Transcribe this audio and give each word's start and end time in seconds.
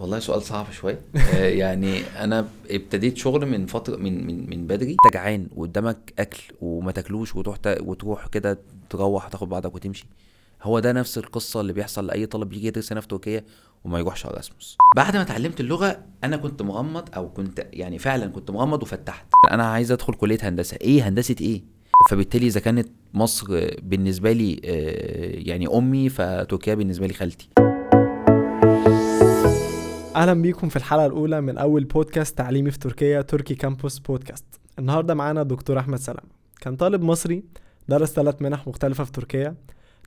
والله 0.00 0.18
سؤال 0.18 0.42
صعب 0.42 0.72
شوية. 0.72 1.00
آه، 1.34 1.48
يعني 1.48 2.00
أنا 2.00 2.48
ابتديت 2.70 3.16
شغل 3.16 3.46
من 3.46 3.66
فترة 3.66 3.96
من 3.96 4.26
من 4.26 4.50
من 4.50 4.66
بدري. 4.66 4.90
أنت 4.90 5.14
جعان 5.14 5.48
وقدامك 5.56 6.12
أكل 6.18 6.42
وما 6.60 6.92
تاكلوش 6.92 7.36
وتروح 7.36 7.58
وتروح 7.80 8.26
كده 8.26 8.58
تروح 8.90 9.28
تاخد 9.28 9.48
بعضك 9.48 9.74
وتمشي. 9.74 10.06
هو 10.62 10.78
ده 10.78 10.92
نفس 10.92 11.18
القصة 11.18 11.60
اللي 11.60 11.72
بيحصل 11.72 12.06
لأي 12.06 12.26
طالب 12.26 12.52
يجي 12.52 12.66
يدرس 12.66 12.92
هنا 12.92 13.00
في 13.00 13.08
تركيا 13.08 13.44
وما 13.84 13.98
يروحش 13.98 14.26
على 14.26 14.34
راسموس. 14.34 14.76
بعد 14.96 15.16
ما 15.16 15.22
اتعلمت 15.22 15.60
اللغة 15.60 16.02
أنا 16.24 16.36
كنت 16.36 16.62
مغمض 16.62 17.08
أو 17.16 17.28
كنت 17.28 17.66
يعني 17.72 17.98
فعلا 17.98 18.26
كنت 18.26 18.50
مغمض 18.50 18.82
وفتحت. 18.82 19.26
أنا 19.50 19.64
عايز 19.64 19.92
أدخل 19.92 20.14
كلية 20.14 20.38
هندسة. 20.42 20.78
إيه؟ 20.80 21.08
هندسة 21.08 21.36
إيه؟ 21.40 21.62
فبالتالي 22.10 22.46
إذا 22.46 22.60
كانت 22.60 22.88
مصر 23.14 23.46
بالنسبة 23.82 24.32
لي 24.32 24.60
آه، 24.64 25.48
يعني 25.48 25.66
أمي 25.66 26.08
فتركيا 26.08 26.74
بالنسبة 26.74 27.06
لي 27.06 27.14
خالتي. 27.14 27.48
أهلا 30.16 30.42
بيكم 30.42 30.68
في 30.68 30.76
الحلقة 30.76 31.06
الأولى 31.06 31.40
من 31.40 31.58
أول 31.58 31.84
بودكاست 31.84 32.38
تعليمي 32.38 32.70
في 32.70 32.78
تركيا 32.78 33.22
تركي 33.22 33.54
كامبوس 33.54 33.98
بودكاست. 33.98 34.44
النهارده 34.78 35.14
معانا 35.14 35.42
الدكتور 35.42 35.78
أحمد 35.78 35.98
سلام. 35.98 36.24
كان 36.60 36.76
طالب 36.76 37.02
مصري 37.02 37.44
درس 37.88 38.12
ثلاث 38.12 38.42
منح 38.42 38.68
مختلفة 38.68 39.04
في 39.04 39.12
تركيا 39.12 39.54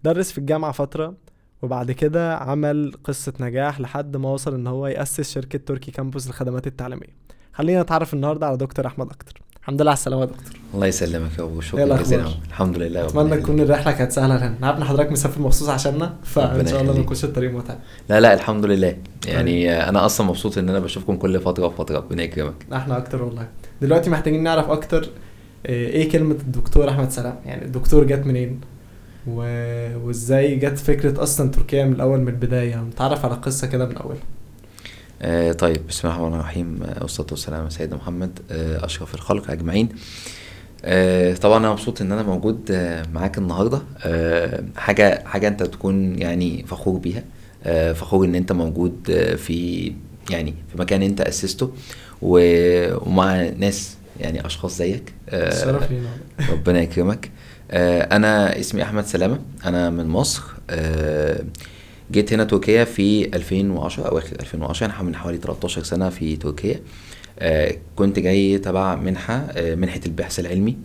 درس 0.04 0.32
في 0.32 0.38
الجامعة 0.38 0.72
فترة 0.72 1.16
وبعد 1.62 1.92
كده 1.92 2.38
عمل 2.38 2.94
قصة 3.04 3.34
نجاح 3.40 3.80
لحد 3.80 4.18
ما 4.18 4.30
وصل 4.30 4.54
إن 4.54 4.68
هو 4.68 4.88
يأسس 4.88 5.34
شركة 5.34 5.60
تركي 5.60 5.92
كامبوس 5.92 6.28
للخدمات 6.28 6.68
التعليمية. 6.68 7.16
خلينا 7.54 7.82
نتعرف 7.82 8.14
النهارده 8.14 8.48
على 8.48 8.58
دكتور 8.58 8.88
أحمد 8.88 9.10
أكتر. 9.12 9.42
الحمد 9.70 9.82
لله 9.82 9.92
على 9.92 9.98
السلامه 9.98 10.22
يا 10.22 10.26
دكتور 10.26 10.60
الله 10.74 10.88
يسلمك 10.88 11.40
يا 11.40 11.44
أبو 11.44 11.62
شكرا؟ 11.62 11.98
جزيلا. 11.98 12.26
الحمد 12.48 12.78
لله 12.78 13.06
أتمنى. 13.06 13.38
تكون 13.38 13.60
الرحلة 13.60 13.92
كانت 13.92 14.12
سهلة 14.12 14.38
لنا. 14.38 14.68
عارف 14.68 14.78
إن 14.78 14.84
حضرتك 14.84 15.12
مسافر 15.12 15.42
مخصوص 15.42 15.70
عشاننا 15.70 16.14
فإن 16.24 16.68
شاء 16.68 16.82
الله 16.82 16.94
ما. 16.94 17.00
يكونش 17.00 17.24
الطريق 17.24 17.52
متعب. 17.52 17.78
لا 18.10 18.20
لا 18.20 18.34
الحمد 18.34 18.66
لله. 18.66 18.98
يعني 19.28 19.90
أنا 19.90 20.06
أصلا 20.06 20.28
مبسوط 20.28 20.58
إن 20.58 20.70
أنا 20.70 20.80
بشوفكم 20.80 21.16
كل 21.18 21.40
فترة 21.40 21.66
وفترة. 21.66 21.98
ربنا 21.98 22.24
يكرمك. 22.24 22.54
إحنا 22.74 22.98
أكتر 22.98 23.24
والله. 23.24 23.48
دلوقتي 23.82 24.10
محتاجين 24.10 24.44
نعرف 24.44 24.70
أكتر 24.70 25.10
آه، 25.66 25.70
إيه 25.70 26.10
كلمة 26.10 26.36
الدكتور 26.36 26.90
أحمد 26.90 27.12
سلام؟ 27.12 27.36
يعني 27.46 27.66
الدكتور 27.66 28.04
جت 28.04 28.26
منين؟ 28.26 28.62
و... 29.28 29.42
وإزاي 30.06 30.56
جت 30.56 30.78
فكرة 30.78 31.24
أصلا 31.24 31.52
تركيا 31.52 31.86
من 31.86 31.94
الأول 31.94 32.20
من 32.20 32.28
البداية؟ 32.28 32.76
نتعرف 32.76 33.26
على 33.26 33.34
قصة 33.34 33.68
كده 33.68 33.86
من 33.86 33.98
اول 33.98 34.16
آه 35.22 35.52
طيب 35.52 35.88
بسم 35.88 36.08
الله 36.08 36.20
الرحمن 36.20 36.36
الرحيم. 36.40 36.80
آه، 36.84 37.02
والصلاة 37.02 37.28
والسلام 37.32 37.62
على 37.62 37.70
سيدنا 37.70 37.96
محمد 37.96 38.40
آه 38.52 38.86
أشرف 38.86 39.16
الخلق 39.16 39.52
أجمعين. 39.52 39.90
آه 40.86 41.34
طبعا 41.36 41.58
أنا 41.58 41.72
مبسوط 41.72 42.02
إن 42.02 42.12
أنا 42.12 42.24
موجود 42.24 42.72
آه 42.72 43.04
معاك 43.14 43.38
النهارده. 43.38 43.82
آه 44.06 44.64
حاجة 44.78 45.24
حاجة 45.26 45.48
أنت 45.48 45.64
تكون 45.64 46.20
يعني 46.22 46.66
فخور 46.68 46.98
بيها. 47.00 47.24
فخور 47.94 48.26
إن 48.26 48.36
أنت 48.36 48.52
موجود 48.52 49.12
في 49.38 49.92
يعني 50.30 50.54
في 50.72 50.80
مكان 50.82 51.02
أنت 51.04 51.22
أسسته. 51.22 51.72
و- 52.22 53.10
ومع 53.10 53.42
ناس 53.58 53.96
يعني 54.20 54.46
أشخاص 54.46 54.78
زيك. 54.78 55.14
ربنا 56.52 56.82
يكرمك. 56.82 57.30
أنا 58.12 58.60
اسمي 58.60 58.84
أحمد 58.84 59.06
سلامة. 59.06 59.40
أنا 59.66 59.90
من 59.90 60.08
مصر. 60.08 60.44
جيت 62.12 62.34
هنا 62.34 62.44
تركيا 62.44 62.84
في 62.84 63.26
2010 63.36 64.08
أواخر 64.08 64.36
2010 64.40 64.86
أنا 64.86 65.02
من 65.02 65.16
حوالي 65.16 65.38
13 65.38 65.84
سنة 65.84 66.10
في 66.10 66.36
تركيا. 66.36 66.80
آه، 67.40 67.76
كنت 67.96 68.20
جاي 68.20 68.58
تبع 68.58 68.96
منحة 68.96 69.34
آه، 69.34 69.76
منحة 69.76 70.00
البحث 70.06 70.40
العلمي 70.40 70.78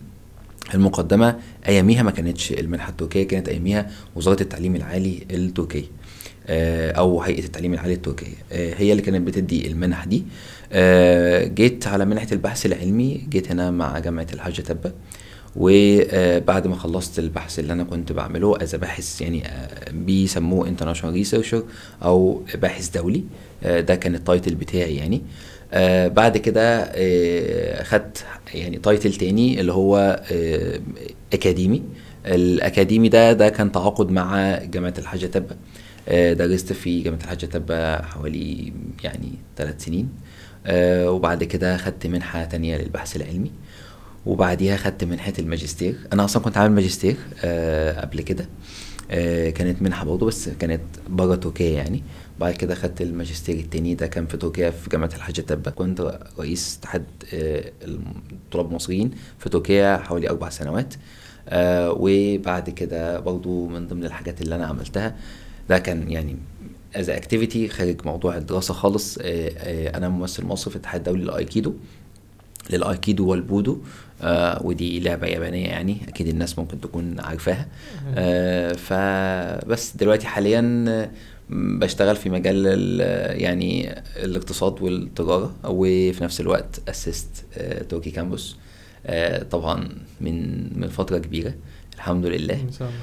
المقدمة. 0.73 1.39
أياميها 1.67 2.03
ما 2.03 2.11
كانتش 2.11 2.51
المنحة 2.51 2.89
التركية 2.89 3.23
كانت 3.27 3.49
أياميها 3.49 3.91
وزارة 4.15 4.41
التعليم 4.41 4.75
العالي 4.75 5.25
التركيه 5.31 5.83
آه، 6.47 6.91
أو 6.91 7.21
هيئة 7.21 7.43
التعليم 7.43 7.73
العالي 7.73 7.93
التركية. 7.93 8.35
آه، 8.51 8.73
هي 8.77 8.91
اللي 8.91 9.01
كانت 9.01 9.27
بتدي 9.27 9.67
المنح 9.67 10.05
دي. 10.05 10.23
آه، 10.71 11.45
جيت 11.47 11.87
على 11.87 12.05
منحة 12.05 12.27
البحث 12.31 12.65
العلمي 12.65 13.27
جيت 13.29 13.51
هنا 13.51 13.71
مع 13.71 13.99
جامعة 13.99 14.27
الحاج 14.33 14.61
تبة. 14.63 14.91
وبعد 15.55 16.67
ما 16.67 16.75
خلصت 16.75 17.19
البحث 17.19 17.59
اللي 17.59 17.73
أنا 17.73 17.83
كنت 17.83 18.11
بعمله 18.11 18.63
as 18.63 18.75
باحث 18.75 19.21
يعني 19.21 19.47
آه، 19.47 19.91
بيسموه 19.91 20.67
international 20.67 21.15
researcher 21.15 21.63
أو 22.03 22.41
باحث 22.55 22.89
دولي. 22.89 23.23
آه، 23.63 23.79
ده 23.79 23.95
كان 23.95 24.15
ال 24.15 24.22
title 24.22 24.55
بتاعي 24.55 24.95
يعني. 24.95 25.21
آه، 25.73 26.07
بعد 26.07 26.37
كده 26.37 26.83
خدت 27.83 28.25
يعني 28.53 28.77
title 28.77 29.13
تاني 29.13 29.59
اللي 29.61 29.73
هو 29.73 30.23
academic 31.33 31.83
الاكاديمي 32.25 33.09
ده 33.09 33.33
ده 33.33 33.49
كان 33.49 33.71
تعاقد 33.71 34.11
مع 34.11 34.59
جامعة 34.63 34.93
الحاج 34.97 35.29
تبة. 35.29 35.55
درست 36.33 36.73
في 36.73 37.01
جامعة 37.01 37.19
الحاج 37.23 37.37
تبة 37.37 38.01
حوالي 38.01 38.73
يعني 39.03 39.31
ثلاث 39.57 39.85
سنين. 39.85 40.09
وبعد 41.07 41.43
كده 41.43 41.77
خدت 41.77 42.07
منحة 42.07 42.45
تانية 42.45 42.77
للبحث 42.77 43.15
العلمي. 43.15 43.51
وبعديها 44.25 44.77
خدت 44.77 45.03
منحة 45.03 45.33
الماجستير. 45.39 45.95
أنا 46.13 46.25
أصلا 46.25 46.43
كنت 46.43 46.57
عامل 46.57 46.75
ماجستير 46.75 47.15
آه 47.43 48.01
قبل 48.01 48.21
كده. 48.21 48.49
آه 49.11 49.49
كانت 49.49 49.81
منحة 49.81 50.05
برضه 50.05 50.25
بس 50.25 50.49
كانت 50.49 50.81
بره 51.09 51.35
تركيا 51.35 51.69
يعني. 51.71 52.03
بعد 52.39 52.53
كده 52.53 52.75
خدت 52.75 53.01
الماجستير 53.01 53.55
التاني 53.55 53.95
ده 53.95 54.07
كان 54.07 54.25
في 54.27 54.37
تركيا 54.37 54.69
في 54.69 54.89
جامعة 54.89 55.09
الحاج 55.15 55.33
تبة 55.33 55.71
كنت 55.71 56.19
رئيس 56.39 56.77
اتحاد 56.79 57.03
آه 57.33 57.71
الطلاب 58.31 58.69
المصريين 58.69 59.11
في 59.39 59.49
تركيا 59.49 59.97
حوالي 59.97 60.29
أربع 60.29 60.49
سنوات. 60.49 60.93
آه 61.49 61.95
وبعد 61.99 62.69
كده 62.69 63.19
برضه 63.19 63.67
من 63.67 63.87
ضمن 63.87 64.03
الحاجات 64.05 64.41
اللي 64.41 64.55
أنا 64.55 64.65
عملتها 64.65 65.15
ده 65.69 65.77
كان 65.79 66.11
يعني 66.11 66.35
as 66.95 67.09
activity 67.09 67.67
خارج 67.67 68.05
موضوع 68.05 68.37
الدراسة 68.37 68.73
خالص. 68.73 69.17
آه 69.17 69.23
آه 69.57 69.97
أنا 69.97 70.09
ممثل 70.09 70.45
مصر 70.45 70.69
في 70.71 70.75
الاتحاد 70.75 70.99
الدولي 71.07 71.23
للأيكيدو 71.23 71.73
للأيكيدو 72.69 73.27
والبودو 73.27 73.77
آه 74.21 74.61
ودي 74.65 74.99
لعبة 74.99 75.27
يابانية 75.27 75.67
يعني 75.67 75.97
أكيد 76.07 76.27
الناس 76.27 76.59
ممكن 76.59 76.81
تكون 76.81 77.19
عارفاها. 77.19 77.67
آه 78.15 78.73
فبس 78.73 79.95
دلوقتي 79.95 80.27
حاليا 80.27 80.85
آه، 80.87 81.09
بشتغل 81.49 82.15
في 82.15 82.29
مجال 82.29 82.67
ال- 82.67 83.41
يعني 83.41 83.95
الاقتصاد 84.23 84.81
والتجارة 84.81 85.53
وفي 85.63 86.23
نفس 86.23 86.41
الوقت 86.41 86.81
اسست 86.89 87.45
آه 87.57 87.83
توكي 87.83 88.11
كامبوس. 88.11 88.57
آه 89.05 89.43
طبعا 89.43 89.89
من 90.21 90.67
من 90.79 90.87
فترة 90.87 91.17
كبيرة. 91.17 91.53
الحمد 91.95 92.25
لله. 92.25 92.53
إن 92.53 92.71
شاء 92.79 92.87
الله. 92.87 92.99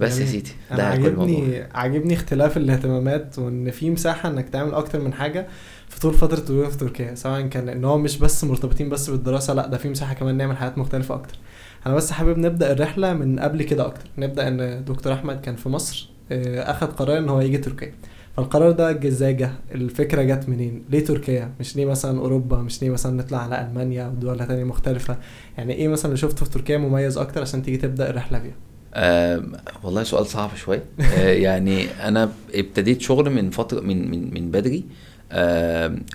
بس 0.00 0.12
يا 0.12 0.16
جميل. 0.16 0.28
سيدي 0.30 0.50
ده 0.76 0.86
عاجبني 0.86 1.62
عاجبني 1.74 2.14
اختلاف 2.14 2.56
الاهتمامات 2.56 3.38
وإن 3.38 3.70
في 3.70 3.90
مساحة 3.90 4.28
إنك 4.28 4.48
تعمل 4.48 4.74
أكتر 4.74 5.00
من 5.00 5.12
حاجة. 5.12 5.46
في 5.90 6.00
طول 6.00 6.14
فترة 6.14 6.42
وجودك 6.54 6.70
في 6.70 6.76
تركيا 6.78 7.14
سواء 7.14 7.40
كان 7.40 7.68
إن 7.68 7.84
هو 7.84 7.98
مش 7.98 8.18
بس 8.18 8.44
مرتبطين 8.44 8.88
بس 8.88 9.10
بالدراسة 9.10 9.54
لأ 9.54 9.66
ده 9.66 9.78
في 9.78 9.88
مساحة 9.88 10.14
كمان 10.14 10.36
نعمل 10.36 10.56
حاجات 10.56 10.78
مختلفة 10.78 11.14
أكتر. 11.14 11.38
أنا 11.86 11.94
بس 11.94 12.10
حابب 12.10 12.38
نبدأ 12.38 12.72
الرحلة 12.72 13.14
من 13.14 13.38
قبل 13.40 13.62
كده 13.62 13.86
أكتر. 13.86 14.10
نبدأ 14.18 14.48
إن 14.48 14.84
دكتور 14.84 15.12
أحمد 15.12 15.40
كان 15.40 15.56
في 15.56 15.68
مصر 15.68 16.08
آه، 16.32 16.70
اخذ 16.70 16.86
قرار 16.86 17.18
إن 17.18 17.28
هو 17.28 17.40
يجي 17.40 17.58
تركيا. 17.58 17.92
فالقرار 18.36 18.70
ده 18.70 19.08
إزاي؟ 19.08 19.34
جه 19.34 19.50
الفكرة 19.74 20.22
جت 20.22 20.48
منين؟ 20.48 20.82
ليه 20.90 21.04
تركيا؟ 21.04 21.50
مش 21.60 21.76
ليه 21.76 21.84
مثلا 21.86 22.18
أوروبا؟ 22.18 22.56
مش 22.56 22.82
ليه 22.82 22.90
مثلا 22.90 23.16
نطلع 23.16 23.38
على 23.38 23.60
ألمانيا 23.60 24.04
أو 24.04 24.10
دول 24.10 24.46
تانية 24.46 24.64
مختلفة؟ 24.64 25.16
يعني 25.58 25.74
إيه 25.74 25.88
مثلا 25.88 26.06
اللي 26.06 26.16
شفته 26.16 26.44
في 26.44 26.50
تركيا 26.50 26.78
مميز 26.78 27.18
أكتر 27.18 27.40
عشان 27.40 27.62
تيجي 27.62 27.76
تبدأ 27.76 28.10
الرحلة 28.10 28.38
فيها 28.38 28.54
آه 28.94 29.42
والله 29.82 30.02
سؤال 30.02 30.26
صعب 30.26 30.56
شوية. 30.56 30.84
آه 31.00 31.32
يعني 31.32 31.84
أنا 31.84 32.30
ابتديت 32.54 33.00
شغل 33.00 33.30
من 33.30 33.50
فترة 33.50 33.80
من 33.80 34.10
من 34.10 34.34
من 34.34 34.50
بدري. 34.50 34.84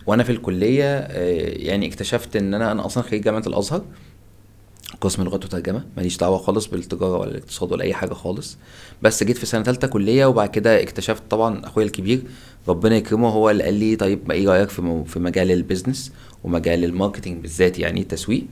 وأنا 0.05 0.23
في 0.23 0.31
الكلية 0.31 0.97
آه 0.97 1.49
يعني 1.57 1.87
اكتشفت 1.87 2.35
إن 2.35 2.53
أنا 2.53 2.71
أنا 2.71 2.85
أصلا 2.85 3.03
خريج 3.03 3.23
جامعة 3.23 3.43
الأزهر 3.47 3.81
قسم 5.01 5.23
لغات 5.23 5.45
وترجمة 5.45 5.85
ماليش 5.97 6.17
دعوة 6.17 6.37
خالص 6.37 6.65
بالتجارة 6.65 7.17
ولا 7.17 7.31
الاقتصاد 7.31 7.71
ولا 7.71 7.83
أي 7.83 7.93
حاجة 7.93 8.13
خالص. 8.13 8.57
بس 9.01 9.23
جيت 9.23 9.37
في 9.37 9.45
سنة 9.45 9.63
ثالثه 9.63 9.87
كلية 9.87 10.25
وبعد 10.25 10.49
كده 10.49 10.81
اكتشفت 10.83 11.23
طبعا 11.29 11.65
أخويا 11.65 11.85
الكبير 11.85 12.21
ربنا 12.67 12.95
يكرمه 12.95 13.29
هو 13.29 13.49
اللي 13.49 13.63
قال 13.63 13.73
لي 13.73 13.95
طيب 13.95 14.19
ما 14.27 14.33
إيه 14.33 14.47
رأيك 14.47 14.69
في 14.69 15.03
في 15.07 15.19
مجال 15.19 15.51
ال 15.51 15.58
business 15.58 16.11
ومجال 16.43 16.83
ال 16.83 16.89
marketing 16.89 17.41
بالذات 17.41 17.79
يعني 17.79 18.01
التسويق؟ 18.01 18.45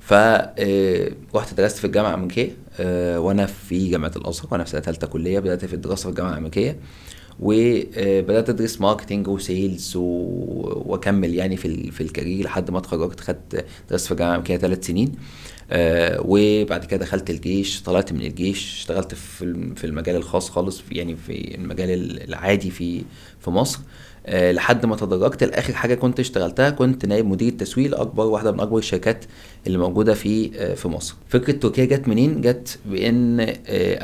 ف 0.00 0.12
آه، 0.14 1.10
رحت 1.34 1.54
درست 1.54 1.76
في 1.78 1.86
الجامعة 1.86 2.08
الأمريكية 2.10 2.56
آه، 2.80 3.20
وأنا 3.20 3.46
في 3.46 3.90
جامعة 3.90 4.12
الأزهر 4.16 4.48
وأنا 4.50 4.64
في 4.64 4.70
سنة 4.70 4.80
ثالثه 4.80 5.06
كلية 5.06 5.38
بدأت 5.40 5.64
في 5.64 5.74
الدراسة 5.74 6.02
في 6.02 6.08
الجامعة 6.08 6.32
الأمريكية. 6.32 6.76
وبدأت 7.40 8.48
أدرس 8.48 8.80
marketing 8.80 9.28
و 9.28 9.39
sales 9.39 9.92
وأكمل 9.96 11.34
يعني 11.34 11.56
في 11.56 11.90
في 11.90 12.00
ال 12.00 12.06
career 12.06 12.44
لحد 12.44 12.70
ما 12.70 12.78
اتخرجت. 12.78 13.20
خدت 13.20 13.64
درست 13.90 14.06
في 14.06 14.12
الجامعة 14.12 14.30
الامريكيه 14.32 14.56
ثلاث 14.56 14.86
سنين. 14.86 15.12
آه، 15.70 16.20
وبعد 16.24 16.84
كده 16.84 17.00
دخلت 17.00 17.30
الجيش. 17.30 17.82
طلعت 17.82 18.12
من 18.12 18.20
الجيش. 18.20 18.74
اشتغلت 18.78 19.14
في 19.14 19.74
في 19.76 19.84
المجال 19.86 20.16
الخاص 20.16 20.50
خالص 20.50 20.80
في 20.80 20.94
يعني 20.94 21.16
في 21.16 21.54
المجال 21.54 21.90
ال- 21.90 22.28
العادي 22.28 22.70
في 22.70 23.02
في 23.40 23.50
مصر. 23.50 23.78
آه، 24.26 24.52
لحد 24.52 24.86
ما 24.86 24.96
تدرجت 24.96 25.44
لآخر 25.44 25.72
حاجة 25.72 25.94
كنت 25.94 26.20
اشتغلتها 26.20 26.70
كنت 26.70 27.06
نائب 27.06 27.26
مدير 27.26 27.48
التسويق 27.52 27.90
لأكبر 27.90 28.24
واحدة 28.26 28.52
من 28.52 28.60
أكبر 28.60 28.78
الشركات 28.78 29.24
اللي 29.66 29.78
موجودة 29.78 30.14
في 30.14 30.50
آه، 30.58 30.74
في 30.74 30.88
مصر. 30.88 31.14
فكرة 31.28 31.52
تركيا 31.52 31.84
جت 31.84 32.08
منين؟ 32.08 32.40
جت 32.40 32.78
بإن 32.86 33.40
آه، 33.40 33.54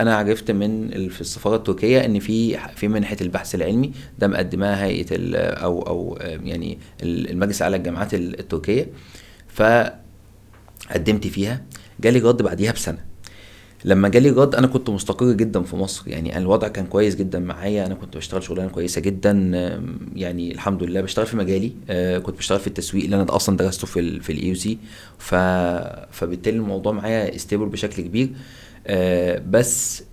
أنا 0.02 0.16
عرفت 0.16 0.50
من 0.50 1.08
في 1.08 1.20
السفارة 1.20 1.56
التركية 1.56 2.04
إن 2.04 2.18
في 2.18 2.58
في 2.76 2.88
منحة 2.88 3.16
البحث 3.20 3.54
العلمي 3.54 3.92
ده 4.18 4.26
مقدماها 4.28 4.84
هيئة 4.84 5.06
أو 5.36 5.82
أو 5.82 6.18
يعني 6.22 6.78
ال- 7.02 7.30
المجلس 7.30 7.56
الأعلى 7.62 7.76
للجامعات 7.78 8.14
ال- 8.14 8.38
التركية. 8.40 8.86
فقدمت 9.48 11.26
فيها 11.26 11.62
جالي 12.00 12.18
رد 12.18 12.42
بعديها 12.42 12.72
بسنة. 12.72 13.09
لما 13.84 14.08
جالي 14.08 14.30
رد 14.30 14.54
أنا 14.54 14.66
كنت 14.66 14.90
مستقر 14.90 15.32
جدا 15.32 15.62
في 15.62 15.76
مصر. 15.76 16.08
يعني 16.08 16.38
الوضع 16.38 16.68
كان 16.68 16.86
كويس 16.86 17.16
جدا 17.16 17.38
معايا. 17.38 17.86
أنا 17.86 17.94
كنت 17.94 18.16
بشتغل 18.16 18.42
شغلانة 18.42 18.68
كويسة 18.68 19.00
جدا 19.00 19.32
يعني 20.16 20.52
الحمد 20.52 20.82
لله 20.82 21.00
بشتغل 21.00 21.26
في 21.26 21.36
مجالي. 21.36 21.72
آه، 21.90 22.18
كنت 22.18 22.38
بشتغل 22.38 22.60
في 22.60 22.66
التسويق 22.66 23.04
اللي 23.04 23.16
أنا 23.16 23.36
أصلا 23.36 23.56
درسته 23.56 23.86
في 23.86 24.00
ال 24.00 24.22
في 24.22 24.32
ال 24.32 24.54
AUC 24.54 24.78
ف 25.18 25.34
فبالتالي 26.10 26.56
الموضوع 26.56 26.92
معايا 26.92 27.36
stable 27.36 27.66
بشكل 27.66 28.02
كبير. 28.02 28.30
آه، 28.86 29.42
بس 29.50 30.04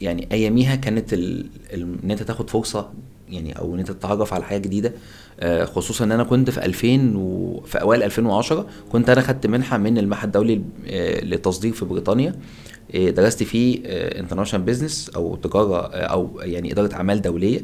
يعني 0.00 0.28
أياميها 0.32 0.74
كانت 0.74 1.12
ال... 1.12 1.46
إن 1.74 2.10
أنت 2.10 2.22
تاخد 2.22 2.50
فرصة 2.50 2.90
يعني 3.30 3.58
أو 3.58 3.74
إن 3.74 3.78
أنت 3.78 3.90
تتعرف 3.90 4.34
على 4.34 4.44
حاجة 4.44 4.58
جديدة. 4.58 4.92
آه، 5.40 5.64
خصوصا 5.64 6.04
إن 6.04 6.12
أنا 6.12 6.24
كنت 6.24 6.50
في 6.50 6.64
2000 6.64 7.16
و... 7.16 7.60
في 7.66 7.80
أوائل 7.80 8.02
2010 8.02 8.66
كنت 8.92 9.10
أنا 9.10 9.20
خدت 9.20 9.46
منحة 9.46 9.78
من 9.78 9.98
المعهد 9.98 10.24
الدولي 10.24 10.62
للتصدير 11.22 11.72
في 11.72 11.84
بريطانيا. 11.84 12.34
درست 12.94 13.42
فيه 13.42 13.80
international 13.86 14.66
business 14.66 15.10
أو 15.16 15.36
تجارة 15.36 15.76
آه، 15.86 15.96
أو 16.04 16.40
يعني 16.42 16.72
إدارة 16.72 16.94
أعمال 16.94 17.22
دولية 17.22 17.60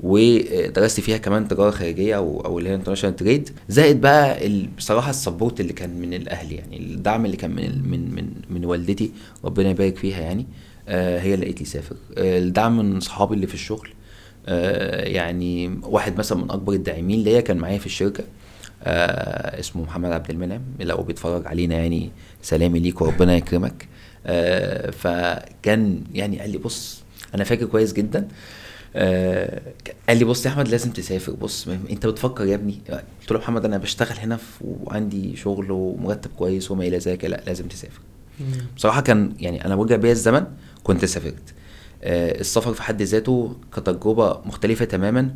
ودرست 0.00 1.00
فيها 1.00 1.16
كمان 1.16 1.48
تجارة 1.48 1.70
خارجية 1.70 2.16
أو 2.16 2.40
أو 2.40 2.58
اللي 2.58 2.70
هي 2.70 2.74
international 2.74 3.16
trade 3.16 3.50
زائد 3.68 4.00
بقى 4.00 4.48
بصراحة 4.78 5.10
ال 5.10 5.16
support 5.16 5.60
اللي 5.60 5.72
كان 5.72 6.00
من 6.00 6.14
الأهل 6.14 6.52
يعني 6.52 6.76
الدعم 6.76 7.24
اللي 7.26 7.36
كان 7.36 7.50
من 7.50 7.90
من 7.90 8.14
من 8.14 8.28
من 8.50 8.64
والدتي 8.64 9.10
ربنا 9.44 9.70
يبارك 9.70 9.96
فيها 9.96 10.20
يعني 10.20 10.46
آه، 10.88 11.20
هي 11.20 11.34
اللي 11.34 11.40
قالت 11.40 11.46
لي 11.58 11.64
سافر. 11.64 11.96
آه، 12.18 12.38
الدعم 12.38 12.76
من 12.78 13.00
صحابي 13.00 13.34
اللي 13.34 13.46
في 13.46 13.54
الشغل 13.54 13.88
آه، 14.46 15.04
يعني 15.08 15.78
واحد 15.82 16.18
مثلا 16.18 16.38
من 16.38 16.50
أكبر 16.50 16.72
الداعمين 16.72 17.22
ليا 17.22 17.40
كان 17.40 17.56
معايا 17.56 17.78
في 17.78 17.86
الشركة 17.86 18.24
آه 18.82 19.60
اسمه 19.60 19.82
محمد 19.82 20.12
عبد 20.12 20.30
المنعم 20.30 20.62
لو 20.80 21.02
بيتفرج 21.02 21.46
علينا 21.46 21.74
يعني 21.74 22.10
سلامي 22.42 22.78
ليك 22.80 23.00
وربنا 23.00 23.36
يكرمك. 23.36 23.88
آه 24.26 24.90
فكان 24.90 26.02
يعني 26.14 26.40
قال 26.40 26.50
لي 26.50 26.58
بص 26.58 27.02
أنا 27.34 27.44
فاكر 27.44 27.66
كويس 27.66 27.92
جدا. 27.92 28.28
آه 28.96 29.60
قال 30.08 30.18
لي 30.18 30.24
بص 30.24 30.46
يا 30.46 30.50
أحمد 30.50 30.68
لازم 30.68 30.90
تسافر 30.90 31.32
بص 31.32 31.68
أنت 31.68 32.06
بتفكر 32.06 32.44
يا 32.46 32.54
ابني. 32.54 32.78
قلت 33.20 33.32
له 33.32 33.38
محمد 33.38 33.64
أنا 33.64 33.78
بشتغل 33.78 34.18
هنا 34.18 34.38
وعندي 34.60 35.36
شغل 35.36 35.70
ومرتب 35.70 36.30
كويس 36.38 36.70
وما 36.70 36.86
إلى 36.86 36.98
ذلك 36.98 37.24
لا 37.24 37.40
لازم 37.46 37.68
تسافر. 37.68 38.00
بصراحة 38.76 39.00
كان 39.00 39.32
يعني 39.40 39.64
أنا 39.64 39.74
رجع 39.74 39.96
بيا 39.96 40.12
الزمن 40.12 40.44
كنت 40.84 41.04
سافرت. 41.04 41.54
آه، 42.02 42.40
السفر 42.40 42.74
في 42.74 42.82
حد 42.82 43.02
ذاته 43.02 43.56
كتجربة 43.72 44.40
مختلفة 44.44 44.84
تماما. 44.84 45.30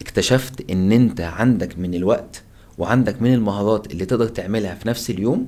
اكتشفت 0.00 0.70
إن 0.70 0.92
أنت 0.92 1.20
عندك 1.20 1.78
من 1.78 1.94
الوقت 1.94 2.42
وعندك 2.78 3.22
من 3.22 3.34
المهارات 3.34 3.92
اللي 3.92 4.04
تقدر 4.04 4.28
تعملها 4.28 4.74
في 4.74 4.88
نفس 4.88 5.10
اليوم 5.10 5.46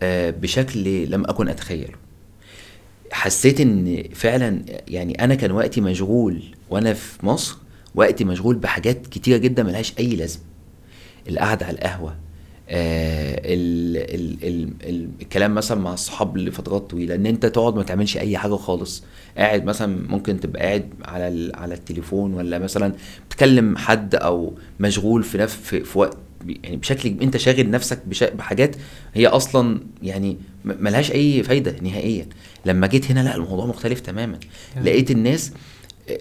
آه، 0.00 0.30
بشكل 0.30 1.04
لم 1.10 1.24
أكن 1.24 1.48
أتخيله. 1.48 1.94
حسيت 3.12 3.60
إن 3.60 4.04
فعلا 4.14 4.62
يعني 4.88 5.24
أنا 5.24 5.34
كان 5.34 5.52
وقتي 5.52 5.80
مشغول 5.80 6.42
وأنا 6.70 6.94
في 6.94 7.26
مصر 7.26 7.56
وقتي 7.94 8.24
مشغول 8.24 8.56
بحاجات 8.56 9.06
كتيرة 9.06 9.36
جدا 9.36 9.62
ملهاش 9.62 9.92
أي 9.98 10.16
لازمة. 10.16 10.42
القعدة 11.28 11.66
على 11.66 11.74
القهوة 11.74 12.14
آه 12.70 13.40
ال 13.44 13.96
ال 13.96 14.38
ال 14.48 14.68
ال 14.88 15.08
الكلام 15.22 15.54
مثلا 15.54 15.80
مع 15.80 15.94
الصحاب 15.94 16.36
لفترات 16.38 16.90
طويلة 16.90 17.14
إن 17.14 17.26
أنت 17.26 17.46
تقعد 17.46 17.76
ما 17.76 17.82
تعملش 17.82 18.16
أي 18.16 18.38
حاجة 18.38 18.54
خالص. 18.56 19.04
قاعد 19.38 19.64
مثلا 19.64 20.08
ممكن 20.08 20.40
تبقى 20.40 20.62
قاعد 20.62 20.88
على 21.04 21.52
على 21.54 21.74
التليفون 21.74 22.34
ولا 22.34 22.58
مثلا 22.58 22.92
بتكلم 23.30 23.76
حد 23.76 24.14
أو 24.14 24.52
مشغول 24.80 25.22
في 25.22 25.38
نف 25.38 25.56
في, 25.60 25.84
في 25.84 25.98
وقت 25.98 26.16
يعني 26.46 26.76
بشكل 26.76 27.08
انت 27.22 27.36
شاغل 27.36 27.70
نفسك 27.70 28.02
بحاجات 28.34 28.76
هي 29.14 29.26
أصلا 29.26 29.80
يعني 30.02 30.36
ملهاش 30.64 31.12
أي 31.12 31.42
فايدة 31.42 31.76
نهائيا. 31.82 32.26
لما 32.66 32.86
جيت 32.86 33.10
هنا 33.10 33.20
لا 33.20 33.36
الموضوع 33.36 33.66
مختلف 33.66 34.00
تماما. 34.00 34.38
يعني- 34.74 34.86
لقيت 34.86 35.10
الناس 35.10 35.52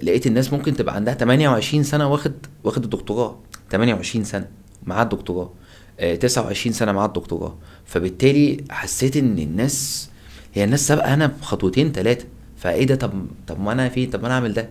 لقيت 0.04 0.28
الناس 0.28 0.54
ممكن 0.54 0.74
تبقى 0.74 0.96
عندها 0.96 1.14
28 1.14 1.84
سنة 1.84 2.08
واخد 2.12 2.34
واخد 2.64 2.84
الدكتوراه. 2.84 3.40
28 3.72 4.24
سنة 4.24 4.48
معاه 4.86 5.04
الدكتوراه. 5.04 5.54
آه، 6.00 6.16
29 6.16 6.74
سنة 6.74 6.92
معاه 6.92 7.06
الدكتوراه. 7.06 7.58
فبالتالي 7.86 8.64
حسيت 8.70 9.18
إن 9.18 9.40
الناس 9.40 10.10
هي 10.54 10.64
الناس 10.64 10.88
سابقة 10.88 11.14
أنا 11.14 11.28
بخطوتين 11.28 11.92
ثلاثة 11.92 12.26
فإيه 12.58 12.84
ده؟ 12.86 12.96
طب 12.96 13.14
طب 13.48 13.60
ما 13.62 13.72
أنا 13.72 13.90
فين 13.90 14.10
طب 14.10 14.22
ما 14.22 14.28
أنا 14.28 14.36
أعمل 14.36 14.54
ده. 14.54 14.70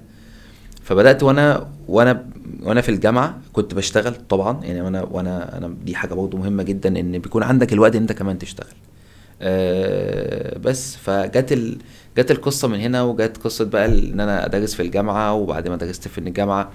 فبدأت 0.86 1.22
وأنا 1.22 1.68
وأنا 1.88 2.26
وأنا 2.62 2.80
في 2.80 2.88
الجامعة 2.88 3.40
كنت 3.52 3.74
بشتغل 3.74 4.14
طبعا 4.28 4.64
يعني 4.64 4.80
وأنا 4.80 5.02
وأنا 5.02 5.58
أنا 5.58 5.74
دي 5.84 5.94
حاجة 5.94 6.14
برضه 6.14 6.38
مهمة 6.38 6.62
جدا 6.62 7.00
إن 7.00 7.18
بيكون 7.18 7.42
عندك 7.42 7.72
الوقت 7.72 7.96
إن 7.96 8.00
أنت 8.02 8.12
كمان 8.12 8.38
تشتغل. 8.38 8.74
آه 9.42 10.58
بس 10.58 10.96
فجت 10.96 11.52
ال... 11.52 11.78
جت 12.18 12.30
القصة 12.30 12.68
من 12.68 12.80
هنا 12.80 13.02
وجت 13.02 13.36
قصة 13.44 13.64
بقى 13.64 13.86
إن 13.86 14.20
أنا 14.20 14.46
أدرس 14.46 14.74
في 14.74 14.82
الجامعة 14.82 15.34
وبعد 15.34 15.68
ما 15.68 15.76
درست 15.76 16.08
في 16.08 16.18
الجامعة 16.18 16.70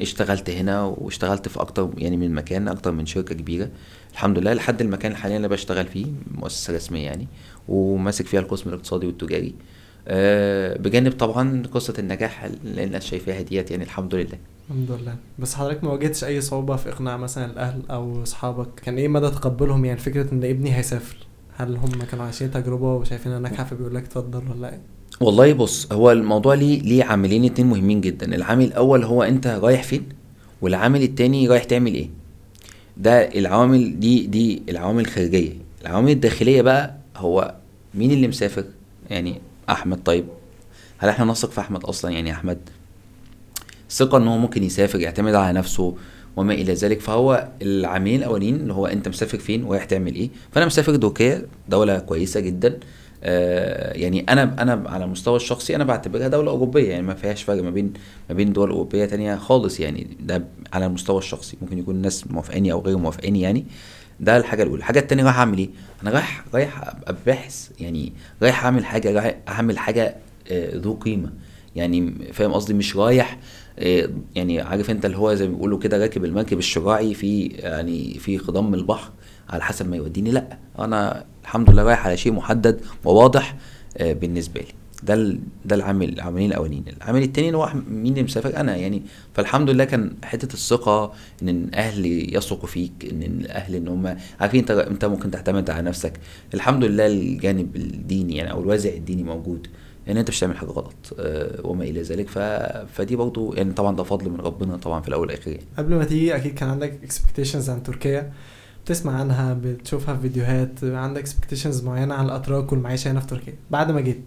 اشتغلت 0.00 0.50
هنا 0.50 0.84
واشتغلت 0.84 1.48
في 1.48 1.60
أكتر 1.60 1.90
يعني 1.98 2.16
من 2.16 2.34
مكان 2.34 2.68
أكتر 2.68 2.92
من 2.92 3.06
شركة 3.06 3.34
كبيرة. 3.34 3.68
الحمد 4.12 4.38
لله 4.38 4.52
لحد 4.52 4.80
المكان 4.80 5.12
الحالي 5.12 5.36
اللي 5.36 5.48
بشتغل 5.48 5.86
فيه 5.86 6.06
مؤسسة 6.34 6.74
رسمية 6.74 7.04
يعني 7.04 7.28
وماسك 7.68 8.26
فيها 8.26 8.40
القسم 8.40 8.68
الاقتصادي 8.70 9.06
والتجاري. 9.06 9.48
آه 9.48 9.75
بجانب 10.78 11.12
طبعا 11.12 11.62
قصة 11.72 11.94
النجاح 11.98 12.44
اللي 12.44 12.84
الناس 12.84 13.04
شايفاها 13.06 13.42
ديت 13.42 13.70
يعني 13.70 13.84
الحمد 13.84 14.14
لله. 14.14 14.38
الحمد 14.70 14.90
لله. 14.90 15.16
بس 15.38 15.54
حضرتك 15.54 15.84
ما 15.84 15.90
واجهتش 15.92 16.24
أي 16.24 16.40
صعوبة 16.40 16.76
في 16.76 16.88
إقناع 16.88 17.16
مثلا 17.16 17.52
الأهل 17.52 17.82
أو 17.90 18.22
أصحابك؟ 18.22 18.68
كان 18.84 18.98
إيه 18.98 19.08
مدى 19.08 19.30
تقبلهم؟ 19.30 19.84
يعني 19.84 19.98
فكرة 20.00 20.32
إن 20.32 20.44
ابني 20.44 20.76
هيسافر 20.76 21.16
هل 21.56 21.76
هم 21.76 22.02
كانوا 22.10 22.24
عايشين 22.24 22.50
تجربة 22.50 22.94
وشايفينها 22.94 23.38
ناجحة 23.38 23.64
فبيقول 23.64 23.94
لك 23.94 24.04
اتفضل 24.04 24.42
ولا 24.50 24.68
إيه؟ 24.72 24.80
والله 25.20 25.52
بص 25.52 25.92
هو 25.92 26.12
الموضوع 26.12 26.54
ليه 26.54 26.82
ليه 26.82 27.04
عاملين 27.04 27.44
اتنين 27.44 27.66
مهمين 27.68 28.00
جدا. 28.00 28.34
العامل 28.34 28.64
الأول 28.64 29.04
هو 29.04 29.22
أنت 29.22 29.46
رايح 29.46 29.82
فين؟ 29.82 30.02
والعامل 30.62 31.02
التاني 31.02 31.48
رايح 31.48 31.64
تعمل 31.64 31.94
إيه؟ 31.94 32.08
ده 32.96 33.20
العوامل 33.22 34.00
دي 34.00 34.26
دي 34.26 34.62
العوامل 34.68 35.00
الخارجية. 35.00 35.52
العوامل 35.82 36.10
الداخلية 36.10 36.62
بقى 36.62 36.96
هو 37.16 37.54
مين 37.94 38.10
اللي 38.10 38.28
مسافر؟ 38.28 38.64
يعني 39.10 39.40
أحمد 39.70 40.02
طيب 40.04 40.24
هل 40.98 41.08
إحنا 41.08 41.24
نثق 41.24 41.50
في 41.50 41.60
أحمد 41.60 41.84
أصلا؟ 41.84 42.10
يعني 42.10 42.32
أحمد 42.32 42.58
ثقة 43.90 44.18
إن 44.18 44.28
هو 44.28 44.38
ممكن 44.38 44.62
يسافر 44.62 45.00
يعتمد 45.00 45.34
على 45.34 45.58
نفسه 45.58 45.96
وما 46.36 46.54
إلى 46.54 46.74
ذلك 46.74 47.00
فهو 47.00 47.48
العاملين 47.62 48.18
الأولين 48.18 48.54
اللي 48.54 48.72
هو 48.72 48.86
أنت 48.86 49.08
مسافر 49.08 49.38
فين 49.38 49.64
ورايح 49.64 49.84
تعمل 49.84 50.14
إيه؟ 50.14 50.30
فأنا 50.52 50.66
مسافر 50.66 50.96
تركيا 50.96 51.46
دولة 51.68 51.98
كويسة 51.98 52.40
جدا. 52.40 52.78
آه 53.24 53.92
يعني 53.92 54.20
أنا 54.28 54.62
أنا 54.62 54.82
على 54.86 55.04
المستوى 55.04 55.36
الشخصي 55.36 55.76
أنا 55.76 55.84
بعتبرها 55.84 56.28
دولة 56.28 56.50
أوروبية 56.50 56.90
يعني 56.90 57.02
ما 57.02 57.14
فيهاش 57.14 57.42
فرق 57.42 57.62
ما 57.62 57.70
بين 57.70 57.92
ما 58.28 58.34
بين 58.34 58.52
دول 58.52 58.70
أوروبية 58.70 59.04
تانية 59.04 59.36
خالص 59.36 59.80
يعني 59.80 60.16
ده 60.20 60.44
على 60.72 60.86
المستوى 60.86 61.18
الشخصي. 61.18 61.56
ممكن 61.62 61.78
يكون 61.78 61.94
الناس 61.94 62.26
موافقاني 62.30 62.72
أو 62.72 62.80
غير 62.80 62.96
موافقاني 62.98 63.40
يعني. 63.40 63.64
ده 64.20 64.36
الحاجة 64.36 64.62
الأولى. 64.62 64.78
الحاجة 64.78 64.98
التانية 64.98 65.24
رايح 65.24 65.38
اعمل 65.38 65.58
إيه؟ 65.58 65.68
أنا 66.02 66.10
رايح 66.10 66.44
رايح 66.54 66.82
ابقى 66.88 67.16
باحث 67.26 67.70
يعني 67.80 68.12
رايح 68.42 68.64
أعمل 68.64 68.84
حاجة 68.84 69.12
رايح 69.12 69.36
أعمل 69.48 69.78
حاجة 69.78 70.16
آه، 70.50 70.76
ذو 70.76 70.94
قيمة. 70.94 71.32
يعني 71.76 72.14
فاهم 72.32 72.52
قصدي؟ 72.52 72.74
مش 72.74 72.96
رايح 72.96 73.38
آه، 73.78 74.08
يعني 74.34 74.60
عارف 74.60 74.90
أنت 74.90 75.04
اللي 75.06 75.16
هو 75.16 75.34
زي 75.34 75.48
ما 75.48 75.54
بيقولوا 75.54 75.78
كده 75.78 75.98
راكب 75.98 76.24
المركب 76.24 76.58
الشراعي 76.58 77.14
في 77.14 77.46
يعني 77.46 78.14
في 78.18 78.38
خضم 78.38 78.74
البحر 78.74 79.10
على 79.50 79.62
حسب 79.62 79.88
ما 79.90 79.96
يوديني. 79.96 80.30
لأ 80.30 80.58
أنا 80.78 81.24
الحمد 81.42 81.70
لله 81.70 81.82
رايح 81.82 82.06
على 82.06 82.16
شيء 82.16 82.32
محدد 82.32 82.80
وواضح 83.04 83.56
آه، 83.96 84.12
بالنسبة 84.12 84.60
لي. 84.60 84.66
ده 85.06 85.36
ده 85.64 85.76
العامل 85.76 86.08
العاملين 86.08 86.50
الأولين. 86.50 86.84
العامل 86.96 87.22
التاني 87.22 87.46
اللي 87.48 87.58
هو 87.58 87.72
مين 87.90 88.12
اللي 88.12 88.22
مسافر؟ 88.22 88.56
أنا 88.56 88.76
يعني 88.76 89.02
فالحمد 89.34 89.70
لله 89.70 89.84
كان 89.84 90.12
حتة 90.24 90.54
الثقة 90.54 91.12
إن 91.42 91.48
الأهل 91.48 92.06
يثقوا 92.36 92.68
فيك 92.68 92.92
إن 93.12 93.22
الأهل 93.22 93.74
إن 93.74 93.88
هم 93.88 94.16
عارفين 94.40 94.60
أنت 94.60 94.70
أنت 94.70 95.04
ممكن 95.04 95.30
تعتمد 95.30 95.70
على 95.70 95.82
نفسك. 95.82 96.12
الحمد 96.54 96.84
لله 96.84 97.06
الجانب 97.06 97.76
الديني 97.76 98.36
يعني 98.36 98.50
أو 98.50 98.60
الوازع 98.60 98.90
الديني 98.90 99.22
موجود. 99.22 99.66
ان 100.08 100.16
أنت 100.16 100.28
مش 100.28 100.40
تعمل 100.40 100.56
حاجة 100.56 100.68
غلط 100.68 100.94
آه، 101.18 101.66
وما 101.66 101.84
إلى 101.84 102.02
ذلك. 102.02 102.28
ف... 102.28 102.38
فدي 102.92 103.16
برضو 103.16 103.54
يعني 103.54 103.72
طبعا 103.72 103.96
ده 103.96 104.02
فضل 104.02 104.30
من 104.30 104.40
ربنا 104.40 104.76
طبعا 104.76 105.00
في 105.00 105.08
الأول 105.08 105.26
والاخير 105.28 105.52
يعني. 105.54 105.66
قبل 105.78 105.94
ما 105.94 106.04
تيجي 106.04 106.36
أكيد 106.36 106.54
كان 106.54 106.68
عندك 106.68 106.98
expectations 107.08 107.68
عن 107.68 107.82
تركيا. 107.82 108.32
بتسمع 108.84 109.20
عنها 109.20 109.54
بتشوفها 109.54 110.14
في 110.14 110.20
فيديوهات 110.20 110.84
عندك 110.84 111.28
expectations 111.28 111.84
معينة 111.84 112.14
عن 112.14 112.24
الأتراك 112.24 112.72
والمعيشة 112.72 113.10
هنا 113.10 113.20
في 113.20 113.26
تركيا. 113.26 113.54
بعد 113.70 113.90
ما 113.90 114.00
جيت 114.00 114.20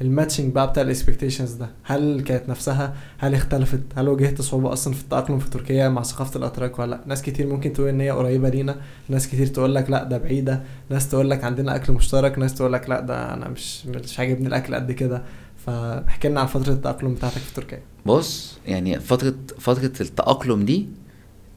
ال 0.00 0.06
matching 0.06 0.52
بقى 0.52 0.70
بتاع 0.70 0.82
ال 0.82 0.87
expectations 0.87 1.52
ده. 1.52 1.70
هل 1.82 2.20
كانت 2.20 2.48
نفسها؟ 2.48 2.94
هل 3.18 3.34
اختلفت؟ 3.34 3.80
هل 3.96 4.08
واجهت 4.08 4.42
صعوبة 4.42 4.72
أصلا 4.72 4.94
في 4.94 5.02
التأقلم 5.02 5.38
في 5.38 5.50
تركيا 5.50 5.88
مع 5.88 6.02
ثقافة 6.02 6.38
الأتراك 6.38 6.78
ولا 6.78 6.90
لأ؟ 6.90 7.00
ناس 7.06 7.22
كتير 7.22 7.46
ممكن 7.46 7.72
تقول 7.72 7.88
إن 7.88 8.00
هي 8.00 8.10
قريبة 8.10 8.48
لينا. 8.48 8.76
ناس 9.08 9.28
كتير 9.28 9.46
تقول 9.46 9.74
لك 9.74 9.90
لأ 9.90 10.04
ده 10.04 10.18
بعيدة. 10.18 10.62
ناس 10.90 11.08
تقول 11.08 11.30
لك 11.30 11.44
عندنا 11.44 11.76
أكل 11.76 11.92
مشترك. 11.92 12.38
ناس 12.38 12.54
تقول 12.54 12.72
لك 12.72 12.90
لأ 12.90 13.00
ده 13.00 13.34
أنا 13.34 13.48
مش 13.48 13.86
مش 13.86 14.20
عاجبني 14.20 14.48
الأكل 14.48 14.74
قد 14.74 14.92
كده. 14.92 15.22
فاحكي 15.66 16.28
لنا 16.28 16.40
عن 16.40 16.46
فترة 16.46 16.72
التأقلم 16.72 17.14
بتاعتك 17.14 17.38
في 17.38 17.54
تركيا. 17.54 17.80
بص 18.06 18.58
يعني 18.66 19.00
فترة 19.00 19.34
فترة 19.58 19.92
التأقلم 20.00 20.64
دي 20.64 20.86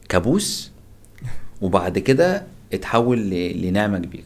كابوس 0.08 0.70
وبعد 1.60 1.98
كده 1.98 2.42
اتحول 2.72 3.30
لنعمة 3.30 3.98
كبيرة. 3.98 4.24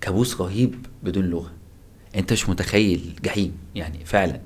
كابوس 0.00 0.40
رهيب 0.40 0.74
بدون 1.02 1.24
لغة. 1.24 1.50
أنت 2.16 2.32
مش 2.32 2.48
متخيل 2.48 3.12
جحيم 3.24 3.52
يعني 3.74 3.98
فعلا. 4.04 4.40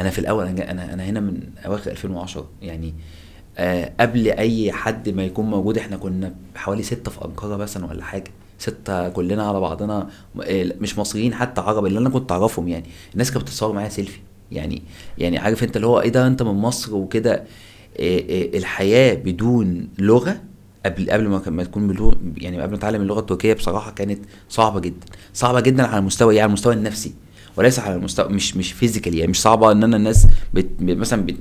أنا 0.00 0.10
في 0.10 0.18
الأول 0.18 0.46
أنا 0.46 0.70
أنا 0.94 1.04
هنا 1.04 1.20
من 1.20 1.40
أواخر 1.66 1.90
2010 1.90 2.48
يعني 2.62 2.94
آه 3.58 3.92
قبل 4.00 4.28
أي 4.28 4.72
حد 4.72 5.08
ما 5.08 5.24
يكون 5.24 5.50
موجود 5.50 5.78
إحنا 5.78 5.96
كنا 5.96 6.34
حوالي 6.56 6.82
ستة 6.82 7.10
في 7.10 7.24
أنقرة 7.24 7.56
مثلا 7.56 7.86
ولا 7.86 8.04
حاجة. 8.04 8.30
ستة 8.58 9.08
كلنا 9.08 9.48
على 9.48 9.60
بعضنا 9.60 10.08
آه، 10.42 10.74
مش 10.80 10.98
مصريين 10.98 11.34
حتى 11.34 11.60
عرب 11.60 11.86
اللي 11.86 11.98
أنا 11.98 12.08
كنت 12.08 12.32
أعرفهم 12.32 12.68
يعني. 12.68 12.84
الناس 13.12 13.30
كانت 13.30 13.42
بتتصور 13.44 13.72
معايا 13.72 13.88
سيلفي 13.88 14.18
يعني 14.52 14.82
يعني 15.18 15.38
عارف 15.38 15.64
أنت 15.64 15.76
اللي 15.76 15.86
هو 15.86 16.00
إيه 16.00 16.08
ده 16.08 16.26
أنت 16.26 16.42
من 16.42 16.54
مصر 16.54 16.94
وكده. 16.94 17.44
آه، 18.00 18.18
آه، 18.18 18.58
الحياة 18.58 19.14
بدون 19.14 19.88
لغة 19.98 20.40
قبل 20.84 21.10
قبل 21.10 21.28
ما 21.28 21.42
ما 21.46 21.64
تكون 21.64 21.88
بلغة 21.88 22.16
يعني 22.36 22.60
قبل 22.60 22.70
ما 22.70 22.76
اتعلم 22.76 23.02
اللغة 23.02 23.20
التركية 23.20 23.52
بصراحة 23.52 23.90
كانت 23.90 24.18
صعبة 24.48 24.80
جدا. 24.80 25.06
صعبة 25.34 25.60
جدا 25.60 25.86
على 25.86 25.98
المستوى 25.98 26.34
إيه 26.34 26.40
على 26.42 26.48
المستوى 26.48 26.74
النفسي. 26.74 27.12
وليس 27.56 27.78
على 27.78 27.94
المستوى 27.94 28.28
مش 28.28 28.56
مش 28.56 28.72
فيزيكالي 28.72 29.18
يعني 29.18 29.30
مش 29.30 29.40
صعبة 29.40 29.72
إن 29.72 29.84
أنا 29.84 29.96
الناس 29.96 30.26
بت 30.54 30.68
مثلا 30.80 31.22
بت 31.22 31.36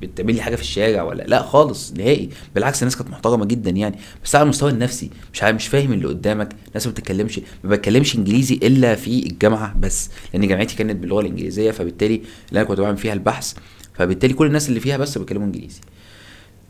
بتعمل 0.00 0.34
لي 0.34 0.42
حاجة 0.42 0.56
في 0.56 0.62
الشارع 0.62 1.02
ولا 1.02 1.22
لا 1.22 1.42
خالص 1.42 1.92
نهائي. 1.92 2.28
بالعكس 2.54 2.82
الناس 2.82 2.96
كانت 2.96 3.10
محترمة 3.10 3.44
جدا 3.44 3.70
يعني. 3.70 3.98
بس 4.24 4.34
على 4.34 4.42
المستوى 4.42 4.70
النفسي 4.70 5.10
مش 5.34 5.42
مش 5.42 5.68
فاهم 5.68 5.92
اللي 5.92 6.08
قدامك. 6.08 6.48
ناس 6.74 6.86
ما 6.86 6.92
بتتكلمش 6.92 7.40
ما 7.64 7.70
بتكلمش 7.70 8.16
إنجليزي 8.16 8.54
إلا 8.54 8.94
في 8.94 9.26
الجامعة 9.26 9.74
بس 9.78 10.10
لأن 10.34 10.48
جامعتي 10.48 10.76
كانت 10.76 10.96
باللغة 10.96 11.20
الإنجليزية 11.20 11.70
فبالتالي 11.70 12.14
اللي 12.48 12.60
أنا 12.60 12.64
كنت 12.68 12.80
بعمل 12.80 12.96
فيها 12.96 13.12
البحث 13.12 13.54
فبالتالي 13.94 14.34
كل 14.34 14.46
الناس 14.46 14.68
اللي 14.68 14.80
فيها 14.80 14.96
بس 14.96 15.18
بيتكلموا 15.18 15.46
إنجليزي. 15.46 15.80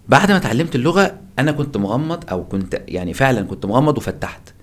بعد 0.08 0.30
ما 0.30 0.36
اتعلمت 0.36 0.74
اللغة 0.74 1.18
أنا 1.38 1.52
كنت 1.52 1.76
مغمض 1.76 2.30
أو 2.30 2.44
كنت 2.44 2.82
يعني 2.88 3.14
فعلا 3.14 3.42
كنت 3.42 3.66
مغمض 3.66 3.98
وفتحت. 3.98 4.54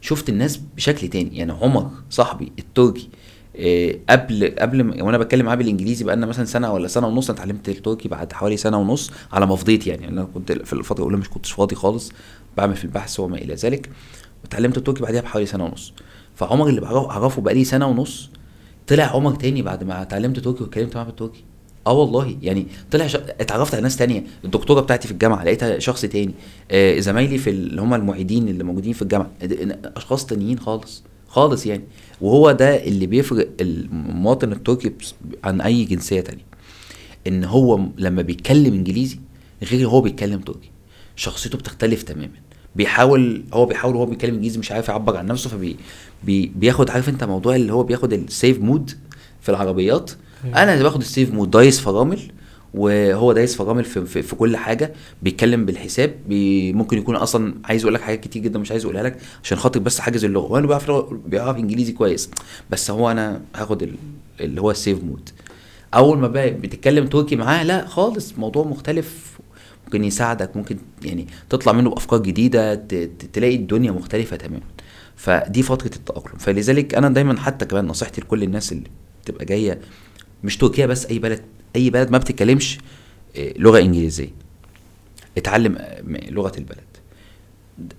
شفت 0.00 0.28
الناس 0.28 0.56
بشكل 0.56 1.08
تاني. 1.08 1.38
يعني 1.38 1.52
عمر 1.52 1.90
صاحبي 2.10 2.52
التركي 2.58 3.08
إيه 3.54 4.00
قبل 4.10 4.54
قبل 4.58 4.82
ما 4.82 5.02
وأنا 5.02 5.18
بتكلم 5.18 5.46
معاه 5.46 5.54
بالإنجليزي 5.54 6.04
بقى 6.04 6.16
لنا 6.16 6.26
مثلا 6.26 6.44
سنة 6.44 6.72
ولا 6.72 6.88
سنة 6.88 7.06
ونص 7.06 7.30
أنا 7.30 7.38
اتعلمت 7.38 7.68
التركي 7.68 8.08
بعد 8.08 8.32
حوالي 8.32 8.56
سنة 8.56 8.78
ونص 8.78 9.10
على 9.32 9.46
ما 9.46 9.56
فضيت 9.56 9.86
يعني 9.86 10.08
أنا 10.08 10.24
كنت 10.24 10.52
في 10.52 10.72
الفترة 10.72 10.98
الأولى 10.98 11.16
مش 11.16 11.30
كنتش 11.30 11.52
فاضي 11.52 11.74
خالص 11.74 12.12
بعمل 12.56 12.76
في 12.76 12.84
البحث 12.84 13.20
وما 13.20 13.38
إلى 13.38 13.54
ذلك. 13.54 13.90
واتعلمت 14.42 14.78
التركي 14.78 15.02
بعدها 15.02 15.20
بحوالي 15.20 15.46
سنة 15.46 15.64
ونص. 15.64 15.92
فعمر 16.34 16.68
اللي 16.68 16.80
بعرفه 16.80 17.42
بقى 17.42 17.54
لي 17.54 17.64
سنة 17.64 17.86
ونص 17.86 18.30
طلع 18.86 19.04
عمر 19.04 19.34
تاني 19.34 19.62
بعد 19.62 19.84
ما 19.84 20.02
اتعلمت 20.02 20.38
تركي 20.38 20.62
واتكلمت 20.62 20.96
معاه 20.96 21.04
بالتركي. 21.04 21.44
آه 21.86 21.92
والله. 21.92 22.36
يعني 22.42 22.66
طلع 22.90 23.06
ش... 23.06 23.16
اتعرفت 23.16 23.74
على 23.74 23.82
ناس 23.82 23.96
تانية. 23.96 24.24
الدكتورة 24.44 24.80
بتاعتي 24.80 25.08
في 25.08 25.12
الجامعة 25.14 25.44
لقيتها 25.44 25.78
شخص 25.78 26.02
تاني. 26.02 26.34
آه 26.70 26.98
زمايلي 26.98 27.38
في 27.38 27.50
اللي 27.50 27.82
هم 27.82 27.94
المعيدين 27.94 28.48
اللي 28.48 28.64
موجودين 28.64 28.92
في 28.92 29.02
الجامعة. 29.02 29.30
أشخاص 29.96 30.26
تانيين 30.26 30.58
خالص. 30.58 31.02
خالص 31.28 31.66
يعني. 31.66 31.84
وهو 32.20 32.52
ده 32.52 32.84
اللي 32.84 33.06
بيفرق 33.06 33.48
المواطن 33.60 34.52
التركي 34.52 34.92
عن 35.44 35.60
أي 35.60 35.84
جنسية 35.84 36.20
تانية. 36.20 36.44
إن 37.26 37.44
هو 37.44 37.80
لما 37.98 38.22
بيتكلم 38.22 38.74
إنجليزي 38.74 39.18
غير 39.62 39.88
هو 39.88 40.00
بيتكلم 40.00 40.40
تركي. 40.40 40.70
شخصيته 41.16 41.58
بتختلف 41.58 42.02
تماما. 42.02 42.30
بيحاول 42.76 43.44
هو 43.52 43.66
بيحاول 43.66 43.96
هو 43.96 44.06
بيتكلم 44.06 44.34
إنجليزي 44.34 44.58
مش 44.58 44.72
عارف 44.72 44.88
يعبر 44.88 45.16
عن 45.16 45.26
نفسه 45.26 45.50
فبي 45.50 45.76
بي 46.24 46.52
بياخد 46.56 46.90
عارف 46.90 47.08
أنت 47.08 47.24
موضوع 47.24 47.56
اللي 47.56 47.72
هو 47.72 47.82
بياخد 47.82 48.12
ال 48.12 48.22
safe 48.22 48.60
mode 48.60 48.90
في 49.40 49.48
العربيات. 49.48 50.10
أنا 50.44 50.72
اللي 50.72 50.84
باخد 50.84 51.00
ال 51.00 51.07
safe 51.07 51.34
mode 51.34 51.50
دايس 51.50 51.80
فرامل 51.80 52.20
وهو 52.74 53.32
دايس 53.32 53.56
فرامل 53.56 53.84
في, 53.84 54.06
في, 54.06 54.22
في 54.22 54.36
كل 54.36 54.56
حاجة 54.56 54.92
بيتكلم 55.22 55.66
بالحساب 55.66 56.14
بي 56.28 56.72
ممكن 56.72 56.98
يكون 56.98 57.16
أصلا 57.16 57.54
عايز 57.64 57.82
يقول 57.82 57.94
لك 57.94 58.00
حاجات 58.00 58.20
كتير 58.20 58.42
جدا 58.42 58.58
مش 58.58 58.70
عايز 58.70 58.82
يقولها 58.84 59.02
لك 59.02 59.18
عشان 59.44 59.58
خاطر 59.58 59.80
بس 59.80 59.98
حاجز 59.98 60.24
اللغة. 60.24 60.52
وأنا 60.52 60.66
بيعرف 60.66 60.90
بيعرف 61.26 61.56
إنجليزي 61.56 61.92
كويس. 61.92 62.30
بس 62.70 62.90
هو 62.90 63.10
أنا 63.10 63.40
هاخد 63.54 63.90
اللي 64.40 64.60
هو 64.60 64.70
ال 64.70 64.77
safe 64.77 65.04
mode. 65.04 65.30
أول 65.94 66.18
ما 66.18 66.28
بقى 66.28 66.50
بتتكلم 66.50 67.06
تركي 67.06 67.36
معاه 67.36 67.62
لا 67.64 67.86
خالص 67.86 68.34
موضوع 68.38 68.64
مختلف. 68.64 69.38
ممكن 69.84 70.04
يساعدك 70.04 70.56
ممكن 70.56 70.76
يعني 71.02 71.26
تطلع 71.50 71.72
منه 71.72 71.90
بأفكار 71.90 72.18
جديدة 72.22 72.74
تلاقي 73.32 73.56
الدنيا 73.56 73.90
مختلفة 73.92 74.36
تماما. 74.36 74.62
فدي 75.16 75.62
فترة 75.62 75.90
التأقلم. 75.96 76.38
فلذلك 76.38 76.94
أنا 76.94 77.08
دايما 77.08 77.40
حتى 77.40 77.64
كمان 77.64 77.86
نصيحتي 77.86 78.20
لكل 78.20 78.42
الناس 78.42 78.72
اللي 78.72 78.90
بتبقى 79.24 79.44
جاية 79.44 79.80
مش 80.46 80.56
تركيا 80.56 80.86
بس 80.86 81.06
أي 81.06 81.18
بلد 81.18 81.42
أي 81.76 81.90
بلد 81.90 82.10
ما 82.10 82.18
بتتكلمش 82.18 82.78
آه، 83.36 83.52
لغة 83.56 83.78
إنجليزية. 83.78 84.28
اتعلم 85.38 85.76
آه، 85.78 86.02
لغة 86.30 86.52
البلد. 86.58 86.78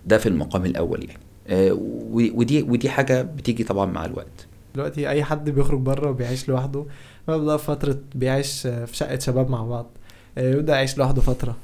ده 0.06 0.18
في 0.18 0.30
المقام 0.30 0.66
الأول 0.66 1.06
يعني. 1.10 1.20
آه، 1.48 1.78
ودي 2.12 2.62
ودي 2.62 2.90
حاجة 2.90 3.22
بتيجي 3.22 3.64
طبعا 3.64 3.86
مع 3.86 4.06
الوقت. 4.06 4.48
دلوقتي 4.76 5.10
أي 5.10 5.24
حد 5.24 5.50
بيخرج 5.50 5.80
بره 5.80 6.10
وبيعيش 6.10 6.50
لوحده 6.50 6.86
بيبدا 7.28 7.58
فترة 7.58 8.00
بيعيش 8.16 8.62
في 8.62 8.90
شقة 8.92 9.20
شباب 9.20 9.50
مع 9.50 9.64
بعض. 9.64 9.90
يبدأ 10.38 10.74
يعيش 10.74 10.98
لوحده 10.98 11.22
فترة. 11.22 11.56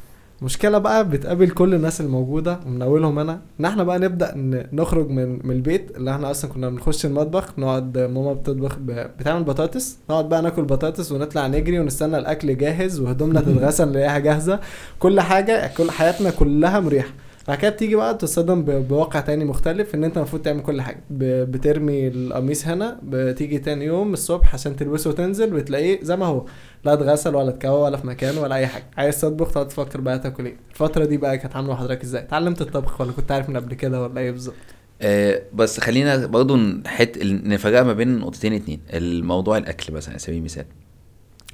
مشكلة 0.44 0.78
بقى 0.78 1.10
بتقابل 1.10 1.50
كل 1.50 1.74
الناس 1.74 2.02
الموجودة 2.02 2.60
ومن 2.66 2.82
أولهم 2.82 3.20
أنا 3.20 3.40
إن 3.60 3.66
إحنا 3.66 3.84
بقى 3.84 4.00
نبدأ 4.00 4.32
نخرج 4.74 5.10
من 5.10 5.48
من 5.48 5.52
البيت 5.56 5.98
اللي 5.98 6.12
إحنا 6.12 6.32
أصلا 6.32 6.52
كنا 6.52 6.70
بنخش 6.70 7.06
المطبخ 7.06 7.60
نقعد 7.60 7.98
ماما 7.98 8.34
بتطبخ 8.34 8.78
بتعمل 9.20 9.44
بطاطس 9.44 9.98
نقعد 10.10 10.30
بقى 10.30 10.42
ناكل 10.42 10.62
بطاطس 10.62 11.12
ونطلع 11.12 11.48
نجري 11.48 11.80
ونستنى 11.80 12.18
الأكل 12.18 12.58
جاهز 12.58 13.00
وهدومنا 13.00 13.42
تتغسل 13.42 13.88
نلاقيها 13.90 14.20
جاهزة. 14.20 14.60
كل 15.00 15.22
حاجة 15.22 15.72
كل 15.78 15.92
حياتنا 15.92 16.30
كلها 16.30 16.80
مريحة. 16.80 17.10
بعد 17.48 17.58
كده 17.58 17.72
بتيجي 17.72 17.96
بقى 17.96 18.18
تصدم 18.18 18.62
بواقع 18.62 19.20
تاني 19.20 19.46
مختلف 19.46 19.96
إن 19.96 20.04
أنت 20.04 20.18
المفروض 20.18 20.42
تعمل 20.42 20.62
كل 20.62 20.82
حاجة. 20.82 21.04
بترمي 21.10 22.08
القميص 22.08 22.68
هنا 22.68 23.00
بتيجي 23.04 23.60
تاني 23.60 23.86
يوم 23.86 24.14
الصبح 24.14 24.54
عشان 24.54 24.76
تلبسه 24.76 25.10
وتنزل 25.10 25.50
بتلاقيه 25.50 26.00
زي 26.04 26.16
ما 26.16 26.26
هو. 26.26 26.46
لا 26.86 26.94
اتغسل 26.94 27.36
ولا 27.36 27.50
اتكوى 27.50 27.80
ولا 27.82 27.98
في 27.98 28.08
مكانه 28.08 28.42
ولا 28.42 28.56
أي 28.56 28.68
حاجة. 28.68 28.86
عايز 28.98 29.22
تطبخ 29.22 29.52
تقعد 29.52 29.68
تفكر 29.68 30.02
بقى 30.02 30.20
تاكل 30.20 30.46
إيه. 30.46 30.56
الفترة 30.72 31.06
دي 31.06 31.18
بقى 31.18 31.38
كانت 31.38 31.56
عاملة 31.56 31.76
حضرتك 31.76 32.04
إزاي؟ 32.04 32.22
اتعلمت 32.22 32.62
الطبخ 32.62 33.02
ولا 33.02 33.12
كنت 33.12 33.32
عارف 33.32 33.50
من 33.50 33.58
قبل 33.58 33.74
كده 33.74 34.02
ولا 34.02 34.22
إيه 34.22 34.32
بالظبط؟ 34.32 34.56
آه 35.02 35.42
بس 35.54 35.80
خلينا 35.80 36.26
برضو 36.26 36.56
نحت 36.56 37.18
نفرق 37.24 37.82
ما 37.82 37.94
بين 37.94 38.18
نقطتين 38.20 38.54
اتنين. 38.54 38.80
الموضوع 38.94 39.58
الأكل 39.58 39.94
مثلا 39.94 40.10
على 40.10 40.20
سبيل 40.20 40.40
المثال. 40.40 40.66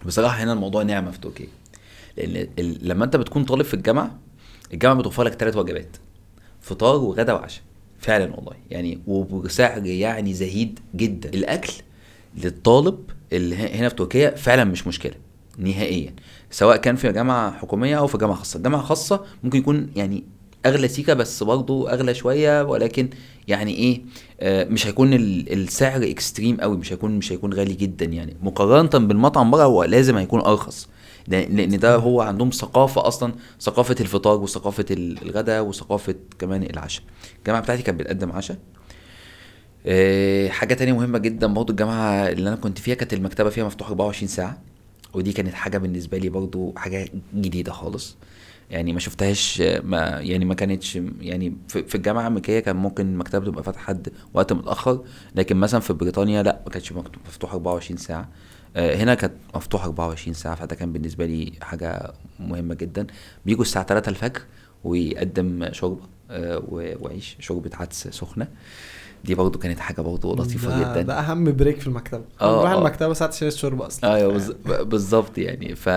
بصراحة 0.06 0.44
هنا 0.44 0.54
الموضوع 0.54 0.84
نعمة 0.84 1.12
في 1.12 1.20
تركيا 1.20 1.48
لأن 2.18 2.48
لما 2.82 3.06
أنت 3.06 3.16
بتكون 3.16 3.44
طالب 3.44 3.66
في 3.66 3.74
الجامعة 3.74 4.20
الجامعة 4.74 4.98
بتوفر 5.00 5.24
لك 5.24 5.34
ثلاث 5.34 5.58
وجبات 5.58 5.98
فطار 6.62 6.96
وغدا 6.96 7.34
وعشاء 7.34 7.64
فعلا 8.00 8.36
والله. 8.36 8.54
يعني 8.70 9.00
وبسعر 9.08 9.86
يعني 9.86 10.34
زهيد 10.34 10.80
جدا. 10.96 11.30
الأكل 11.30 11.74
للطالب 12.44 12.98
اللي 13.34 13.56
هنا 13.56 13.90
في 13.90 13.96
تركيا 13.96 14.30
فعلا 14.36 14.64
مش 14.64 14.88
مشكلة 14.88 15.14
نهائيا. 15.58 16.14
سواء 16.52 16.78
كان 16.78 16.96
في 16.96 17.12
جامعة 17.12 17.52
حكومية 17.52 17.98
أو 17.98 18.08
في 18.08 18.18
جامعة 18.18 18.36
خاصة. 18.38 18.60
جامعة 18.60 18.82
خاصة 18.82 19.26
ممكن 19.44 19.60
يكون 19.60 19.90
يعني 19.96 20.24
أغلى 20.66 20.88
سيكا 20.88 21.14
بس 21.14 21.44
برضه 21.44 21.92
أغلى 21.92 22.14
شوية 22.14 22.64
ولكن 22.64 23.10
يعني 23.48 23.74
إيه 23.76 24.02
آه 24.40 24.64
مش 24.64 24.88
هيكون 24.88 25.14
السعر 25.14 26.04
اكستريم 26.04 26.62
قوي 26.62 26.78
مش 26.78 26.94
هيكون 26.94 27.12
مش 27.18 27.32
هيكون 27.32 27.54
غالي 27.54 27.74
جدا 27.74 28.06
يعني. 28.06 28.36
مقارنة 28.42 29.08
بالمطعم 29.08 29.52
بره 29.52 29.64
هو 29.64 29.84
لازم 29.84 30.18
هيكون 30.18 30.40
أرخص. 30.42 30.88
لأن 31.30 31.80
ده 31.80 31.96
هو 31.96 32.22
عندهم 32.22 32.50
ثقافة 32.50 33.08
أصلا 33.08 33.34
ثقافة 33.62 33.96
الفطار 34.02 34.40
وثقافة 34.40 34.86
الغداء 34.92 35.64
وثقافة 35.66 36.16
كمان 36.40 36.64
العشاء. 36.64 37.04
الجامعة 37.40 37.62
بتاعتي 37.62 37.82
كانت 37.82 38.00
بتقدم 38.00 38.32
عشاء. 38.32 38.58
آه، 39.86 40.50
حاجة 40.50 40.74
تانية 40.74 40.94
مهمة 40.94 41.18
جدا 41.18 41.48
برضو 41.48 41.72
الجامعة 41.72 42.30
اللي 42.30 42.48
أنا 42.50 42.56
كنت 42.56 42.78
فيها 42.80 42.96
كانت 42.96 43.14
المكتبة 43.14 43.50
فيها 43.50 43.66
مفتوحة 43.66 43.90
24 43.90 44.28
ساعة 44.28 44.62
ودي 45.14 45.34
كانت 45.34 45.54
حاجة 45.54 45.78
بالنسبة 45.78 46.18
لي 46.18 46.30
برضو 46.30 46.74
حاجة 46.78 47.10
جديدة 47.36 47.72
خالص. 47.72 48.18
يعني 48.72 48.94
ما 48.94 49.00
شفتهاش 49.00 49.62
ما 49.84 49.98
يعني 50.20 50.46
ما 50.46 50.54
كانتش 50.56 51.00
يعني 51.22 51.58
في 51.68 51.96
الجامعة 51.96 52.22
الأمريكية 52.22 52.60
كان 52.60 52.76
ممكن 52.76 53.08
المكتبة 53.08 53.46
تبقى 53.46 53.64
فاتحة 53.64 53.84
حد 53.84 54.10
وقت 54.34 54.54
متأخر 54.54 55.04
لكن 55.36 55.58
مثلا 55.58 55.80
في 55.80 55.94
بريطانيا 55.94 56.44
لا 56.44 56.62
ما 56.66 56.72
كانتش 56.72 56.92
مفتوحة 57.28 57.54
24 57.54 57.98
ساعة. 57.98 58.30
هنا 58.76 59.14
كانت 59.16 59.34
مفتوحة 59.56 59.86
24 59.86 60.34
ساعة 60.34 60.56
فده 60.56 60.76
كان 60.76 60.94
بالنسبة 60.94 61.26
لي 61.26 61.52
حاجة 61.62 62.12
مهمة 62.40 62.76
جدا. 62.76 63.08
بيجوا 63.46 63.62
الساعة 63.62 63.86
3 63.86 64.10
الفجر 64.10 64.42
ويقدم 64.84 65.70
شوربة 65.72 66.02
آه، 66.32 66.64
وعيش 67.02 67.38
شوربة 67.40 67.70
عدس 67.74 68.08
سخنة. 68.08 68.48
دي 69.26 69.36
برضو 69.36 69.60
كانت 69.60 69.80
حاجة 69.80 70.02
برضو 70.02 70.36
لطيفة 70.36 70.70
ده, 70.70 70.80
جدا. 70.94 71.02
ده 71.02 71.20
أهم 71.20 71.44
break 71.56 71.80
في 71.80 71.88
المكتبة. 71.88 72.24
آه، 72.42 72.60
بروح 72.60 72.72
آه. 72.72 72.78
المكتبة 72.80 73.14
ساعه 73.14 73.28
عشان 73.28 73.48
الشوربة 73.48 73.88
أصلا. 73.88 74.16
أيوه 74.16 74.56
بالظبط 74.84 75.38
يعني. 75.38 75.76
ف... 75.76 75.90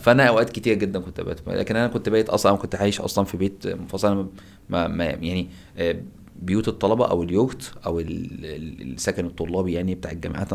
فأنا 0.00 0.24
أوقات 0.28 0.50
كتير 0.50 0.74
جدا 0.74 1.00
كنت 1.00 1.20
بات 1.20 1.40
لكن 1.48 1.76
أنا 1.76 1.88
كنت 1.88 2.08
بايت 2.08 2.28
أصلا 2.28 2.56
كنت 2.56 2.74
عايش 2.74 3.00
أصلا 3.00 3.24
في 3.24 3.36
بيت 3.36 3.66
منفصل 3.66 4.28
ما... 4.68 4.88
ما 4.88 5.04
يعني 5.04 5.48
آه، 5.78 5.96
بيوت 6.42 6.68
الطلبة 6.68 7.06
أو 7.06 7.22
ال 7.22 7.32
yurt 7.32 7.72
أو 7.86 8.00
ال- 8.00 8.44
ال- 8.44 8.92
السكن 8.92 9.26
الطلابي 9.26 9.72
يعني 9.72 9.94
بتاع 9.94 10.10
الجامعات. 10.10 10.52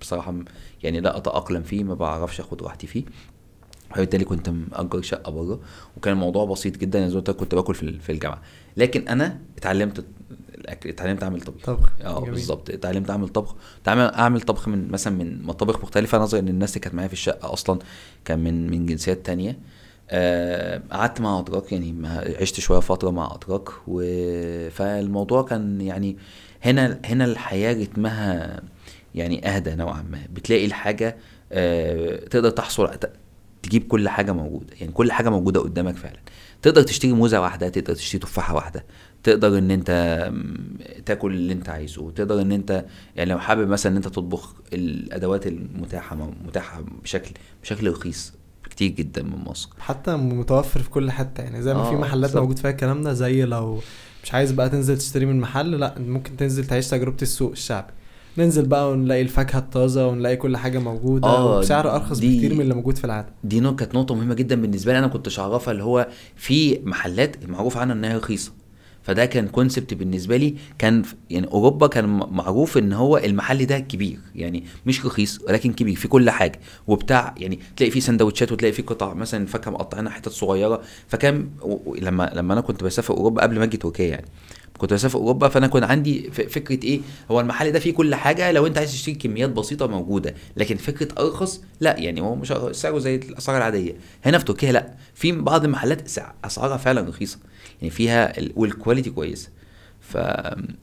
بصراحة 0.00 0.34
يعني 0.82 1.00
لا 1.00 1.16
أتأقلم 1.16 1.62
فيه 1.62 1.84
ما 1.84 1.94
بعرفش 1.94 2.40
آخد 2.40 2.62
راحتي 2.62 2.86
فيه. 2.86 3.04
فبالتالي 3.94 4.24
كنت 4.24 4.48
مأجر 4.48 5.02
شقة 5.02 5.32
بره 5.32 5.60
وكان 5.96 6.12
الموضوع 6.14 6.44
بسيط 6.44 6.76
جدا 6.76 6.98
يعني 6.98 7.10
زي 7.10 7.16
ما 7.16 7.22
كنت 7.22 7.54
باكل 7.54 7.74
في 7.74 7.82
ال- 7.82 8.00
في 8.00 8.12
الجامعة. 8.12 8.42
لكن 8.76 9.08
أنا 9.08 9.38
اتعلمت 9.58 10.04
الأكل 10.54 10.88
اتعلمت 10.88 11.22
أعمل 11.22 11.40
طبيخ 11.40 11.64
طبخ. 11.66 11.90
آه. 12.04 12.20
بالظبط. 12.20 12.70
اتعلمت 12.70 13.10
أعمل 13.10 13.28
طبخ. 13.28 13.54
اتعلمت 13.82 14.14
أعمل 14.14 14.40
طبخ 14.40 14.68
من 14.68 14.90
مثلا 14.90 15.16
من 15.16 15.42
مطابخ 15.42 15.82
مختلفة. 15.82 16.18
نظرا 16.18 16.40
إن 16.40 16.48
الناس 16.48 16.70
اللي 16.70 16.80
كانت 16.80 16.94
معايا 16.94 17.08
في 17.08 17.14
الشقة 17.14 17.52
أصلا 17.52 17.78
كان 18.24 18.38
من 18.38 18.70
من 18.70 18.86
جنسيات 18.86 19.26
تانية. 19.26 19.58
آه، 20.10 20.82
قعدت 20.90 21.20
مع 21.20 21.38
اتراك 21.40 21.72
يعني 21.72 22.08
عشت 22.40 22.60
شوية 22.60 22.80
فترة 22.80 23.10
مع 23.10 23.34
اتراك 23.34 23.68
و... 23.88 24.00
فالموضوع 24.70 25.42
كان 25.42 25.80
يعني 25.80 26.16
هنا 26.62 27.00
هنا 27.04 27.24
الحياة 27.24 27.72
رتمها 27.82 28.62
يعني 29.14 29.48
أهدى 29.48 29.74
نوعا 29.74 30.02
ما. 30.02 30.18
بتلاقي 30.34 30.66
الحاجة 30.66 31.16
آه، 31.52 32.16
تقدر 32.16 32.50
تحصل 32.50 32.90
تجيب 33.62 33.86
كل 33.88 34.08
حاجة 34.08 34.32
موجودة. 34.32 34.74
يعني 34.80 34.92
كل 34.92 35.12
حاجة 35.12 35.28
موجودة 35.28 35.60
قدامك 35.60 35.96
فعلا. 35.96 36.18
تقدر 36.62 36.82
تشتري 36.82 37.12
موزة 37.12 37.40
واحدة 37.40 37.68
تقدر 37.68 37.94
تشتري 37.94 38.18
تفاحة 38.20 38.54
واحدة. 38.54 38.84
تقدر 39.22 39.58
إن 39.58 39.70
أنت 39.70 39.90
تاكل 41.06 41.34
اللي 41.34 41.52
أنت 41.52 41.68
عايزه. 41.68 42.10
تقدر 42.10 42.40
إن 42.40 42.52
أنت 42.52 42.84
يعني 43.16 43.30
لو 43.30 43.38
حابب 43.38 43.68
مثلا 43.68 43.92
إن 43.92 43.96
أنت 43.96 44.08
تطبخ 44.08 44.54
الأدوات 44.72 45.46
المتاحة 45.46 46.16
متاحة 46.46 46.82
بشكل 47.02 47.30
بشكل 47.62 47.90
رخيص 47.90 48.32
كتير 48.70 48.90
جدا 48.90 49.22
من 49.22 49.36
مصر. 49.46 49.68
حتى 49.78 50.16
متوفر 50.16 50.82
في 50.82 50.90
كل 50.90 51.10
حتة. 51.10 51.42
يعني 51.42 51.62
زي 51.62 51.74
ما 51.74 51.84
في 51.84 51.94
آه، 51.94 51.98
محلات 51.98 52.20
بالظبط. 52.30 52.40
موجود 52.42 52.58
فيها 52.58 52.70
الكلام 52.70 53.02
ده 53.02 53.12
زي 53.12 53.44
لو 53.44 53.80
مش 54.24 54.34
عايز 54.34 54.52
بقى 54.52 54.68
تنزل 54.68 54.98
تشتري 54.98 55.26
من 55.26 55.40
محل 55.40 55.70
لا 55.70 55.94
ممكن 55.98 56.36
تنزل 56.36 56.64
تعيش 56.64 56.88
تجربة 56.88 57.16
السوق 57.22 57.50
الشعبي. 57.50 57.92
ننزل 58.38 58.66
بقى 58.66 58.90
ونلاقي 58.92 59.22
الفاكهة 59.22 59.58
الطازة 59.58 60.06
ونلاقي 60.08 60.36
كل 60.36 60.56
حاجة 60.56 60.78
موجودة 60.78 61.28
آه، 61.28 61.56
وبسعر 61.56 61.94
أرخص 61.96 62.18
بكتير 62.18 62.54
من 62.54 62.60
اللي 62.60 62.74
موجود 62.74 62.98
في 62.98 63.04
العاده 63.04 63.28
دي 63.44 63.60
كانت 63.60 63.94
نقطة 63.94 64.14
مهمة 64.14 64.34
جدا 64.34 64.60
بالنسبة 64.60 64.92
لي. 64.92 64.98
أنا 64.98 65.06
كنتش 65.06 65.40
أعرفها 65.40 65.72
اللي 65.72 65.84
هو 65.84 66.08
في 66.36 66.80
محلات 66.84 67.48
معروف 67.48 67.76
عنها 67.76 67.94
إنها 67.94 68.16
رخيصة. 68.16 68.52
فده 69.02 69.26
كان 69.26 69.48
كونسبت 69.48 69.94
بالنسبة 69.94 70.36
لي. 70.36 70.54
كان 70.78 71.02
يعني 71.30 71.46
أوروبا 71.46 71.86
كان 71.86 72.04
معروف 72.30 72.78
إن 72.78 72.92
هو 72.92 73.18
المحل 73.18 73.66
ده 73.66 73.78
كبير. 73.78 74.18
يعني 74.34 74.64
مش 74.86 75.06
رخيص 75.06 75.40
ولكن 75.48 75.72
كبير 75.72 75.94
في 75.96 76.08
كل 76.08 76.30
حاجة. 76.30 76.60
وبتاع 76.86 77.34
يعني 77.38 77.58
تلاقي 77.76 77.90
فيه 77.90 78.00
سندوتشات 78.00 78.52
وتلاقي 78.52 78.72
فيه 78.72 78.82
قطع. 78.82 79.14
مثلا 79.14 79.46
فاكهة 79.46 79.70
مقطعينها 79.70 80.12
حتت 80.12 80.28
صغيرة. 80.28 80.80
فكان 81.08 81.48
لما 82.00 82.30
لما 82.34 82.52
أنا 82.52 82.60
كنت 82.60 82.84
بسافر 82.84 83.14
أوروبا 83.14 83.42
قبل 83.42 83.58
ما 83.58 83.64
أجي 83.64 83.76
تركيا 83.76 84.06
يعني. 84.06 84.26
كنت 84.80 84.92
بسافر 84.92 85.18
أوروبا 85.18 85.48
فأنا 85.48 85.66
كان 85.66 85.84
عندي 85.84 86.30
فكرة 86.30 86.84
إيه؟ 86.84 87.00
هو 87.30 87.40
المحل 87.40 87.72
ده 87.72 87.78
فيه 87.78 87.92
كل 87.94 88.14
حاجة 88.14 88.52
لو 88.52 88.66
أنت 88.66 88.78
عايز 88.78 88.92
تشتري 88.92 89.14
كميات 89.14 89.50
بسيطة 89.50 89.86
موجودة 89.86 90.34
لكن 90.56 90.76
فكرة 90.76 91.08
أرخص 91.22 91.60
لأ 91.80 91.98
يعني 91.98 92.20
هو 92.20 92.34
مش 92.34 92.48
سعره 92.72 92.98
زي 92.98 93.14
الأسعار 93.16 93.58
العادية. 93.58 93.92
هنا 94.24 94.38
في 94.38 94.44
تركيا 94.44 94.72
لأ 94.72 94.94
في 95.14 95.32
بعض 95.32 95.64
المحلات 95.64 96.08
سع- 96.08 96.32
أسعارها 96.44 96.76
فعلا 96.76 97.08
رخيصة 97.08 97.38
يعني 97.80 97.90
فيها 97.90 98.38
ال- 98.38 98.52
والكواليتي 98.56 99.10
كويسه 99.10 99.48
ف... 100.00 100.16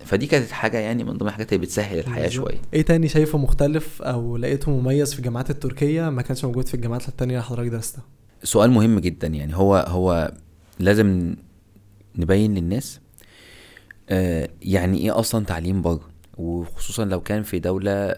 فدي 0.06 0.26
كانت 0.28 0.52
حاجة 0.52 0.78
يعني 0.78 1.04
من 1.04 1.18
ضمن 1.18 1.28
الحاجات 1.30 1.54
اللي 1.54 1.66
بتسهل 1.66 2.00
الحياة. 2.00 2.30
شوية. 2.30 2.56
إيه 2.74 2.82
تاني 2.82 3.08
شايفه 3.08 3.38
مختلف 3.38 4.02
أو 4.02 4.38
لقيته 4.38 4.72
مميز 4.72 5.14
في 5.14 5.20
الجامعات 5.20 5.50
التركية 5.50 6.10
ما 6.10 6.22
كانش 6.22 6.46
موجود 6.46 6.68
في 6.68 6.74
الجامعات 6.74 7.08
التانية 7.08 7.34
اللي 7.34 7.44
حضرتك 7.46 7.70
درستها؟ 7.72 8.04
سؤال 8.44 8.72
مهم 8.72 9.00
جدا 9.00 9.28
يعني 9.28 9.56
هو 9.58 9.86
هو 9.88 10.32
لازم 10.80 11.36
نبين 12.16 12.54
للناس 12.56 13.00
يعني 14.62 14.98
إيه 14.98 15.20
أصلا 15.20 15.46
تعليم 15.46 15.82
بره؟ 15.82 16.10
وخصوصا 16.38 17.06
لو 17.06 17.22
كان 17.22 17.44
في 17.44 17.60
دولة 17.60 18.16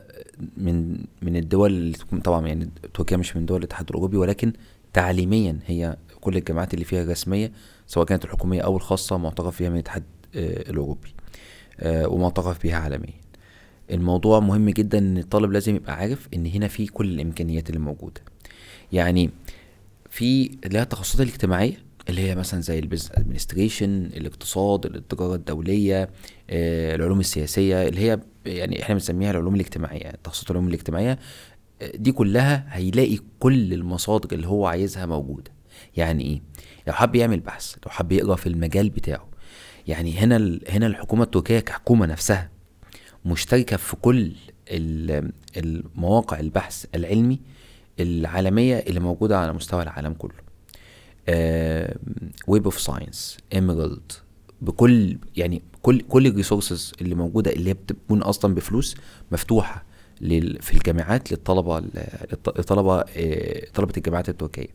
من 0.58 0.98
من 1.22 1.36
الدول 1.38 1.72
اللي 1.72 1.98
طبعا 2.24 2.48
يعني 2.48 2.70
تركيا 2.94 3.18
مش 3.18 3.36
من 3.36 3.46
دول 3.46 3.58
الاتحاد 3.60 3.90
الأوروبي 3.90 4.18
ولكن 4.18 4.54
تعليميا 4.94 5.60
هي 5.66 5.98
كل 6.22 6.38
الجامعات 6.38 6.74
اللي 6.74 6.86
فيها 6.86 7.04
رسمية 7.06 7.52
سواء 7.88 8.06
كانت 8.06 8.26
الحكومية 8.26 8.62
أو 8.62 8.78
الخاصة 8.78 9.18
معترف 9.18 9.56
فيها 9.56 9.70
من 9.70 9.76
الاتحاد 9.76 10.04
آه، 10.36 10.70
الأوروبي 10.70 11.14
آه، 11.80 12.08
ومعترف 12.08 12.62
بيها 12.64 12.78
عالميا. 12.80 13.14
الموضوع 13.92 14.40
مهم 14.40 14.70
جدا 14.70 14.98
إن 14.98 15.18
الطالب 15.18 15.52
لازم 15.52 15.76
يبقى 15.76 15.94
عارف 15.96 16.28
إن 16.34 16.46
هنا 16.46 16.68
في 16.68 16.88
كل 16.88 17.10
الإمكانيات 17.10 17.70
اللي 17.70 17.80
موجودة. 17.80 18.22
يعني 18.92 19.30
في 20.10 20.52
اللي 20.66 20.78
هي 20.80 20.84
التخصصات 20.84 21.22
الاجتماعيه 21.22 21.78
اللي 22.10 22.22
هي 22.22 22.36
مثلا 22.36 22.62
زي 22.62 22.80
ال 22.80 22.84
business 22.84 23.12
administration 23.12 24.06
الاقتصاد 24.06 24.86
التجارة 24.86 25.36
الدولية 25.36 26.10
آه، 26.50 26.96
العلوم 26.96 27.20
السياسية 27.20 27.88
اللي 27.88 28.02
هي 28.02 28.20
يعني 28.46 28.82
إحنا 28.84 28.96
بنسميها 28.96 29.32
العلوم 29.32 29.56
الاجتماعية 29.56 30.12
تخصصات 30.24 30.52
العلوم 30.52 30.68
الاجتماعية 30.68 31.20
آه، 31.82 31.92
دي 31.98 32.12
كلها 32.12 32.66
هيلاقي 32.70 33.18
كل 33.40 33.74
المصادر 33.74 34.36
اللي 34.36 34.48
هو 34.48 34.66
عايزها 34.68 35.06
موجودة. 35.06 35.52
يعني 35.98 36.24
إيه؟ 36.24 36.42
لو 36.88 36.94
حب 36.94 37.16
يعمل 37.16 37.40
بحث 37.40 37.76
لو 37.86 37.92
حب 37.92 38.12
يقرأ 38.12 38.36
في 38.36 38.48
المجال 38.50 38.90
بتاعه 38.90 39.30
يعني 39.88 40.18
هنا 40.18 40.60
هنا 40.70 40.88
الحكومة 40.88 41.24
التركية 41.24 41.60
كحكومة 41.60 42.06
نفسها 42.06 42.50
مشتركة 43.26 43.78
في 43.78 43.96
كل 43.96 44.32
ال- 44.72 45.32
المواقع 45.58 46.40
البحث 46.40 46.86
العلمي 46.96 47.40
العالمية 48.00 48.76
اللي 48.78 49.00
موجودة 49.00 49.40
على 49.40 49.54
مستوى 49.54 49.84
العالم 49.84 50.14
كله. 50.14 50.49
Web 52.48 52.64
of 52.66 52.80
Science 52.80 53.38
Emerald 53.54 54.12
بكل 54.62 55.18
يعني 55.38 55.62
كل 55.82 56.02
كل 56.02 56.28
ال 56.28 56.35
resources 56.35 56.94
اللي 57.02 57.16
موجودة 57.16 57.52
اللي 57.52 57.70
هي 57.70 57.74
بتكون 57.74 58.22
أصلا 58.22 58.56
بفلوس 58.56 58.96
مفتوحة 59.32 59.84
لل 60.22 60.62
في 60.62 60.74
الجامعات 60.74 61.32
للطلبة 61.32 61.80
للط- 61.80 62.58
للطلبة 62.58 63.00
آه، 63.18 63.64
طلبة 63.74 63.94
الجامعات 63.98 64.30
التركية. 64.30 64.68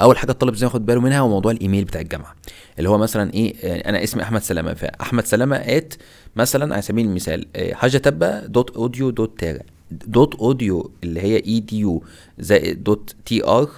أول 0.00 0.18
حاجة 0.18 0.30
الطالب 0.30 0.52
لازم 0.52 0.66
ياخد 0.66 0.86
باله 0.86 1.00
منها 1.00 1.18
هو 1.20 1.28
موضوع 1.28 1.52
الإيميل 1.52 1.84
بتاع 1.84 2.00
الجامعة 2.00 2.34
اللي 2.78 2.88
هو 2.88 2.98
مثلا 2.98 3.34
إيه 3.34 3.54
آه، 3.62 3.88
أنا 3.88 4.04
اسمي 4.04 4.22
أحمد 4.22 4.42
سلامة 4.42 4.74
فاحمد 4.74 5.24
سلامة 5.26 5.56
at 5.56 5.94
مثلا 6.36 6.72
على 6.72 6.82
سبيل 6.82 7.06
المثال 7.06 7.46
آه، 7.56 7.72
حاجة 7.74 7.98
تبا 7.98 8.46
dot 8.46 8.70
edu 8.76 9.10
dot 9.10 9.38
tr 9.40 9.60
dot 9.90 10.34
edu 10.34 10.90
اللي 11.04 11.20
هي 11.20 11.36
edu 11.36 12.02
زائد 12.38 12.84
dot 12.84 13.14
tr 13.24 13.70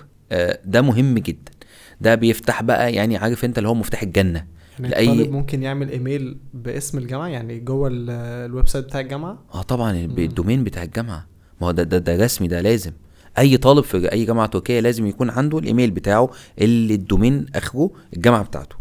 ده 0.65 0.83
مهم 0.83 1.19
جدا. 1.19 1.53
ده 2.01 2.15
بيفتح 2.15 2.63
بقى 2.63 2.93
يعني 2.95 3.17
عارف 3.17 3.45
انت 3.45 3.59
اللي 3.59 3.69
هو 3.69 3.75
مفتاح 3.75 4.03
الجنة. 4.03 4.47
يعني 4.81 4.95
لأي- 4.95 4.99
الطالب 5.11 5.33
ممكن 5.33 5.63
يعمل 5.63 5.91
إيميل 5.91 6.37
باسم 6.55 6.99
الجامعة 6.99 7.27
يعني 7.29 7.59
جوه 7.61 7.89
ال- 7.89 8.11
ال 8.51 8.69
website 8.69 8.85
بتاع 8.85 9.01
الجامعة؟ 9.01 9.39
آه 9.55 9.63
طبعا 9.63 10.07
بال 10.07 10.21
domain 10.21 10.65
بتاع 10.65 10.83
الجامعة. 10.83 11.27
ما 11.61 11.67
هو 11.67 11.71
ده 11.71 11.83
ده, 11.83 11.99
ده 11.99 12.25
رسمي 12.25 12.49
ده 12.49 12.61
لازم. 12.61 12.93
أي 13.39 13.57
طالب 13.57 13.85
في 13.85 14.13
أي 14.13 14.25
جامعة 14.25 14.47
تركية 14.47 14.81
لازم 14.81 15.07
يكون 15.07 15.31
عنده 15.31 15.59
الإيميل 15.59 15.91
بتاعه 15.91 16.31
اللي 16.59 16.95
ال 16.95 17.02
domain 17.02 17.47
آخره 17.55 17.91
الجامعة 18.17 18.43
بتاعته. 18.45 18.77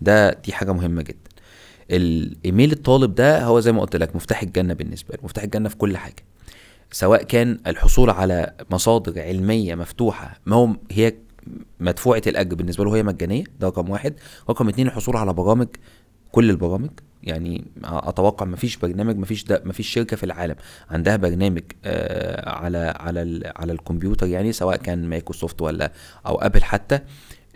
ده 0.00 0.30
دي 0.32 0.52
حاجة 0.52 0.72
مهمة 0.72 1.02
جدا. 1.02 1.18
الايميل 1.90 2.72
الطالب 2.72 3.14
ده 3.14 3.44
هو 3.44 3.60
زي 3.60 3.72
ما 3.72 3.80
قلت 3.80 3.96
لك 3.96 4.16
مفتاح 4.16 4.42
الجنة 4.42 4.74
بالنسبة 4.74 5.14
له 5.14 5.20
مفتاح 5.24 5.44
الجنة 5.44 5.68
في 5.68 5.76
كل 5.76 5.96
حاجة. 5.96 6.24
سواء 6.90 7.22
كان 7.22 7.58
الحصول 7.66 8.10
على 8.10 8.54
مصادر 8.70 9.22
علمية 9.22 9.74
مفتوحة 9.74 10.40
ما 10.46 10.56
هو 10.56 10.76
هي 10.90 11.14
مدفوعة 11.80 12.22
الأجر 12.26 12.56
بالنسبة 12.56 12.84
له 12.84 12.96
هي 12.96 13.02
مجانية 13.02 13.44
ده 13.60 13.66
رقم 13.66 13.90
واحد. 13.90 14.14
رقم 14.50 14.68
اتنين 14.68 14.86
الحصول 14.86 15.16
على 15.16 15.32
برامج 15.32 15.68
كل 16.32 16.50
البرامج. 16.50 16.90
يعني 17.22 17.64
أتوقع 17.84 18.46
مفيش 18.46 18.76
برنامج 18.76 19.16
مفيش 19.16 19.44
ده 19.44 19.62
مفيش 19.64 19.88
شركة 19.88 20.16
في 20.16 20.24
العالم 20.24 20.54
عندها 20.90 21.16
برنامج 21.16 21.62
آه 21.84 22.50
على 22.50 22.78
على 23.00 23.52
على 23.56 23.72
الكمبيوتر 23.72 24.26
يعني 24.26 24.52
سواء 24.52 24.76
كان 24.76 25.08
مايكروسوفت 25.08 25.62
ولا 25.62 25.92
أو 26.26 26.36
Apple 26.40 26.62
حتى 26.62 27.00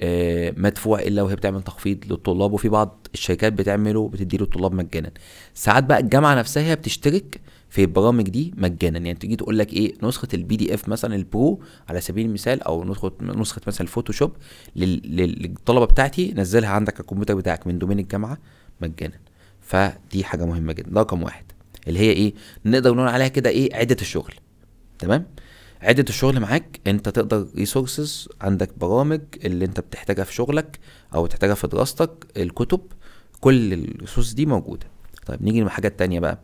آه 0.00 0.54
مدفوع 0.56 1.00
إلا 1.00 1.22
وهي 1.22 1.36
بتعمل 1.36 1.62
تخفيض 1.62 1.98
للطلاب 2.10 2.52
وفي 2.52 2.68
بعض 2.68 3.06
الشركات 3.14 3.52
بتعمله 3.52 4.08
بتدي 4.08 4.36
للطلاب 4.38 4.72
مجانا. 4.74 5.10
ساعات 5.54 5.84
بقى 5.84 6.00
الجامعة 6.00 6.34
نفسها 6.34 6.74
بتشترك 6.74 7.40
في 7.72 7.80
البرامج 7.84 8.28
دي 8.28 8.54
مجانا. 8.56 8.98
يعني 8.98 9.14
تيجي 9.18 9.36
تقول 9.36 9.58
لك 9.58 9.72
إيه 9.72 9.94
نسخة 10.02 10.28
ال 10.34 10.56
PDF 10.56 10.88
مثلا 10.88 11.14
ال 11.14 11.26
Pro 11.26 11.60
على 11.88 12.00
سبيل 12.00 12.26
المثال 12.26 12.62
أو 12.62 12.84
نسخة 12.84 13.12
نسخة 13.22 13.60
مثلا 13.66 13.80
ال 13.80 13.85
Photoshop 13.85 14.32
لل- 14.76 15.16
لل- 15.16 15.42
للطلبة 15.42 15.84
بتاعتي 15.84 16.32
نزلها 16.36 16.70
عندك 16.70 16.94
على 16.94 17.00
الكمبيوتر 17.00 17.34
بتاعك 17.34 17.66
من 17.66 17.78
domain 17.78 17.98
الجامعة 17.98 18.38
مجانا. 18.80 19.18
فدي 19.60 20.24
حاجة 20.24 20.44
مهمة 20.44 20.72
جدا. 20.72 20.90
ده 20.90 21.00
رقم 21.00 21.22
واحد. 21.22 21.44
اللي 21.88 21.98
هي 21.98 22.10
إيه 22.12 22.34
نقدر 22.64 22.94
نقول 22.94 23.08
عليها 23.08 23.28
كده 23.28 23.50
إيه 23.50 23.76
عدة 23.76 23.96
الشغل. 24.00 24.34
تمام؟ 24.98 25.26
عدة 25.82 26.04
الشغل 26.08 26.40
معاك 26.40 26.80
أنت 26.86 27.08
تقدر 27.08 27.46
resources 27.56 28.28
عندك 28.40 28.78
برامج 28.78 29.20
اللي 29.44 29.64
أنت 29.64 29.80
بتحتاجها 29.80 30.24
في 30.24 30.34
شغلك 30.34 30.78
أو 31.14 31.24
بتحتاجها 31.24 31.54
في 31.54 31.66
دراستك 31.66 32.26
الكتب 32.36 32.80
كل 33.40 33.72
ال 33.72 33.78
resources 33.78 34.32
دي 34.32 34.46
موجودة. 34.46 34.86
طيب 35.26 35.42
نيجي 35.42 35.62
لحاجات 35.62 35.98
تانية 35.98 36.20
بقى. 36.20 36.38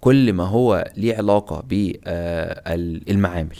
كل 0.00 0.32
ما 0.32 0.44
هو 0.44 0.92
ليه 0.96 1.16
علاقة 1.16 1.60
بالمعامل 1.68 3.56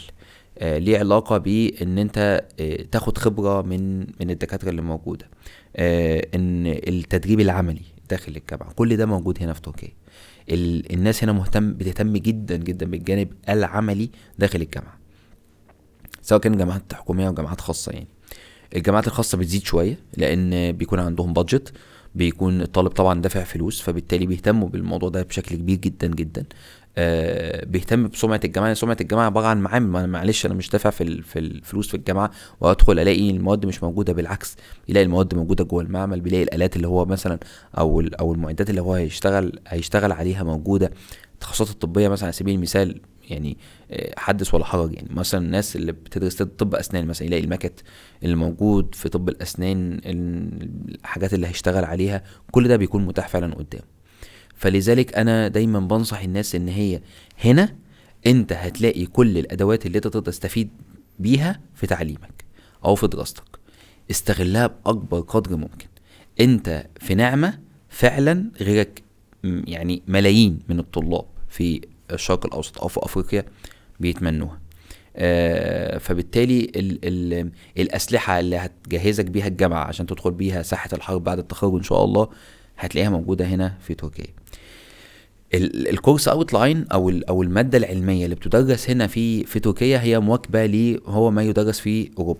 آه 0.59 0.77
ليه 0.77 0.99
علاقة 0.99 1.37
بان 1.37 1.97
أنت 1.97 2.45
آه 2.59 2.81
تاخد 2.91 3.17
خبرة 3.17 3.61
من 3.61 3.99
من 3.99 4.29
الدكاترة 4.29 4.69
اللي 4.69 4.81
موجودة 4.81 5.29
آه 5.75 6.27
إن 6.35 6.67
التدريب 6.67 7.39
العملي 7.39 7.81
داخل 8.09 8.35
الجامعة 8.35 8.73
كل 8.73 8.97
ده 8.97 9.05
موجود 9.05 9.43
هنا 9.43 9.53
في 9.53 9.61
تركيا. 9.61 9.89
ال- 10.49 10.93
الناس 10.93 11.23
هنا 11.23 11.31
مهتم 11.33 11.73
بتهتم 11.73 12.13
جدا 12.17 12.55
جدا 12.55 12.85
بالجانب 12.85 13.27
العملي 13.49 14.09
داخل 14.39 14.61
الجامعة 14.61 14.97
سواء 16.21 16.39
كان 16.41 16.57
جامعات 16.57 16.93
حكومية 16.93 17.27
أو 17.27 17.33
جامعات 17.33 17.61
خاصة 17.61 17.91
يعني. 17.91 18.07
الجامعات 18.75 19.07
الخاصة 19.07 19.37
بتزيد 19.37 19.63
شوية 19.63 19.97
لأن 20.17 20.71
بيكون 20.71 20.99
عندهم 20.99 21.33
بادجت 21.33 21.73
بيكون 22.15 22.61
الطالب 22.61 22.87
طبعا 22.91 23.21
دافع 23.21 23.43
فلوس 23.43 23.81
فبالتالي 23.81 24.25
بيهتموا 24.25 24.69
بالموضوع 24.69 25.09
ده 25.09 25.21
بشكل 25.23 25.55
كبير 25.55 25.77
جدا 25.77 26.07
جدا. 26.07 26.45
آه 26.97 27.65
بيهتم 27.65 28.07
بسمعة 28.07 28.39
الجامعة 28.45 28.73
سمعة 28.73 28.97
الجامعة 29.01 29.25
عبارة 29.25 29.45
عن 29.47 29.61
معامل. 29.61 30.07
معلش 30.09 30.45
أنا 30.45 30.53
مش 30.53 30.69
دافع 30.69 30.89
في 30.89 31.21
في 31.21 31.39
الفلوس 31.39 31.87
في 31.87 31.97
الجامعة 31.97 32.31
وأدخل 32.61 32.99
ألاقي 32.99 33.29
المواد 33.29 33.65
مش 33.65 33.83
موجودة 33.83 34.13
بالعكس 34.13 34.55
بيلاقي 34.87 35.03
المواد 35.05 35.35
موجودة 35.35 35.63
جوه 35.63 35.83
المعمل 35.83 36.21
بيلاقي 36.21 36.43
الآلات 36.43 36.75
اللي 36.75 36.87
هو 36.87 37.05
مثلا 37.05 37.39
أو 37.77 38.01
أو 38.19 38.33
المعدات 38.33 38.69
اللي 38.69 38.81
هو 38.81 38.93
هيشتغل 38.93 39.59
هيشتغل 39.67 40.11
عليها 40.11 40.43
موجودة. 40.43 40.91
التخصصات 41.33 41.69
الطبية 41.69 42.07
مثلا 42.07 42.23
على 42.25 42.33
سبيل 42.33 42.55
المثال 42.55 43.01
يعني 43.29 43.57
آه، 43.91 44.13
حدث 44.17 44.53
ولا 44.53 44.65
حرج. 44.65 44.93
يعني 44.93 45.07
مثلا 45.11 45.45
الناس 45.45 45.75
اللي 45.75 45.91
بتدرس 45.91 46.35
طب 46.35 46.75
أسنان 46.75 47.05
مثلا 47.07 47.27
يلاقي 47.27 47.43
الماكت 47.43 47.83
اللي 48.23 48.35
موجود 48.35 48.95
في 48.95 49.09
طب 49.09 49.29
الأسنان 49.29 50.01
الحاجات 50.05 51.33
اللي 51.33 51.47
هيشتغل 51.47 51.85
عليها 51.85 52.23
كل 52.51 52.67
ده 52.67 52.77
بيكون 52.77 53.05
متاح 53.05 53.27
فعلا 53.27 53.55
قدامه 53.55 53.83
فلذلك 54.55 55.17
أنا 55.17 55.47
دايما 55.47 55.79
بنصح 55.79 56.21
الناس 56.21 56.55
إن 56.55 56.67
هي 56.67 57.01
هنا 57.43 57.75
أنت 58.27 58.53
هتلاقي 58.53 59.05
كل 59.05 59.37
الأدوات 59.37 59.85
اللي 59.85 59.95
أنت 59.97 60.07
تقدر 60.07 60.31
تستفيد 60.31 60.69
بيها 61.19 61.59
في 61.75 61.87
تعليمك 61.87 62.45
أو 62.85 62.95
في 62.95 63.07
دراستك. 63.07 63.43
استغلها 64.11 64.67
بأكبر 64.67 65.19
قدر 65.19 65.57
ممكن. 65.57 65.87
أنت 66.39 66.87
في 66.99 67.15
نعمة 67.15 67.59
فعلا 67.89 68.51
غيرك 68.61 69.03
يعني 69.43 70.03
ملايين 70.07 70.59
من 70.69 70.79
الطلاب 70.79 71.25
في 71.49 71.81
الشرق 72.11 72.45
الأوسط 72.45 72.81
أو 72.81 72.87
في 72.87 72.99
أفريقيا 73.03 73.45
بيتمنوها. 73.99 74.59
آه، 75.15 75.97
فبالتالي 75.97 76.71
ال 76.75 76.99
ال 77.03 77.51
الأسلحة 77.77 78.39
اللي 78.39 78.55
هتجهزك 78.57 79.25
بيها 79.25 79.47
الجامعة 79.47 79.83
عشان 79.83 80.05
تدخل 80.05 80.31
بيها 80.31 80.61
ساحة 80.61 80.89
الحرب 80.93 81.23
بعد 81.23 81.39
التخرج 81.39 81.73
إن 81.73 81.83
شاء 81.83 82.03
الله 82.03 82.27
هتلاقيها 82.77 83.09
موجودة 83.09 83.45
هنا 83.45 83.77
في 83.81 83.93
تركيا. 83.93 84.25
ال- 85.53 85.89
ال 85.89 86.27
course 86.27 86.53
outline 86.53 86.85
أو 86.93 87.09
أو 87.29 87.41
المادة 87.43 87.77
العلمية 87.77 88.25
اللي 88.25 88.35
بتدرس 88.35 88.89
هنا 88.89 89.07
في 89.07 89.43
في 89.43 89.59
تركيا 89.59 90.01
هي 90.01 90.19
مواكبة 90.19 90.65
ل 90.65 90.99
هو 91.05 91.31
ما 91.31 91.43
يدرس 91.43 91.79
في 91.79 92.09
أوروبا. 92.19 92.39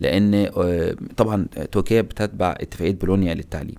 لأن 0.00 0.34
آه، 0.34 0.96
طبعا 1.16 1.46
تركيا 1.72 2.00
بتتبع 2.00 2.54
اتفاقية 2.60 2.92
بولونيا 2.92 3.34
للتعليم. 3.34 3.74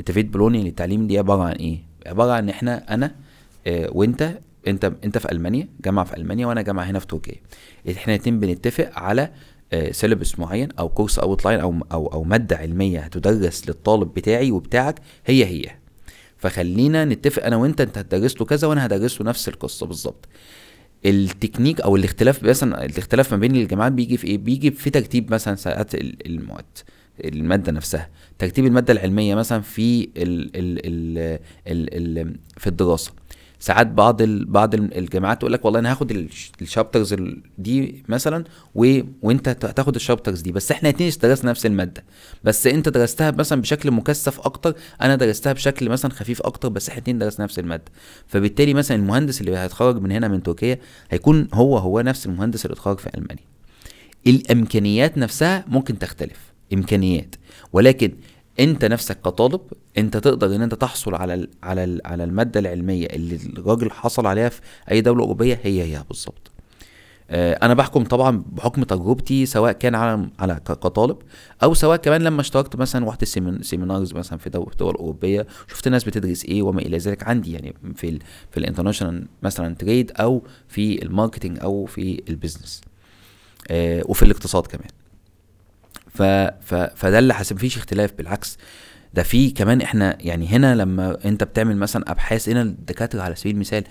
اتفاقية 0.00 0.26
بولونيا 0.28 0.62
للتعليم 0.62 1.06
دي 1.06 1.18
عبارة 1.18 1.42
عن 1.42 1.52
إيه؟ 1.52 1.78
عبارة 2.06 2.32
عن 2.32 2.48
إحنا 2.48 2.94
أنا 2.94 3.14
آه، 3.66 3.88
وإنت 3.92 4.38
انت 4.68 4.92
انت 5.04 5.18
في 5.18 5.32
ألمانيا 5.32 5.68
جامعة 5.84 6.04
في 6.04 6.16
ألمانيا 6.16 6.46
وأنا 6.46 6.62
جامعة 6.62 6.84
هنا 6.84 6.98
في 6.98 7.06
تركيا. 7.06 7.34
إحنا 7.90 8.14
الاتنين 8.14 8.40
بنتفق 8.40 8.90
على 8.98 9.30
syllabus 9.90 10.38
معين 10.38 10.68
أو 10.78 10.88
course 10.88 11.18
outline 11.18 11.60
أو 11.60 11.74
أو 11.92 12.06
أو 12.06 12.24
مادة 12.24 12.56
علمية 12.56 13.00
هتدرس 13.00 13.68
للطالب 13.68 14.14
بتاعي 14.14 14.50
وبتاعك 14.50 15.00
هي 15.26 15.44
هي. 15.44 15.64
فخلينا 16.36 17.04
نتفق 17.04 17.44
أنا 17.44 17.56
وأنت 17.56 17.80
أنت 17.80 17.98
هتدرس 17.98 18.36
له 18.40 18.46
كذا 18.46 18.68
وأنا 18.68 18.86
هدرس 18.86 19.20
له 19.20 19.26
نفس 19.26 19.48
القصة 19.48 19.86
بالظبط. 19.86 20.28
التكنيك 21.06 21.80
أو 21.80 21.96
الاختلاف 21.96 22.42
مثلا 22.42 22.84
الاختلاف 22.84 23.32
ما 23.32 23.38
بين 23.38 23.56
الجامعات 23.56 23.92
بيجي 23.92 24.16
في 24.16 24.26
إيه؟ 24.26 24.38
بيجي 24.38 24.70
في 24.70 24.90
ترتيب 24.90 25.32
مثلا 25.32 25.54
ساعات 25.54 25.94
ال- 25.94 26.26
المواد 26.26 26.64
المادة 27.24 27.72
نفسها. 27.72 28.08
ترتيب 28.38 28.66
المادة 28.66 28.92
العلمية 28.92 29.34
مثلا 29.34 29.60
في 29.60 30.02
ال 30.04 30.10
ال 30.56 30.86
ال 30.86 31.18
ال 31.68 32.18
ال 32.28 32.36
في 32.56 32.66
الدراسة. 32.66 33.12
ساعات 33.60 33.86
بعض 33.86 34.22
ال 34.22 34.44
بعض 34.44 34.74
ال- 34.74 34.98
الجامعات 34.98 35.38
تقول 35.38 35.52
لك 35.52 35.64
والله 35.64 35.78
أنا 35.80 35.90
هاخد 35.90 36.10
الش- 36.10 36.52
الشابترز 36.62 37.12
ال- 37.12 37.42
دي 37.58 38.04
مثلا 38.08 38.44
و... 38.74 39.00
وأنت 39.22 39.48
تاخد 39.48 39.94
الشابترز 39.94 40.40
دي 40.40 40.52
بس 40.52 40.70
إحنا 40.70 40.88
اتنين 40.88 41.12
درسنا 41.22 41.50
نفس 41.50 41.66
المادة 41.66 42.04
بس 42.44 42.66
أنت 42.66 42.88
درستها 42.88 43.30
مثلا 43.30 43.60
بشكل 43.60 43.90
مكثف 43.90 44.40
أكتر 44.40 44.74
أنا 45.02 45.16
درستها 45.16 45.52
بشكل 45.52 45.88
مثلا 45.88 46.10
خفيف 46.10 46.42
أكتر 46.42 46.68
بس 46.68 46.88
إحنا 46.88 47.02
اتنين 47.02 47.18
درسنا 47.18 47.44
نفس 47.44 47.58
المادة 47.58 47.84
فبالتالي 48.26 48.74
مثلا 48.74 48.96
المهندس 48.96 49.40
اللي 49.40 49.56
هيتخرج 49.58 50.00
من 50.02 50.12
هنا 50.12 50.28
من 50.28 50.42
تركيا 50.42 50.78
هيكون 51.10 51.48
هو 51.54 51.78
هو 51.78 52.00
نفس 52.00 52.26
المهندس 52.26 52.64
اللي 52.66 52.74
اتخرج 52.74 52.98
في 52.98 53.10
ألمانيا. 53.14 53.44
الإمكانيات 54.26 55.18
نفسها 55.18 55.64
ممكن 55.68 55.98
تختلف 55.98 56.36
إمكانيات 56.72 57.34
ولكن 57.72 58.12
انت 58.60 58.84
نفسك 58.84 59.20
كطالب 59.20 59.60
انت 59.98 60.16
تقدر 60.16 60.56
ان 60.56 60.62
انت 60.62 60.74
تحصل 60.74 61.14
على 61.14 61.34
ال 61.34 61.48
على 61.62 61.84
ال 61.84 62.00
على 62.04 62.24
المادة 62.24 62.60
العلمية 62.60 63.06
اللي 63.06 63.36
الراجل 63.58 63.90
حصل 63.90 64.26
عليها 64.26 64.48
في 64.48 64.60
أي 64.90 65.00
دولة 65.00 65.22
أوروبية 65.22 65.60
هي 65.62 65.82
هي 65.82 66.02
بالظبط. 66.08 66.50
آه، 67.30 67.52
أنا 67.62 67.74
بحكم 67.74 68.04
طبعا 68.04 68.42
بحكم 68.52 68.82
تجربتي 68.82 69.46
سواء 69.46 69.72
كان 69.72 69.94
على 69.94 70.28
على 70.38 70.54
كطالب 70.64 71.16
أو 71.62 71.74
سواء 71.74 71.96
كمان 71.96 72.22
لما 72.22 72.40
اشتركت 72.40 72.76
مثلا 72.76 73.04
واحدة 73.04 73.26
semin- 73.26 73.62
seminars 73.62 74.12
مثلا 74.14 74.38
في 74.38 74.50
دول, 74.50 74.72
دول 74.78 74.94
أوروبية 74.94 75.46
شفت 75.68 75.88
ناس 75.88 76.04
بتدرس 76.04 76.44
إيه 76.44 76.62
وما 76.62 76.80
إلى 76.80 76.98
ذلك 76.98 77.22
عندي 77.28 77.52
يعني 77.52 77.74
في 77.94 78.08
ال 78.08 78.18
في 78.50 78.56
ال 78.60 78.65
international 78.65 79.26
مثلا 79.42 79.74
trade 79.74 80.12
أو 80.16 80.42
في 80.68 81.02
ال 81.02 81.08
marketing 81.08 81.58
أو 81.62 81.84
في 81.86 82.22
ال 82.28 82.34
business 82.34 82.80
آه، 83.70 84.02
وفي 84.06 84.22
الاقتصاد 84.22 84.66
كمان. 84.66 84.88
ف 86.18 86.22
ف 86.60 86.74
فده 86.74 87.18
اللي 87.18 87.34
حاسب 87.34 87.56
مفيش 87.56 87.76
اختلاف 87.76 88.12
بالعكس. 88.18 88.58
ده 89.14 89.22
في 89.22 89.50
كمان 89.50 89.80
إحنا 89.80 90.16
يعني 90.20 90.46
هنا 90.48 90.74
لما 90.74 91.18
انت 91.24 91.44
بتعمل 91.44 91.76
مثلا 91.76 92.10
أبحاث 92.10 92.48
هنا 92.48 92.62
الدكاترة 92.62 93.22
على 93.22 93.34
سبيل 93.34 93.54
المثال 93.54 93.84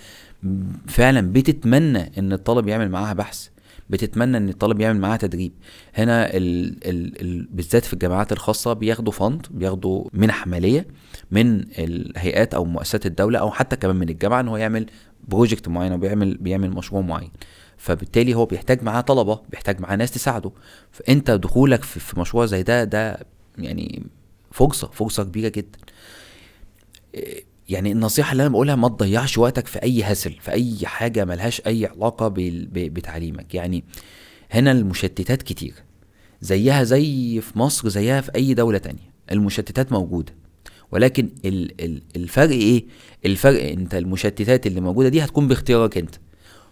فعلا 0.88 1.32
بتتمنى 1.32 2.18
إن 2.18 2.32
الطالب 2.32 2.68
يعمل 2.68 2.88
معاها 2.90 3.12
بحث 3.12 3.48
بتتمنى 3.90 4.36
إن 4.36 4.48
الطالب 4.48 4.80
يعمل 4.80 5.00
معاها 5.00 5.16
تدريب. 5.16 5.52
هنا 5.94 6.36
ال 6.36 6.76
ال 6.88 7.20
ال 7.20 7.48
بالذات 7.50 7.84
في 7.84 7.92
الجامعات 7.92 8.32
الخاصة 8.32 8.72
بياخدوا 8.72 9.12
fund 9.12 9.46
بياخدوا 9.50 10.04
منح 10.12 10.46
مالية 10.46 10.86
من 11.30 11.64
الهيئات 11.78 12.54
أو 12.54 12.64
مؤسسات 12.64 13.06
الدولة 13.06 13.38
أو 13.38 13.50
حتى 13.50 13.76
كمان 13.76 13.96
من 13.96 14.08
الجامعة 14.08 14.40
إن 14.40 14.48
هو 14.48 14.56
يعمل 14.56 14.86
بروجكت 15.28 15.68
معين 15.68 15.92
أو 15.92 15.98
بيعمل 15.98 16.36
بيعمل 16.38 16.70
مشروع 16.70 17.00
معين. 17.02 17.30
فبالتالي 17.78 18.34
هو 18.34 18.46
بيحتاج 18.46 18.82
معاه 18.82 19.00
طلبة 19.00 19.40
بيحتاج 19.50 19.80
معاه 19.80 19.96
ناس 19.96 20.10
تساعده. 20.10 20.50
فأنت 20.92 21.30
دخولك 21.30 21.84
في, 21.84 22.20
مشروع 22.20 22.46
زي 22.46 22.62
ده 22.62 22.84
ده 22.84 23.26
يعني 23.58 24.06
فرصه 24.52 24.90
فرصه 24.92 25.24
كبيرة 25.24 25.48
جدا. 25.48 25.78
إيه، 27.14 27.44
يعني 27.68 27.92
النصيحة 27.92 28.32
اللي 28.32 28.42
أنا 28.42 28.50
بقولها 28.50 28.74
ما 28.74 28.88
تضيعش 28.88 29.38
وقتك 29.38 29.66
في 29.66 29.82
أي 29.82 30.02
هسل 30.02 30.32
في 30.32 30.50
أي 30.50 30.86
حاجة 30.86 31.24
ملهاش 31.24 31.62
أي 31.66 31.86
علاقة 31.86 32.34
بتعليمك. 32.72 33.54
يعني 33.54 33.84
هنا 34.50 34.72
المشتتات 34.72 35.42
كتير. 35.42 35.74
زيها 36.40 36.84
زي 36.84 37.40
في 37.40 37.58
مصر 37.58 37.88
زيها 37.88 38.20
في 38.20 38.30
أي 38.34 38.54
دولة 38.54 38.78
تانية. 38.78 39.12
المشتتات 39.32 39.92
موجودة. 39.92 40.34
ولكن 40.92 41.28
ال- 41.44 41.84
ال- 41.84 42.02
الفرق 42.16 42.50
إيه؟ 42.50 42.84
الفرق 43.26 43.62
أنت 43.70 43.94
المشتتات 43.94 44.66
اللي 44.66 44.80
موجودة 44.80 45.08
دي 45.08 45.24
هتكون 45.24 45.48
باختيارك 45.48 45.98
أنت. 45.98 46.14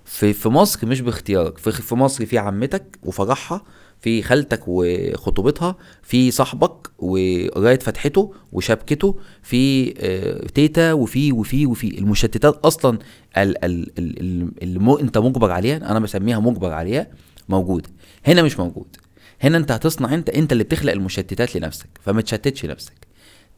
في 0.07 0.33
في 0.33 0.49
مصر 0.49 0.87
مش 0.87 1.01
باختيارك. 1.01 1.59
في 1.59 1.73
في 1.73 1.95
مصر 1.95 2.27
في 2.27 2.39
عمتك 2.39 2.99
وفرحها 3.03 3.63
في 4.01 4.23
خالتك 4.23 4.61
وخطوبتها 4.67 5.77
في 6.03 6.31
صاحبك 6.31 6.91
وقرايه 6.99 7.79
فتحته 7.79 8.35
وشبكته 8.53 9.19
في 9.43 9.95
آه، 9.99 10.47
تيتا 10.47 10.93
وفي 10.93 11.33
وفي 11.33 11.67
وفي. 11.67 11.99
المشتتات 11.99 12.55
أصلا 12.57 12.99
ال- 13.37 13.65
ال- 13.65 13.99
ال- 13.99 14.21
ال- 14.21 14.53
اللي 14.63 15.01
أنت 15.01 15.19
مجبر 15.19 15.51
عليها 15.51 15.77
أنا 15.77 15.99
بسميها 16.01 16.39
مجبر 16.41 16.73
عليها 16.73 17.07
موجوده 17.49 17.89
هنا 18.27 18.43
مش 18.43 18.59
موجود. 18.59 18.97
هنا 19.41 19.57
أنت 19.59 19.71
هتصنع 19.73 20.15
أنت 20.15 20.29
أنت 20.31 20.53
اللي 20.53 20.65
بتخلق 20.65 20.93
المشتتات 20.93 21.57
لنفسك 21.57 21.89
فما 22.03 22.21
تشتتش 22.23 22.65
نفسك 22.65 23.07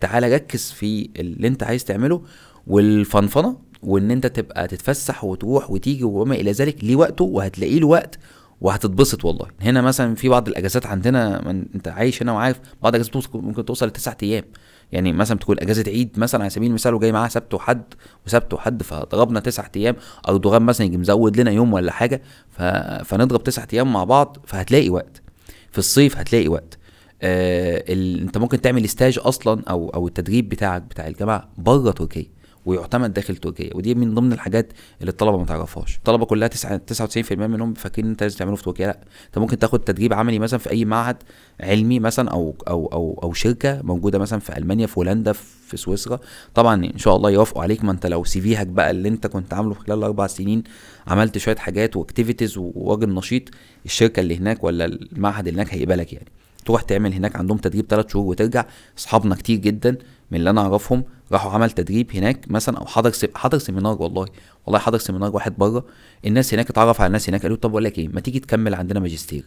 تعالى 0.00 0.34
ركز 0.34 0.70
في 0.70 1.10
اللي 1.16 1.48
أنت 1.48 1.62
عايز 1.62 1.84
تعمله 1.84 2.22
والفنفنة 2.66 3.56
وإن 3.82 4.10
أنت 4.10 4.26
تبقى 4.26 4.68
تتفسح 4.68 5.24
وتروح 5.24 5.70
وتيجي 5.70 6.04
وما 6.04 6.34
إلى 6.34 6.52
ذلك 6.52 6.84
ليه 6.84 6.96
وقته؟ 6.96 7.24
وهتلاقي 7.24 7.78
له 7.78 7.86
وقت 7.86 8.18
وهتتبسط 8.60 9.24
والله. 9.24 9.46
هنا 9.60 9.80
مثلا 9.80 10.14
في 10.14 10.28
بعض 10.28 10.48
الأجازات 10.48 10.86
عندنا 10.86 11.48
من 11.48 11.64
أنت 11.74 11.88
عايش 11.88 12.22
هنا 12.22 12.32
وعارف 12.32 12.60
بعض 12.82 12.94
الأجازات 12.94 13.36
ممكن- 13.36 13.64
توصل 13.64 13.86
لتسعة 13.86 14.16
أيام. 14.22 14.44
يعني 14.92 15.12
مثلا 15.12 15.38
تكون 15.38 15.56
أجازة 15.60 15.84
عيد 15.86 16.18
مثلا 16.18 16.40
على 16.40 16.50
سبيل 16.50 16.68
المثال 16.68 16.94
وجاي 16.94 17.12
معاها 17.12 17.28
سبت 17.28 17.54
وحد 17.54 17.82
وسبت 18.26 18.54
وحد 18.54 18.82
فضربنا 18.82 19.40
تسعة 19.40 19.70
أيام 19.76 19.96
اردوغان 20.28 20.62
مثلا 20.62 20.86
يجي 20.86 20.96
مزود 20.96 21.40
لنا 21.40 21.50
يوم 21.50 21.72
ولا 21.72 21.92
حاجة 21.92 22.22
ف... 22.50 22.62
فنضرب 23.04 23.42
تسعة 23.44 23.68
أيام 23.72 23.92
مع 23.92 24.04
بعض 24.04 24.36
فهتلاقي 24.46 24.88
وقت. 24.90 25.22
في 25.70 25.78
الصيف 25.78 26.16
هتلاقي 26.16 26.48
وقت. 26.48 26.78
آه 27.22 27.84
ال... 27.88 28.20
أنت 28.20 28.38
ممكن 28.38 28.60
تعمل 28.60 28.84
استاج 28.84 29.18
أصلا 29.22 29.62
أو 29.70 29.88
أو 29.88 30.06
التدريب 30.08 30.48
بتاعك 30.48 30.82
بتاع 30.82 31.06
الجامعة 31.06 31.48
بره 31.58 31.90
تركيا. 31.90 32.26
ويعتمد 32.68 33.14
داخل 33.14 33.36
تركيا 33.36 33.76
ودي 33.76 33.94
من 33.94 34.14
ضمن 34.14 34.32
الحاجات 34.32 34.72
اللي 35.00 35.10
الطلبة 35.10 35.38
ما 35.38 35.44
تعرفهاش. 35.44 35.96
الطلبة 35.96 36.24
كلها 36.26 36.48
9 36.48 36.80
99% 37.26 37.32
منهم 37.32 37.74
فاكرين 37.74 38.04
إن 38.04 38.10
أنت 38.10 38.22
لازم 38.22 38.38
تعمله 38.38 38.56
في 38.56 38.62
تركيا 38.62 38.86
لأ 38.86 39.00
أنت 39.26 39.38
ممكن 39.38 39.58
تاخد 39.58 39.80
تدريب 39.80 40.12
عملي 40.12 40.38
مثلا 40.38 40.58
في 40.58 40.70
أي 40.70 40.84
معهد 40.84 41.16
علمي 41.60 42.00
مثلا 42.00 42.30
أو 42.30 42.54
أو 42.68 42.86
أو 42.86 43.20
أو 43.22 43.32
شركة 43.32 43.80
موجودة 43.82 44.18
مثلا 44.18 44.38
في 44.40 44.58
ألمانيا 44.58 44.86
في 44.86 44.98
هولندا 44.98 45.32
في 45.32 45.76
سويسرا. 45.76 46.20
طبعا 46.54 46.84
إن 46.84 46.98
شاء 46.98 47.16
الله 47.16 47.30
يوافقوا 47.30 47.62
عليك. 47.62 47.84
ما 47.84 47.92
أنت 47.92 48.06
لو 48.06 48.24
CV 48.24 48.40
ك 48.40 48.66
بقى 48.66 48.90
اللي 48.90 49.08
أنت 49.08 49.26
كنت 49.26 49.54
عامله 49.54 49.74
في 49.74 49.80
خلال 49.80 49.98
الاربع 49.98 50.26
سنين 50.26 50.62
عملت 51.06 51.38
شوية 51.38 51.56
حاجات 51.56 51.96
و 51.96 52.01
activities 52.01 52.54
وراجل 52.58 53.14
نشيط 53.14 53.42
الشركة 53.84 54.20
اللي 54.20 54.36
هناك 54.36 54.64
ولا 54.64 54.84
المعهد 54.84 55.48
اللي 55.48 55.60
هناك 55.60 55.74
هيقبلك 55.74 56.12
يعني. 56.12 56.28
تروح 56.64 56.82
تعمل 56.82 57.12
هناك 57.12 57.36
عندهم 57.36 57.58
تدريب 57.58 57.86
ثلاث 57.88 58.12
شهور 58.12 58.26
وترجع. 58.26 58.64
أصحابنا 58.98 59.34
كتير 59.34 59.56
جدا 59.58 59.96
من 60.30 60.38
اللي 60.38 60.50
أنا 60.50 60.60
أعرفهم 60.60 61.04
راحوا 61.32 61.50
عمل 61.52 61.70
تدريب 61.70 62.10
هناك 62.16 62.50
مثلا 62.50 62.78
أو 62.78 62.86
حضر 62.86 63.10
se... 63.12 63.28
حضر 63.34 63.58
seminar 63.58 64.02
والله. 64.02 64.26
والله 64.66 64.78
حضر 64.78 64.98
seminar 64.98 65.34
واحد 65.34 65.54
بره 65.58 65.84
الناس 66.26 66.54
هناك 66.54 66.70
اتعرف 66.70 67.00
على 67.00 67.06
الناس 67.06 67.28
هناك 67.28 67.42
قالوا 67.42 67.56
طب 67.56 67.70
بقول 67.70 67.84
لك 67.84 67.98
إيه 67.98 68.08
ما 68.08 68.20
تيجي 68.20 68.40
تكمل 68.40 68.74
عندنا 68.74 69.00
ماجستير؟ 69.00 69.44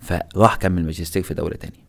فراح 0.00 0.56
كمل 0.56 0.84
ماجستير 0.84 1.22
في 1.22 1.34
دولة 1.34 1.56
تانية. 1.56 1.84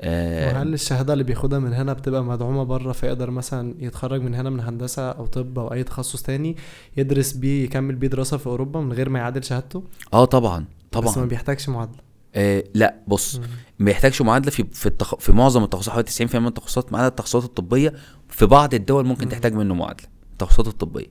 آه 0.00 0.54
وهل 0.56 0.74
الشهادة 0.74 1.12
اللي 1.12 1.24
بياخدها 1.24 1.58
من 1.58 1.72
هنا 1.72 1.92
بتبقى 1.92 2.24
مدعومة 2.24 2.62
بره 2.64 2.92
فيقدر 2.92 3.30
مثلا 3.30 3.74
يتخرج 3.78 4.22
من 4.22 4.34
هنا 4.34 4.50
من 4.50 4.60
هندسة 4.60 5.10
أو 5.10 5.26
طب 5.26 5.58
أو 5.58 5.72
أي 5.72 5.84
تخصص 5.84 6.22
تاني 6.22 6.56
يدرس 6.96 7.32
بيه 7.32 7.64
يكمل 7.64 7.94
بيه 7.94 8.08
دراسة 8.08 8.36
في 8.36 8.46
أوروبا 8.46 8.80
من 8.80 8.92
غير 8.92 9.08
ما 9.08 9.18
يعادل 9.18 9.44
شهادته؟ 9.44 9.84
آه 10.12 10.24
طبعا 10.24 10.64
بس 10.92 11.04
ما 11.04 11.10
طبعا. 11.12 11.24
بيحتاجش 11.26 11.68
معادلة. 11.68 11.98
آه 12.34 12.64
لأ 12.74 12.94
بص 13.08 13.40
ما 13.82 13.90
يحتاجش 13.90 14.22
معادلة 14.22 14.50
في 14.50 14.64
في, 14.72 14.86
التخ... 14.86 15.14
في 15.14 15.32
معظم 15.32 15.64
التخصصات 15.64 15.92
حوالي 15.94 16.28
90% 16.30 16.34
من 16.36 16.46
التخصصات 16.46 16.92
ما 16.92 16.98
عدا 16.98 17.08
التخصصات 17.08 17.44
الطبية 17.44 17.92
في 18.28 18.46
بعض 18.46 18.74
الدول 18.74 19.06
ممكن 19.06 19.24
مم. 19.24 19.30
تحتاج 19.30 19.54
منه 19.54 19.74
معادلة 19.74 20.06
التخصصات 20.32 20.66
الطبية 20.66 21.06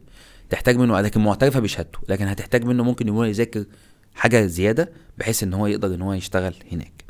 تحتاج 0.49 0.77
منه 0.77 1.01
لكن 1.01 1.21
معترفة 1.21 1.59
بشهادته 1.59 1.99
لكن 2.09 2.27
هتحتاج 2.27 2.65
منه 2.65 2.83
ممكن 2.83 3.07
يكون 3.07 3.27
يذاكر 3.27 3.65
حاجة 4.15 4.45
زيادة 4.45 4.91
بحيث 5.17 5.43
إن 5.43 5.53
هو 5.53 5.67
يقدر 5.67 5.95
إن 5.95 6.01
هو 6.01 6.13
يشتغل 6.13 6.53
هناك. 6.71 7.03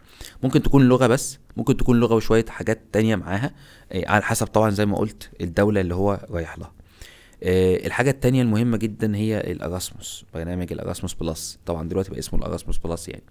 ممكن 0.44 0.64
تكون 0.64 0.84
لغة 0.90 1.08
بس 1.08 1.40
ممكن 1.58 1.78
تكون 1.78 2.00
لغة 2.00 2.16
وشوية 2.16 2.46
حاجات 2.50 2.82
تانية 2.92 3.16
معاها 3.16 3.52
آه، 3.92 4.10
على 4.10 4.24
حسب 4.24 4.48
طبعا 4.48 4.70
زي 4.70 4.86
ما 4.86 4.98
قلت 4.98 5.30
الدولة 5.42 5.82
اللي 5.82 5.96
هو 5.96 6.28
رايح 6.30 6.58
لها. 6.58 6.72
آه، 7.44 7.76
الحاجة 7.88 8.10
التانية 8.10 8.42
المهمة 8.42 8.78
جدا 8.78 9.16
هي 9.16 9.52
ال 9.52 9.61
Erasmus 9.61 10.26
برنامج 10.34 10.72
ال 10.74 10.79
Erasmus 10.79 11.14
Plus 11.14 11.60
طبعا 11.66 11.90
دلوقتي 11.90 12.10
بقى 12.10 12.20
اسمه 12.20 12.40
ال 12.40 12.45
Erasmus 12.45 12.78
Plus 12.78 13.10
يعني. 13.10 13.24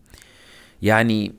يعني 0.83 1.33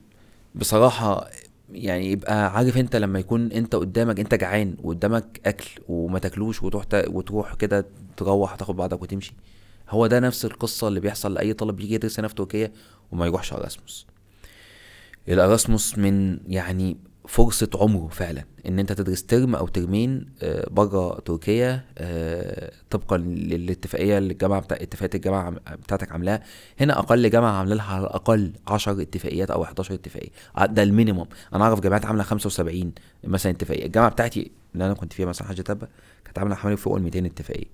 بصراحة 0.56 1.30
يعني 1.72 2.12
يبقى 2.12 2.56
عارف 2.58 2.78
انت 2.78 2.96
لما 2.96 3.20
يكون 3.20 3.52
انت 3.52 3.76
قدامك 3.76 4.20
انت 4.20 4.36
جعان 4.36 4.76
وقدامك 4.84 5.42
أكل 5.46 5.70
وما 5.88 6.20
تاكلوش 6.20 6.64
وتروح 6.64 6.84
تا 6.84 7.10
وتروح 7.10 7.54
كده 7.56 7.86
تروح 8.18 8.56
تاخد 8.56 8.76
بعضك 8.76 9.02
وتمشي 9.02 9.34
هو 9.90 10.08
ده 10.08 10.20
نفس 10.20 10.46
القصة 10.46 10.88
اللي 10.88 11.00
بيحصل 11.00 11.34
لأي 11.34 11.54
طالب 11.54 11.76
بيجي 11.76 11.94
يدرس 11.96 12.20
هنا 12.20 12.28
في 12.28 12.36
تركيا 12.36 12.72
وما 13.12 13.26
يروحش 13.26 13.54
أراسموس 13.54 14.06
الأراسموس 15.30 15.98
من 15.98 16.40
يعني 16.48 16.98
فرصة 17.32 17.70
عمره 17.76 18.08
فعلا 18.08 18.44
إن 18.68 18.80
أنت 18.80 18.92
تدرس 18.92 19.24
ترم 19.24 19.56
أو 19.56 19.68
ترمين 19.68 20.26
آه، 20.42 20.68
بره 20.72 21.20
تركيا 21.20 21.86
آه، 21.98 22.72
طبقا 22.90 23.18
للاتفاقية 23.18 24.18
اللي 24.18 24.34
الجامعة 24.34 24.62
بتاع 24.62 24.78
اتفاقية 24.82 25.16
الجامعة 25.16 25.50
بتاعتك 25.52 26.12
عاملاها. 26.12 26.44
هنا 26.80 27.00
أقل 27.00 27.30
جامعة 27.30 27.52
عاملة 27.52 27.76
لها 27.76 27.86
على 27.94 28.04
الأقل 28.04 28.54
10 28.68 29.02
اتفاقيات 29.02 29.52
أو 29.52 29.64
11 29.64 29.94
اتفاقية. 29.94 30.30
ع- 30.56 30.66
ده 30.66 30.84
المينيموم. 30.84 31.28
أنا 31.54 31.64
أعرف 31.64 31.80
جامعات 31.80 32.06
عاملة 32.06 32.24
75 32.24 32.92
مثلا 33.24 33.52
اتفاقية. 33.52 33.86
الجامعة 33.86 34.10
بتاعتي 34.10 34.52
اللي 34.74 34.86
أنا 34.86 34.94
كنت 34.94 35.14
فيها 35.14 35.26
مثلا 35.26 35.48
حاجة 35.48 35.62
تبا 35.62 35.88
كانت 36.26 36.40
عاملة 36.40 36.56
حوالي 36.56 36.78
فوق 36.78 36.96
ال 36.96 37.04
200 37.04 37.26
اتفاقية. 37.26 37.66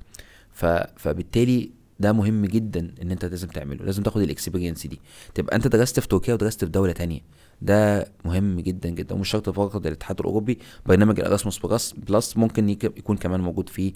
فبالتالي 0.98 1.72
ده 2.00 2.12
مهم 2.14 2.46
جدا 2.46 2.94
إن 3.02 3.12
أنت 3.12 3.26
لازم 3.26 3.48
تعمله 3.48 3.86
لازم 3.86 4.04
تاخد 4.04 4.22
ال 4.22 4.28
experience 4.28 4.88
دي. 4.88 5.00
تبقى 5.36 5.56
أنت 5.56 5.68
درست 5.68 6.00
في 6.00 6.08
تركيا 6.08 6.34
ودرست 6.34 6.66
في 6.66 6.72
دولة 6.72 6.92
تانية. 6.92 7.20
ده 7.62 8.12
مهم 8.26 8.60
جدا 8.60 8.90
جدا. 8.90 9.16
ومش 9.16 9.30
شرط 9.30 9.50
فقط 9.50 9.86
الاتحاد 9.86 10.20
الأوروبي 10.20 10.60
برنامج 10.86 11.20
ال 11.20 11.25
Erasmus 11.25 11.60
Plus 11.60 11.92
Plus 11.98 12.38
ممكن 12.38 12.70
يك- 12.70 12.84
يكون 12.84 13.18
كمان 13.18 13.40
موجود 13.42 13.70
في 13.70 13.94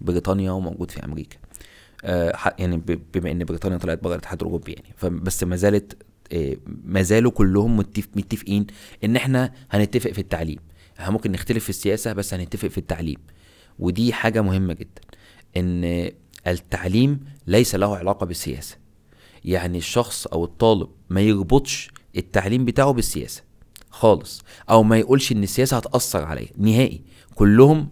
بريطانيا 0.00 0.50
وموجود 0.52 0.90
في 0.90 1.04
أمريكا. 1.04 1.36
آه 2.04 2.54
يعني 2.58 2.76
بما 3.14 3.30
إن 3.30 3.44
بريطانيا 3.44 3.78
طلعت 3.78 4.02
بره 4.02 4.10
الاتحاد 4.12 4.40
الأوروبي 4.40 4.72
يعني. 4.72 4.94
فبس 4.96 5.44
ما 5.44 5.56
زالت 5.56 5.96
آه، 6.32 6.56
ما 6.84 7.02
زالوا 7.02 7.30
كلهم 7.30 7.76
متفق 7.76 8.08
متفقين 8.16 8.66
إن 9.04 9.16
إحنا 9.16 9.52
هنتفق 9.70 10.10
في 10.10 10.18
التعليم. 10.20 10.58
إحنا 11.00 11.10
ممكن 11.10 11.32
نختلف 11.32 11.64
في 11.64 11.70
السياسة 11.70 12.12
بس 12.12 12.34
هنتفق 12.34 12.68
في 12.68 12.78
التعليم. 12.78 13.16
ودي 13.78 14.12
حاجة 14.12 14.42
مهمة 14.42 14.74
جدا 14.74 15.02
إن 15.56 16.10
التعليم 16.46 17.20
ليس 17.46 17.74
له 17.74 17.96
علاقة 17.96 18.26
بالسياسة. 18.26 18.76
يعني 19.44 19.78
الشخص 19.78 20.26
أو 20.26 20.44
الطالب 20.44 20.88
ما 21.10 21.20
يربطش 21.20 21.90
التعليم 22.18 22.64
بتاعه 22.64 22.92
بالسياسة. 22.92 23.42
خالص. 23.90 24.42
أو 24.70 24.82
ما 24.82 24.98
يقولش 24.98 25.32
إن 25.32 25.42
السياسة 25.42 25.76
هتأثر 25.76 26.24
عليا. 26.24 26.48
نهائي. 26.58 27.02
كلهم 27.34 27.88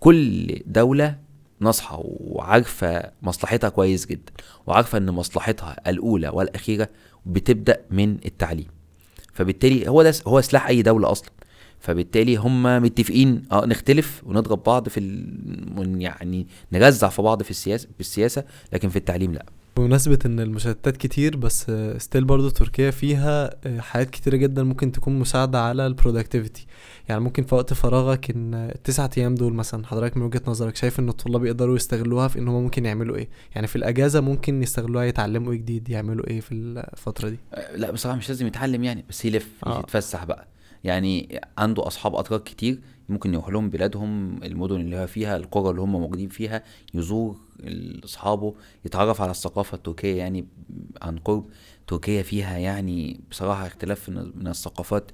كل 0.00 0.46
دولة 0.66 1.18
ناصحة 1.60 2.00
وعارفة 2.04 3.10
مصلحتها 3.22 3.70
كويس 3.70 4.06
جدا. 4.06 4.32
وعارفة 4.66 4.98
إن 4.98 5.10
مصلحتها 5.10 5.76
الأولى 5.90 6.28
والأخيرة 6.28 6.88
بتبدأ 7.26 7.80
من 7.90 8.16
التعليم. 8.24 8.66
فبالتالي 9.32 9.88
هو 9.88 10.02
ده 10.02 10.14
هو 10.26 10.40
سلاح 10.40 10.66
أي 10.68 10.82
دولة 10.82 11.10
أصلا. 11.10 11.30
فبالتالي 11.80 12.36
هم 12.36 12.62
متفقين 12.82 13.42
آه 13.52 13.66
نختلف 13.66 14.22
ونضرب 14.26 14.62
بعض 14.62 14.88
في 14.88 15.00
ال... 15.00 16.02
يعني 16.02 16.46
نرزع 16.72 17.08
في 17.08 17.22
بعض 17.22 17.42
في 17.42 17.50
السياسة 17.50 17.88
بالسياسة 17.98 18.44
لكن 18.72 18.88
في 18.88 18.96
التعليم 18.96 19.34
لا. 19.34 19.46
بمناسبة 19.76 20.18
إن 20.26 20.40
المشتتات 20.40 20.96
كتير 20.96 21.36
بس 21.36 21.72
still 21.98 22.24
برضو 22.24 22.48
تركيا 22.48 22.90
فيها 22.90 23.50
آه، 23.66 23.80
حاجات 23.80 24.10
كتيرة 24.10 24.36
جدا 24.36 24.62
ممكن 24.62 24.92
تكون 24.92 25.18
مساعدة 25.18 25.60
على 25.62 25.86
ال 25.86 25.92
productivity 25.92 26.66
يعني 27.08 27.20
ممكن 27.20 27.42
في 27.44 27.54
وقت 27.54 27.74
فراغك 27.74 28.30
إن 28.30 28.54
التسعة 28.54 29.10
أيام 29.18 29.34
دول 29.34 29.52
مثلا 29.52 29.86
حضرتك 29.86 30.16
من 30.16 30.22
وجهة 30.22 30.42
نظرك 30.46 30.76
شايف 30.76 31.00
إن 31.00 31.08
الطلاب 31.08 31.44
يقدروا 31.44 31.76
يستغلوها 31.76 32.28
في 32.28 32.38
إن 32.38 32.48
هم 32.48 32.62
ممكن 32.62 32.84
يعملوا 32.84 33.16
إيه؟ 33.16 33.28
يعني 33.54 33.66
في 33.66 33.76
الأجازة 33.76 34.20
ممكن 34.20 34.62
يستغلوها 34.62 35.04
يتعلموا 35.04 35.52
إيه 35.52 35.58
جديد 35.58 35.90
يعملوا 35.90 36.28
إيه 36.28 36.40
في 36.40 36.54
الفترة 36.54 37.28
دي؟ 37.28 37.38
آه، 37.54 37.76
لا 37.76 37.90
بصراحة 37.90 38.18
مش 38.18 38.28
لازم 38.28 38.46
يتعلم 38.46 38.84
يعني 38.84 39.04
بس 39.08 39.24
يلف 39.24 39.48
آه. 39.66 39.80
يتفسح 39.80 40.24
بقى. 40.24 40.48
يعني 40.84 41.40
عنده 41.58 41.86
أصحاب 41.86 42.14
أتراك 42.14 42.42
كتير 42.42 42.78
ممكن 43.08 43.34
يروح 43.34 43.48
لهم 43.48 43.70
بلادهم 43.70 44.42
المدن 44.42 44.76
اللي 44.80 44.96
هو 44.96 45.06
فيها 45.06 45.36
القرى 45.36 45.70
اللي 45.70 45.80
هم 45.80 45.92
موجودين 45.92 46.28
فيها 46.28 46.62
يزور 46.94 47.36
ال- 47.68 48.04
أصحابه 48.04 48.54
يتعرف 48.84 49.20
على 49.20 49.30
الثقافة 49.30 49.74
التركية 49.76 50.16
يعني 50.16 50.46
عن 51.02 51.18
قرب. 51.18 51.50
تركيا 51.86 52.22
فيها 52.22 52.58
يعني 52.58 53.20
بصراحة 53.30 53.66
اختلاف 53.66 54.08
من 54.08 54.46
الثقافات 54.46 55.10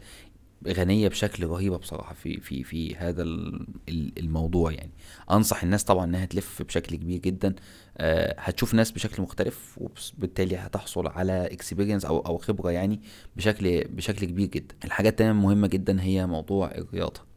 غنية 0.68 1.08
بشكل 1.08 1.46
رهيبه 1.46 1.76
بصراحة 1.76 2.14
في 2.14 2.40
في 2.40 2.64
في 2.64 2.96
هذا 2.96 3.22
ال- 3.22 3.66
ال- 3.88 4.12
الموضوع 4.18 4.72
يعني. 4.72 4.90
أنصح 5.30 5.62
الناس 5.62 5.84
طبعا 5.84 6.04
إنها 6.04 6.24
تلف 6.24 6.62
بشكل 6.62 6.96
كبير 6.96 7.18
جدا. 7.18 7.54
آه، 7.98 8.34
هتشوف 8.38 8.74
ناس 8.74 8.90
بشكل 8.90 9.22
مختلف 9.22 9.78
وبالتالي 10.18 10.56
هتحصل 10.56 11.06
على 11.06 11.46
اكسبيرينس 11.52 12.04
أو 12.04 12.18
أو 12.18 12.38
خبرة 12.38 12.70
يعني 12.70 13.00
بشكل 13.37 13.84
بشكل 13.84 14.26
كبير 14.26 14.46
جدا. 14.48 14.74
الحاجة 14.84 15.08
التانية 15.08 15.30
المهمه 15.32 15.66
جدا 15.66 16.02
هي 16.02 16.26
موضوع 16.26 16.70
الرياضة. 16.70 17.27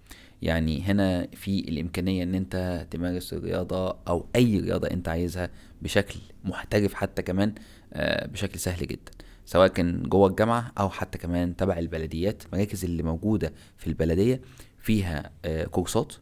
يعني 0.41 0.81
هنا 0.81 1.27
في 1.33 1.59
الإمكانية 1.59 2.23
إن 2.23 2.35
أنت 2.35 2.87
تمارس 2.91 3.33
الرياضه 3.33 3.97
أو 4.07 4.25
أي 4.35 4.59
رياضة 4.59 4.87
أنت 4.91 5.07
عايزها 5.07 5.49
بشكل 5.81 6.19
محترف 6.43 6.93
حتى 6.93 7.21
كمان 7.21 7.55
آه، 7.93 8.27
بشكل 8.27 8.59
سهل 8.59 8.87
جدا 8.87 9.11
سواء 9.45 9.67
كان 9.67 10.03
جوه 10.03 10.27
الجامعة 10.29 10.71
أو 10.79 10.89
حتى 10.89 11.17
كمان 11.17 11.55
تبع 11.55 11.77
البلديات. 11.79 12.43
المراكز 12.45 12.85
اللي 12.85 13.03
موجودة 13.03 13.53
في 13.77 13.87
البلدية 13.87 14.41
فيها 14.79 15.31
آه، 15.45 15.65
كورسات 15.65 16.13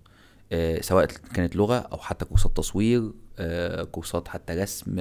آه، 0.51 0.81
سواء 0.81 1.05
كانت 1.05 1.55
لغة 1.55 1.77
أو 1.77 1.97
حتى 1.97 2.25
كورسات 2.25 2.57
تصوير 2.57 3.11
كورسات 3.91 4.27
حتى 4.27 4.53
رسم 4.53 4.99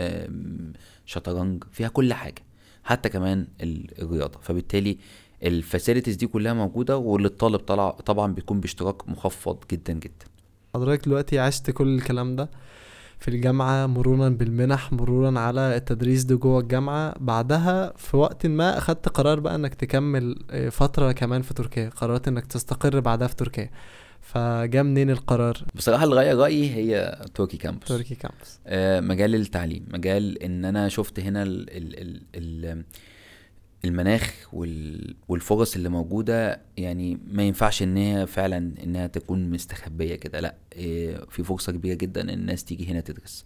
شطرنج 1.06 1.64
فيها 1.72 1.88
كل 1.88 2.12
حاجة 2.14 2.42
حتى 2.84 3.08
كمان 3.08 3.46
ال- 3.60 4.02
الرياضة. 4.02 4.38
فبالتالي 4.42 4.98
الفاسيلتيز 5.42 6.16
دي 6.16 6.26
كلها 6.26 6.52
موجودة 6.52 6.96
وللطالب 6.98 7.56
طلع 7.60 7.90
طبعا 7.90 8.32
بيكون 8.34 8.60
باشتراك 8.60 9.08
مخفض 9.08 9.58
جدا 9.72 9.92
جدا. 9.92 10.26
حضرتك 10.74 11.04
دلوقتي 11.04 11.38
عشت 11.38 11.70
كل 11.70 11.94
الكلام 11.94 12.36
ده 12.36 12.50
في 13.18 13.28
الجامعة 13.28 13.86
مرورا 13.86 14.28
بالمنح 14.28 14.92
مرورا 14.92 15.38
على 15.40 15.76
التدريس 15.76 16.24
ده 16.24 16.36
جوه 16.36 16.60
الجامعة 16.60 17.14
بعدها 17.20 17.92
في 17.96 18.16
وقت 18.16 18.46
ما 18.46 18.78
أخدت 18.78 19.08
قرار 19.08 19.40
بقى 19.40 19.54
إنك 19.54 19.74
تكمل 19.74 20.36
آه، 20.50 20.68
فترة 20.68 21.12
كمان 21.12 21.42
في 21.42 21.54
تركيا 21.54 21.88
قررت 21.88 22.28
إنك 22.28 22.46
تستقر 22.46 23.00
بعدها 23.00 23.28
في 23.28 23.36
تركيا. 23.36 23.70
فجا 24.20 24.82
منين 24.82 25.10
القرار؟ 25.10 25.56
بصراحة 25.74 26.04
اللي 26.04 26.16
غير 26.16 26.36
رأيي 26.38 26.74
هي 26.74 27.22
توركي 27.34 27.56
كامبوس. 27.56 27.88
تركي 27.88 28.14
كامبس 28.14 28.58
آه، 28.66 29.00
مجال 29.00 29.34
التعليم 29.34 29.86
مجال 29.92 30.42
إن 30.42 30.64
أنا 30.64 30.88
شفت 30.88 31.20
هنا 31.20 31.42
ال 31.42 31.70
ال 31.76 32.00
ال 32.00 32.22
ال 32.34 32.84
المناخ 33.84 34.48
وال 34.52 35.14
والفرص 35.28 35.76
اللي 35.76 35.88
موجودة 35.88 36.60
يعني 36.76 37.18
ما 37.32 37.42
ينفعش 37.42 37.82
إن 37.82 37.96
هي 37.96 38.26
فعلا 38.26 38.74
إنها 38.84 39.06
تكون 39.06 39.50
مستخبية 39.50 40.14
كده. 40.14 40.40
لأ 40.40 40.54
إيه، 40.72 41.24
في 41.30 41.44
فرصة 41.44 41.72
كبيرة 41.72 41.94
جدا 41.94 42.20
إن 42.20 42.30
الناس 42.30 42.64
تيجي 42.64 42.86
هنا 42.86 43.00
تدرس. 43.00 43.44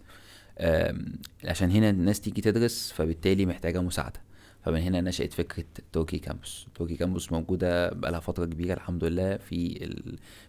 عشان 1.45 1.71
هنا 1.71 1.89
الناس 1.89 2.21
تيجي 2.21 2.41
تدرس 2.41 2.91
فبالتالي 2.91 3.45
محتاجة 3.45 3.81
مساعدة. 3.81 4.21
فمن 4.65 4.81
هنا 4.81 5.01
نشأت 5.01 5.33
فكرة 5.33 5.65
توركي 5.91 6.17
كامبوس. 6.19 6.67
توركي 6.75 6.95
كامبوس 6.95 7.31
موجودة 7.31 7.89
بقالها 7.89 8.19
فترة 8.19 8.45
كبيرة 8.45 8.73
الحمد 8.73 9.03
لله 9.03 9.37
في 9.37 9.75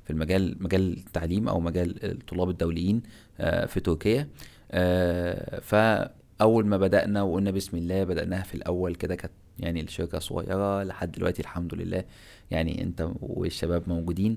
في 0.05 0.11
المجال 0.11 0.57
مجال 0.61 0.93
التعليم 0.97 1.49
أو 1.49 1.61
مجال 1.61 2.05
الطلاب 2.05 2.51
الدوليين 2.51 3.03
آه، 3.41 3.67
في 3.67 3.81
تركيا. 3.81 4.29
آه، 4.71 5.61
فأول 5.61 6.67
ما 6.67 6.77
بدأنا 6.77 7.23
وقلنا 7.23 7.51
بسم 7.51 7.77
الله 7.77 8.05
بدأناها 8.05 8.43
في 8.43 8.55
الأول 8.55 8.95
كده 8.95 9.15
كانت 9.15 9.33
يعني 9.59 9.81
الشركة 9.81 10.19
صغيرة 10.19 10.83
لحد 10.83 11.13
دلوقتي 11.13 11.43
الحمد 11.43 11.75
لله. 11.75 12.05
يعني 12.51 12.83
أنت 12.83 13.09
والشباب 13.21 13.83
موجودين. 13.87 14.37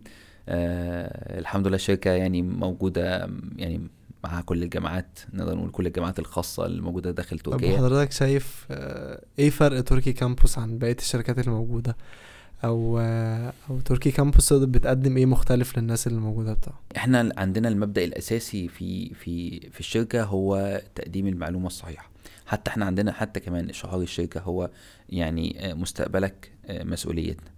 آه، 0.50 1.40
الحمد 1.40 1.68
لله 1.68 1.76
الشركة 1.76 2.12
يعني 2.12 2.42
موجودة 2.42 3.30
يعني 3.56 3.82
مع 4.24 4.42
كل 4.42 4.64
الجامعات 4.64 5.20
نقدر 5.34 5.56
نقول 5.56 5.72
كل 5.72 5.88
الجامعات 5.88 6.20
الخاصة 6.20 6.66
اللي 6.66 6.82
موجودة 6.82 7.12
داخل 7.12 7.40
طب 7.40 7.52
تركيا. 7.52 7.78
حضرتك 7.78 8.12
شايف 8.12 8.66
آه، 8.72 9.22
إيه 9.40 9.50
فرق 9.50 9.82
تركي 9.82 10.14
كامبوس 10.14 10.58
عن 10.58 10.78
بقية 10.78 10.96
الشركات 11.00 11.40
اللي 11.40 11.52
موجودة 11.52 11.98
أو 12.64 13.00
آه، 13.00 13.54
أو 13.70 13.80
تركي 13.80 14.12
كامبوس 14.12 14.54
بتقدم 14.54 15.18
إيه 15.18 15.26
مختلف 15.26 15.78
للناس 15.78 16.08
اللي 16.08 16.20
موجودة 16.20 16.54
بتاعه 16.54 16.80
إحنا 16.98 17.32
عندنا 17.38 17.68
المبدأ 17.68 18.04
الأساسي 18.04 18.68
في 18.68 19.14
في 19.14 19.60
في 19.60 19.80
الشركة 19.80 20.24
هو 20.24 20.82
تقديم 20.96 21.28
المعلومة 21.28 21.68
الصحيحة. 21.68 22.10
حتى 22.48 22.72
إحنا 22.72 22.86
عندنا 22.86 23.12
حتى 23.12 23.40
كمان 23.40 23.74
شعار 23.74 24.02
الشركة 24.02 24.42
هو 24.42 24.70
يعني 25.10 25.74
مستقبلك 25.76 26.52
آه، 26.66 26.84
مسؤوليتنا. 26.84 27.50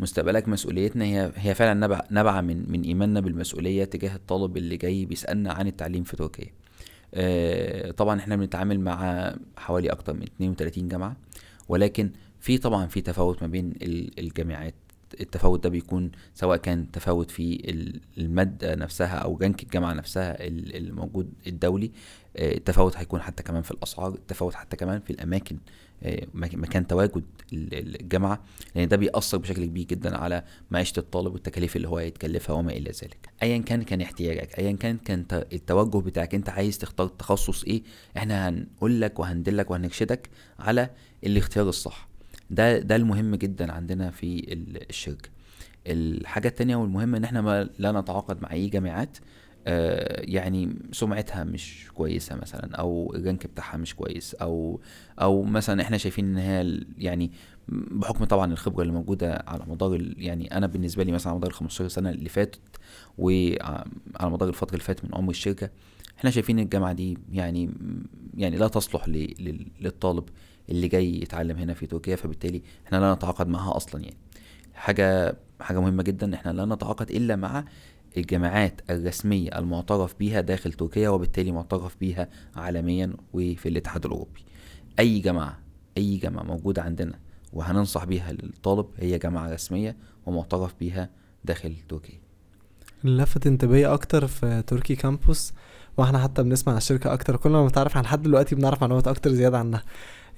مستقبلك 0.00 0.48
مسؤوليتنا 0.48 1.04
هي 1.04 1.32
هي 1.36 1.54
فعلا 1.54 1.74
نبع 1.86 2.00
نابعة 2.10 2.40
من 2.40 2.72
من 2.72 2.82
إيماننا 2.82 3.20
بالمسؤولية 3.20 3.84
تجاه 3.84 4.14
الطالب 4.16 4.56
اللي 4.56 4.76
جاي 4.76 5.04
بيسألنا 5.04 5.52
عن 5.52 5.66
التعليم 5.66 6.02
في 6.04 6.16
تركيا. 6.16 6.46
آه، 7.14 7.90
طبعا 7.90 8.20
إحنا 8.20 8.36
بنتعامل 8.36 8.80
مع 8.80 9.34
حوالي 9.56 9.88
أكتر 9.92 10.12
من 10.14 10.22
32 10.22 10.88
جامعة 10.88 11.16
ولكن 11.68 12.10
في 12.40 12.58
طبعا 12.58 12.86
في 12.86 13.00
تفاوت 13.00 13.42
ما 13.42 13.48
بين 13.48 13.70
ال- 13.82 14.18
الجامعات. 14.20 14.74
التفاوت 15.20 15.62
ده 15.64 15.68
بيكون 15.70 16.10
سواء 16.34 16.56
كان 16.56 16.90
تفاوت 16.90 17.30
في 17.30 17.54
ال- 17.70 18.00
المادة 18.18 18.74
نفسها 18.74 19.14
أو 19.16 19.38
رانك 19.42 19.62
الجامعة 19.62 19.92
نفسها 19.92 20.46
ال- 20.46 20.76
الموجود 20.76 21.32
الدولي 21.46 21.90
آه، 22.36 22.54
التفاوت 22.54 22.96
هيكون 22.96 23.20
حتى 23.22 23.42
كمان 23.42 23.62
في 23.62 23.70
الأسعار 23.70 24.14
التفاوت 24.14 24.54
حتى 24.54 24.76
كمان 24.76 25.00
في 25.00 25.10
الأماكن 25.10 25.56
آه، 26.02 26.26
مك- 26.34 26.54
مكان 26.54 26.86
تواجد 26.86 27.24
ال- 27.52 27.74
ال- 27.74 28.00
الجامعة 28.00 28.44
لأن 28.74 28.88
ده 28.88 28.96
بيأثر 28.96 29.38
بشكل 29.38 29.64
كبير 29.64 29.84
جدا 29.86 30.16
على 30.18 30.44
معيشة 30.70 30.98
الطالب 31.00 31.32
والتكاليف 31.32 31.76
اللي 31.76 31.88
هو 31.88 31.96
هيتكلفها 31.98 32.56
وما 32.56 32.72
إلى 32.72 32.90
ذلك. 32.90 33.28
أيا 33.42 33.58
كان 33.58 33.82
كان 33.82 34.00
احتياجك 34.00 34.58
أيا 34.58 34.72
كان 34.72 34.96
كان 34.98 35.24
التوجه 35.52 35.98
بتاعك 35.98 36.34
أنت 36.34 36.48
عايز 36.48 36.78
تختار 36.78 37.06
تخصص 37.08 37.64
إيه 37.64 37.82
إحنا 38.16 38.48
هنقول 38.48 39.00
لك 39.00 39.18
وهندلك 39.18 39.70
وهنرشدك 39.70 40.28
على 40.58 40.90
الاختيار 41.26 41.68
الصح. 41.68 42.08
ده 42.52 42.78
ده 42.78 42.96
المهم 42.96 43.34
جدا 43.34 43.72
عندنا 43.72 44.10
في 44.10 44.52
ال- 44.52 44.88
الشركة. 44.90 45.28
الحاجة 45.86 46.48
التانية 46.48 46.76
والمهمة 46.76 47.18
إن 47.18 47.24
إحنا 47.24 47.40
ما 47.40 47.68
لا 47.78 47.92
نتعاقد 48.00 48.42
مع 48.42 48.52
أي 48.52 48.68
جامعات 48.68 49.18
آه، 49.66 50.20
يعني 50.24 50.74
سمعتها 50.92 51.44
مش 51.44 51.86
كويسة 51.94 52.36
مثلا 52.36 52.76
أو 52.76 53.12
الرانك 53.14 53.46
بتاعها 53.46 53.76
مش 53.76 53.94
كويس 53.94 54.34
أو 54.34 54.80
أو 55.20 55.42
مثلا 55.42 55.82
إحنا 55.82 55.96
شايفين 55.96 56.24
إن 56.24 56.36
هي 56.36 56.80
يعني 56.98 57.32
بحكم 57.68 58.24
طبعا 58.24 58.52
الخبرة 58.52 58.82
اللي 58.82 58.92
موجودة 58.92 59.44
على 59.46 59.64
مدار 59.68 60.12
يعني 60.16 60.56
أنا 60.56 60.66
بالنسبة 60.66 61.04
لي 61.04 61.12
مثلا 61.12 61.28
على 61.30 61.38
مدار 61.38 61.50
ال 61.50 61.54
15 61.56 61.88
سنة 61.88 62.10
اللي 62.10 62.28
فاتت 62.28 62.60
وعلى 63.18 63.84
مدار 64.30 64.48
الفترة 64.48 64.72
اللي 64.74 64.84
فاتت 64.84 65.04
من 65.04 65.14
عمر 65.14 65.30
الشركة 65.30 65.70
إحنا 66.18 66.30
شايفين 66.30 66.58
الجامعة 66.58 66.92
دي 66.92 67.18
يعني 67.32 67.70
يعني 68.36 68.56
لا 68.56 68.68
تصلح 68.68 69.08
للطالب 69.08 70.24
اللي 70.72 70.88
جاي 70.88 71.22
يتعلم 71.22 71.56
هنا 71.56 71.74
في 71.74 71.86
تركيا 71.86 72.16
فبالتالي 72.16 72.62
إحنا 72.86 72.96
لا 72.96 73.14
نتعاقد 73.14 73.48
معها 73.48 73.76
أصلا 73.76 74.02
يعني. 74.02 74.16
حاجة 74.74 75.36
حاجة 75.60 75.80
مهمة 75.80 76.02
جدا 76.02 76.34
إحنا 76.34 76.50
لا 76.50 76.64
نتعاقد 76.64 77.10
إلا 77.10 77.36
مع 77.36 77.64
الجامعات 78.16 78.80
الرسمية 78.90 79.58
المعترف 79.58 80.14
بيها 80.18 80.40
داخل 80.40 80.72
تركيا 80.72 81.08
وبالتالي 81.08 81.52
معترف 81.52 81.96
بيها 82.00 82.28
عالميا 82.56 83.12
وفي 83.32 83.68
الاتحاد 83.68 84.04
الأوروبي. 84.04 84.44
أي 84.98 85.18
جامعة 85.18 85.58
أي 85.96 86.16
جامعة 86.16 86.42
موجودة 86.42 86.82
عندنا 86.82 87.18
وهننصح 87.52 88.04
بيها 88.04 88.32
للطالب 88.32 88.86
هي 88.96 89.18
جامعة 89.18 89.52
رسمية 89.52 89.96
ومعترف 90.26 90.74
بيها 90.80 91.10
داخل 91.44 91.76
تركيا. 91.88 92.20
لفت 93.04 93.46
انتباهي 93.46 93.86
أكتر 93.86 94.26
في 94.26 94.62
تركي 94.66 94.96
كامبوس 94.96 95.52
وإحنا 95.96 96.18
حتى 96.18 96.42
بنسمع 96.42 96.72
عن 96.72 96.78
الشركة 96.78 97.12
أكتر. 97.12 97.36
كل 97.36 97.50
ما 97.50 97.64
بنتعرف 97.64 97.96
عن 97.96 98.02
لحد 98.02 98.22
دلوقتي 98.22 98.54
بنعرف 98.54 98.80
معلومات 98.80 99.08
أكتر 99.08 99.30
زيادة 99.32 99.58
عنها. 99.58 99.82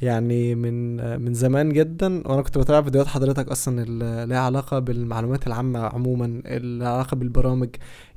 يعني 0.03 0.55
من 0.55 0.97
من 1.21 1.35
زمان 1.35 1.73
جدا 1.73 2.29
وأنا 2.29 2.43
كنت 2.43 2.59
بتابع 2.59 2.83
فيديوهات 2.83 3.09
حضرتك 3.09 3.49
أصلا 3.49 3.83
اللي 3.83 4.27
ليها 4.29 4.39
علاقة 4.39 4.79
بالمعلومات 4.79 5.47
العامة 5.47 5.79
عموما 5.81 6.43
اللي 6.47 6.85
لها 6.85 6.93
علاقة 6.93 7.15
بالبرامج. 7.15 7.69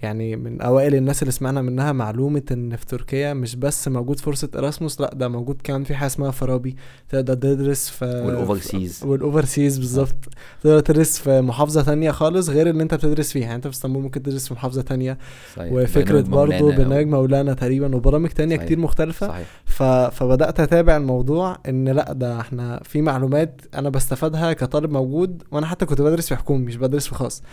يعني 0.02 0.36
من 0.36 0.62
أوائل 0.62 0.96
الناس 0.96 1.22
اللي 1.22 1.32
سمعنا 1.32 1.62
منها 1.62 1.92
معلومة 1.92 2.42
إن 2.52 2.76
في 2.76 2.86
تركيا 2.86 3.34
مش 3.34 3.56
بس 3.56 3.88
موجود 3.88 4.20
فرصة 4.20 4.50
اراسموس 4.56 5.02
لأ 5.02 5.12
ده 5.13 5.28
موجود 5.28 5.62
كمان 5.63 5.84
في 5.84 5.96
حاجة 5.96 6.08
اسمها 6.08 6.32
فرابي 6.32 6.76
تقدر 7.10 7.34
تدرس 7.34 7.90
في 7.90 8.06
وال 8.06 8.23
overseas. 8.23 9.04
وال 9.06 9.20
overseas 9.20 9.78
بالظبط. 9.78 10.16
تقدر 10.63 10.80
تدرس 10.80 11.20
في 11.20 11.42
محافظة 11.42 11.82
تانية 11.82 12.12
خالص 12.12 12.50
غير 12.50 12.70
اللي 12.70 12.84
أنت 12.84 12.94
بتدرس 12.94 13.32
فيها. 13.32 13.42
يعني 13.44 13.56
أنت 13.56 13.68
في 13.68 13.74
إسطنبول 13.74 14.04
ممكن 14.04 14.24
تدرس 14.24 14.48
في 14.48 14.54
محافظة 14.54 14.82
تانية. 14.82 15.18
صحيح. 15.56 15.74
برنامج 15.74 16.26
برضه 16.28 16.76
برنامج 16.76 17.08
مولانا 17.08 17.54
تقريبا 17.54 17.96
وبرامج 17.96 18.30
تانية 18.30 18.56
صحيح. 18.56 18.66
كتير 18.66 18.80
مختلفة. 18.80 19.28
صحيح. 19.28 19.48
ف... 19.66 19.84
فبدأت 19.84 20.60
أتابع 20.60 20.98
الموضوع 20.98 21.58
إن 21.70 21.77
لأ 21.86 22.13
ده 22.13 22.40
إحنا 22.42 22.80
في 22.84 23.02
معلومات 23.02 23.62
أنا 23.76 23.90
بستفادها 23.90 24.54
كطالب 24.54 24.92
موجود 24.92 25.44
وأنا 25.52 25.66
حتى 25.66 25.86
كنت 25.86 26.02
بدرس 26.02 26.28
في 26.28 26.36
حكومي 26.36 26.66
مش 26.66 26.76
بدرس 26.76 27.08
في 27.08 27.16
خاص. 27.16 27.44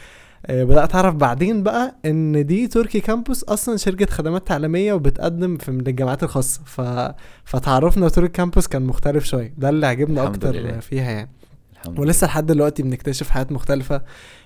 آه، 0.47 0.65
بدأت 0.65 0.95
أعرف 0.95 1.15
بعدين 1.15 1.63
بقى 1.63 1.97
إن 2.05 2.47
دي 2.47 2.67
Turkey 2.69 3.01
Campus 3.01 3.45
أصلا 3.45 3.77
شركة 3.77 4.07
خدمات 4.07 4.47
تعليمية 4.47 4.93
وبتقدم 4.93 5.57
في 5.57 5.71
من 5.71 5.87
الجامعات 5.87 6.23
الخاصة. 6.23 6.61
ف... 6.65 6.81
فتعرفنا 7.45 8.09
Turkey 8.09 8.33
Campus 8.33 8.67
كان 8.67 8.83
مختلف 8.83 9.25
شوية. 9.25 9.55
ده 9.59 9.69
اللي 9.69 9.87
عجبنا 9.87 10.27
أكتر 10.27 10.53
لله. 10.55 10.81
فيها 10.81 11.11
يعني. 11.11 11.31
الحمد 11.85 11.99
ولسه 12.01 12.27
لحد 12.27 12.47
دلوقتي 12.47 12.83
بنكتشف 12.83 13.31
حاجات 13.31 13.53
مختلفة 13.53 14.03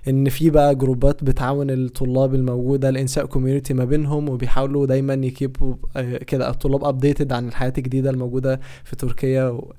إن 0.08 0.28
في 0.28 0.50
بقى 0.50 0.74
جروبات 0.74 1.24
بتعاون 1.24 1.70
الطلاب 1.70 2.34
الموجودة 2.34 2.90
لانشاء 2.90 3.26
community 3.26 3.74
ما 3.74 3.84
بينهم 3.84 4.28
وبيحاولوا 4.28 4.86
دايما 4.86 5.14
يكيبوا 5.14 5.74
آه، 5.96 6.16
كده 6.16 6.50
الطلاب 6.50 6.84
updated 6.84 7.32
عن 7.32 7.48
الحياة 7.48 7.72
الجديدة 7.78 8.10
الموجودده 8.10 8.60
في 8.84 8.96
تركيا 8.96 9.44
و... 9.48 9.72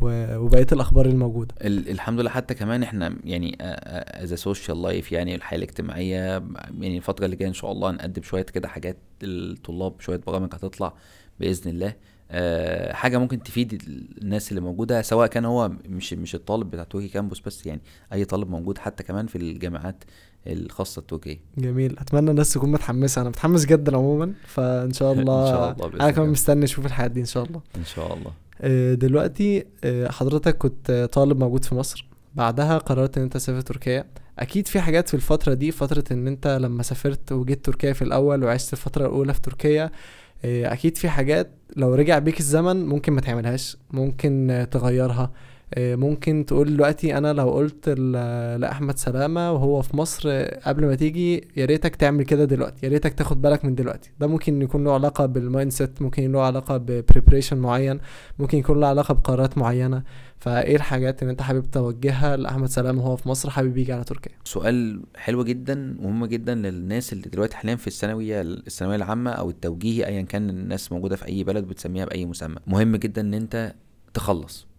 و... 0.00 0.36
وبقية 0.38 0.66
الأخبار 0.72 1.06
الموجودة. 1.06 1.54
ال- 1.62 1.88
الحمد 1.88 2.20
لله. 2.20 2.30
حتى 2.30 2.54
كمان 2.54 2.82
إحنا 2.82 3.16
يعني 3.24 3.56
as 3.60 4.34
social 4.34 4.82
life 4.82 5.12
يعني 5.12 5.34
الحياة 5.34 5.58
الاجتماعية 5.58 6.42
يعني 6.80 6.96
الفترة 6.96 7.24
اللي 7.24 7.36
جاية 7.36 7.48
إن 7.48 7.54
شاء 7.54 7.72
الله 7.72 7.90
نقدم 7.90 8.22
شوية 8.22 8.42
كده 8.42 8.68
حاجات 8.68 8.96
للطلاب 9.22 10.00
شوية 10.00 10.20
برامج 10.26 10.48
هتطلع 10.54 10.92
بإذن 11.40 11.70
الله. 11.70 11.92
حاجة 12.92 13.18
ممكن 13.18 13.42
تفيد 13.42 13.82
الناس 14.22 14.50
اللي 14.50 14.60
موجودة 14.60 15.02
سواء 15.02 15.26
كان 15.26 15.44
هو 15.44 15.70
مش 15.88 16.12
مش 16.12 16.34
الطالب 16.34 16.70
بتاع 16.70 16.84
تركي 16.84 17.08
كامبوس 17.08 17.40
بس 17.40 17.66
يعني 17.66 17.80
أي 18.12 18.24
طالب 18.24 18.50
موجود 18.50 18.78
حتى 18.78 19.02
كمان 19.02 19.26
في 19.26 19.38
الجامعات 19.38 20.04
الخاصة 20.46 21.00
التركيه 21.00 21.40
جميل. 21.58 21.98
أتمنى 21.98 22.30
الناس 22.30 22.52
تكون 22.52 22.72
متحمسة. 22.72 23.20
أنا 23.20 23.28
متحمس 23.28 23.64
جدا 23.64 23.96
عموما 23.96 24.32
فإن 24.46 24.92
شاء 24.92 25.12
الله 25.12 25.42
إن 25.42 25.54
شاء 25.54 25.86
الله 25.86 26.00
أنا 26.00 26.10
كمان. 26.10 26.28
مستني 26.28 26.64
أشوف 26.64 26.86
الحياة 26.86 27.06
دي 27.06 27.20
إن 27.20 27.26
شاء 27.26 27.44
الله. 27.44 27.60
إن 27.76 27.84
شاء 27.84 28.14
الله. 28.14 28.32
آه، 28.60 28.94
دلوقتي 28.94 29.64
آه، 29.84 30.08
حضرتك 30.08 30.58
كنت 30.58 30.90
آه، 30.90 31.06
طالب 31.06 31.38
موجود 31.38 31.64
في 31.64 31.74
مصر. 31.74 32.06
بعدها 32.34 32.78
قررت 32.78 33.16
إن 33.16 33.22
أنت 33.22 33.32
تسافر 33.32 33.60
تركيا. 33.60 34.04
أكيد 34.38 34.68
في 34.68 34.80
حاجات 34.80 35.08
في 35.08 35.14
الفترة 35.14 35.54
دي 35.54 35.70
فترة 35.72 36.04
إن 36.10 36.26
أنت 36.26 36.48
لما 36.48 36.82
سافرت 36.82 37.32
وجيت 37.32 37.64
تركيا 37.64 37.92
في 37.92 38.02
الأول 38.02 38.44
وعشت 38.44 38.72
الفترة 38.72 39.06
الأولى 39.06 39.34
في 39.34 39.40
تركيا 39.40 39.84
آه، 39.84 39.90
أكيد 40.44 40.96
في 40.96 41.08
حاجات 41.08 41.50
لو 41.76 41.94
رجع 41.94 42.18
بيك 42.18 42.40
الزمن 42.40 42.86
ممكن 42.86 43.12
ما 43.12 43.20
تعملهاش 43.20 43.76
ممكن 43.90 44.50
آه، 44.50 44.64
تغيرها. 44.64 45.22
آه، 45.22 45.30
ممكن 45.78 46.46
تقول 46.46 46.76
دلوقتي 46.76 47.18
أنا 47.18 47.32
لو 47.32 47.50
قلت 47.50 47.88
لأحمد 48.58 48.98
سلامة 48.98 49.52
وهو 49.52 49.82
في 49.82 49.96
مصر 49.96 50.22
آه، 50.26 50.60
قبل 50.68 50.86
ما 50.86 50.94
تيجي 50.94 51.48
يا 51.56 51.64
ريتك 51.64 51.96
تعمل 51.96 52.24
كده 52.24 52.44
دلوقتي 52.44 52.86
يا 52.86 52.90
ريتك 52.90 53.14
تاخد 53.14 53.42
بالك 53.42 53.64
من 53.64 53.74
دلوقتي. 53.74 54.10
ده 54.20 54.26
ممكن 54.26 54.62
يكون 54.62 54.84
له 54.84 54.94
علاقة 54.94 55.26
بال 55.26 55.72
mindset 55.72 56.02
ممكن 56.02 56.32
له 56.32 56.42
علاقة 56.42 56.76
ب 56.76 56.83
preparation 56.83 57.58
معين 57.58 58.00
ممكن 58.38 58.58
يكون 58.58 58.80
له 58.80 58.86
علاقة 58.86 59.14
بقرارات 59.14 59.58
معينة. 59.58 60.02
فإيه 60.38 60.76
الحاجات 60.76 61.22
اللي 61.22 61.30
أنت 61.30 61.42
حابب 61.42 61.70
توجهها 61.70 62.36
لأحمد 62.36 62.68
سلامة 62.68 63.02
وهو 63.02 63.16
في 63.16 63.28
مصر؟ 63.28 63.50
حابب 63.50 63.76
يجي 63.76 63.92
على 63.92 64.04
تركيا. 64.04 64.32
سؤال 64.44 65.02
حلو 65.16 65.44
جدا 65.44 65.96
ومهم 66.00 66.26
جدا 66.26 66.54
للناس 66.54 67.12
اللي 67.12 67.28
دلوقتي 67.28 67.56
حاليا 67.56 67.76
في 67.76 67.86
الثانوية 67.86 68.40
الثانوية 68.40 68.96
العامة 68.96 69.30
أو 69.30 69.50
التوجيهي 69.50 70.06
ايا 70.06 70.22
كان 70.22 70.50
الناس 70.50 70.92
موجودة 70.92 71.16
في 71.16 71.26
أي 71.26 71.44
بلد 71.44 71.64
بتسميها 71.64 72.04
بأي 72.04 72.26
مسمى. 72.26 72.56
مهم 72.66 72.96
جدا 72.96 73.20
إن 73.20 73.34
أنت 73.34 73.74
تخلص. 74.14 74.71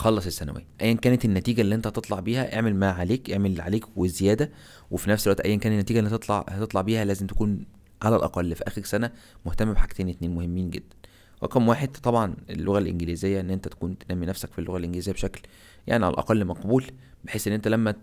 خلص 0.00 0.26
الثانوية. 0.26 0.66
ايا 0.80 0.94
كانت 0.94 1.24
النتيجة 1.24 1.60
اللي 1.60 1.74
أنت 1.74 1.86
هتطلع 1.86 2.20
بيها 2.20 2.54
اعمل 2.54 2.74
ما 2.74 2.90
عليك 2.90 3.30
اعمل 3.30 3.50
اللي 3.50 3.62
عليك 3.62 3.84
وزيادة 3.96 4.50
وفي 4.90 5.10
نفس 5.10 5.26
الوقت 5.26 5.40
ايا 5.40 5.56
كان 5.56 5.72
النتيجة 5.72 5.98
اللي 5.98 6.10
هتطلع 6.10 6.44
هتطلع 6.48 6.80
بيها 6.80 7.04
لازم 7.04 7.26
تكون 7.26 7.64
على 8.02 8.16
الأقل 8.16 8.54
في 8.54 8.66
آخر 8.66 8.82
سنة 8.82 9.10
مهتم 9.46 9.72
بحاجتين 9.72 10.08
اتنين 10.08 10.34
مهمين 10.34 10.70
جدا. 10.70 10.96
رقم 11.42 11.68
واحد 11.68 11.88
طبعا 11.88 12.34
اللغة 12.50 12.78
الإنجليزية 12.78 13.40
إن 13.40 13.50
أنت 13.50 13.68
تكون 13.68 13.98
تنمي 13.98 14.26
نفسك 14.26 14.52
في 14.52 14.58
اللغة 14.58 14.76
الإنجليزية 14.76 15.12
بشكل 15.12 15.40
يعني 15.86 16.04
على 16.04 16.12
الأقل 16.12 16.44
مقبول 16.44 16.84
بحيث 17.24 17.46
إن 17.46 17.52
أنت 17.52 17.68
لما 17.68 17.94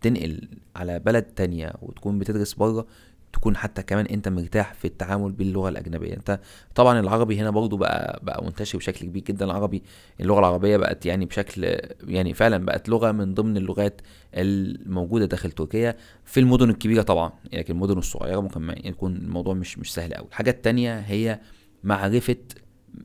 تنقل 0.00 0.48
على 0.76 0.98
بلد 0.98 1.22
تانية 1.22 1.72
وتكون 1.82 2.18
بتدرس 2.18 2.54
بره 2.54 2.86
تكون 3.32 3.56
حتى 3.56 3.82
كمان 3.82 4.06
انت 4.06 4.28
مرتاح 4.28 4.74
في 4.74 4.84
التعامل 4.84 5.32
باللغة 5.32 5.68
الأجنبية. 5.68 6.14
انت 6.14 6.40
طبعا 6.74 7.00
العربي 7.00 7.38
هنا 7.40 7.50
برضو 7.50 7.76
بقى 7.76 8.20
بقى 8.22 8.44
منتشر 8.44 8.78
بشكل 8.78 9.06
كبير 9.06 9.22
جدا. 9.22 9.44
العربي 9.44 9.82
اللغة 10.20 10.38
العربية 10.38 10.76
بقت 10.76 11.06
يعني 11.06 11.26
بشكل 11.26 11.76
يعني 12.06 12.34
فعلا 12.34 12.64
بقت 12.64 12.88
لغة 12.88 13.12
من 13.12 13.34
ضمن 13.34 13.56
اللغات 13.56 14.00
الموجودة 14.34 15.24
داخل 15.26 15.50
تركيا. 15.52 15.96
في 16.24 16.40
المدن 16.40 16.70
الكبيرة 16.70 17.02
طبعا 17.02 17.32
لكن 17.52 17.74
المدن 17.74 17.98
الصغيرة 17.98 18.40
ممكن 18.40 18.74
يكون 18.84 19.16
الموضوع 19.16 19.54
مش 19.54 19.78
مش 19.78 19.94
سهل 19.94 20.14
قوي 20.14 20.26
الحاجة 20.28 20.50
التانية 20.50 20.98
هي 20.98 21.40
معرفة 21.84 22.36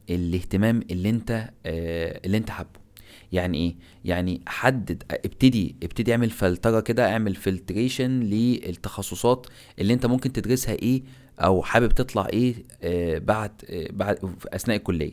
الاهتمام 0.09 0.81
اللي 0.91 1.09
انت 1.09 1.49
آه 1.65 2.21
اللي 2.25 2.37
انت 2.37 2.49
حابه. 2.49 2.86
يعني 3.31 3.57
إيه؟ 3.57 3.75
يعني 4.05 4.41
حدد 4.47 5.03
ابتدي 5.11 5.75
ابتدي 5.83 6.11
اعمل 6.11 6.29
فلترة 6.29 6.79
كده 6.79 7.11
اعمل 7.11 7.35
filtration 7.35 8.19
للتخصصات 8.19 9.47
اللي 9.79 9.93
انت 9.93 10.05
ممكن 10.05 10.33
تدرسها 10.33 10.73
إيه 10.73 11.03
أو 11.39 11.63
حابب 11.63 11.91
تطلع 11.91 12.27
إيه 12.33 12.55
آه 12.83 13.17
بعد 13.17 13.51
آه 13.69 13.87
بعد 13.91 14.17
أثناء 14.53 14.77
الكلية. 14.77 15.11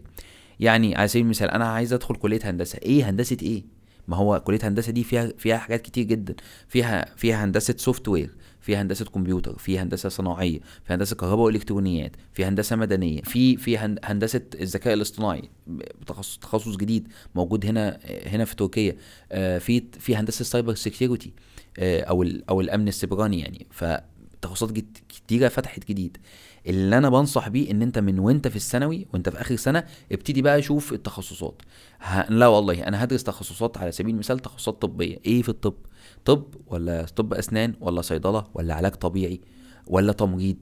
يعني 0.60 0.96
على 0.96 1.08
سبيل 1.08 1.22
المثال 1.24 1.50
أنا 1.50 1.64
عايز 1.68 1.92
أدخل 1.92 2.16
كلية 2.16 2.40
هندسة. 2.44 2.78
إيه 2.82 3.10
هندسة 3.10 3.36
إيه؟ 3.42 3.62
ما 4.08 4.16
هو 4.16 4.40
كلية 4.40 4.58
هندسة 4.62 4.92
دي 4.92 5.04
فيها 5.04 5.32
فيها 5.38 5.58
حاجات 5.58 5.82
كتير 5.82 6.04
جدا. 6.04 6.34
فيها 6.68 7.14
فيها 7.16 7.44
هندسة 7.44 7.74
software 7.78 8.30
في 8.64 8.76
هندسة 8.76 9.04
كمبيوتر 9.04 9.58
في 9.58 9.78
هندسة 9.78 10.08
صناعية 10.08 10.60
في 10.84 10.94
هندسة 10.94 11.16
كهرباء 11.16 11.44
وإلكترونيات 11.46 12.16
في 12.32 12.44
هندسة 12.44 12.76
مدنية 12.76 13.20
في 13.22 13.56
في 13.56 13.78
هندسة 13.78 14.42
الذكاء 14.54 14.94
الاصطناعي 14.94 15.50
تخصص 16.06 16.38
تخصص 16.38 16.76
جديد 16.76 17.08
موجود 17.34 17.66
هنا 17.66 18.00
هنا 18.26 18.44
في 18.44 18.56
تركيا. 18.56 18.96
في 19.58 19.84
في 19.98 20.16
هندسة 20.16 20.44
cyber 20.44 20.74
security 20.74 21.32
أو 21.78 22.22
أو 22.48 22.60
الأمن 22.60 22.88
السيبراني 22.88 23.40
يعني. 23.40 23.66
فتخصصات 23.70 24.72
كتيرة 25.08 25.48
فتحت 25.48 25.88
جديد. 25.88 26.16
اللي 26.66 26.98
أنا 26.98 27.08
بنصح 27.08 27.48
بيه 27.48 27.70
إن 27.70 27.82
أنت 27.82 27.98
من 27.98 28.18
وأنت 28.18 28.48
في 28.48 28.56
الثانوي 28.56 29.06
وأنت 29.12 29.28
في 29.28 29.40
آخر 29.40 29.56
سنة 29.56 29.84
ابتدي 30.12 30.42
بقى 30.42 30.62
شوف 30.62 30.92
التخصصات. 30.92 31.62
لا 32.28 32.46
والله 32.46 32.82
أنا 32.88 33.04
هدرس 33.04 33.24
تخصصات 33.24 33.78
على 33.78 33.92
سبيل 33.92 34.14
المثال 34.14 34.38
تخصصات 34.38 34.82
طبية. 34.82 35.18
إيه 35.26 35.42
في 35.42 35.48
الطب؟ 35.48 35.74
طب 36.24 36.44
ولا 36.66 37.04
طب 37.16 37.34
أسنان 37.34 37.74
ولا 37.80 38.02
صيدلة 38.02 38.44
ولا 38.54 38.74
علاج 38.74 38.92
طبيعي 38.92 39.40
ولا 39.86 40.12
تمريض 40.12 40.56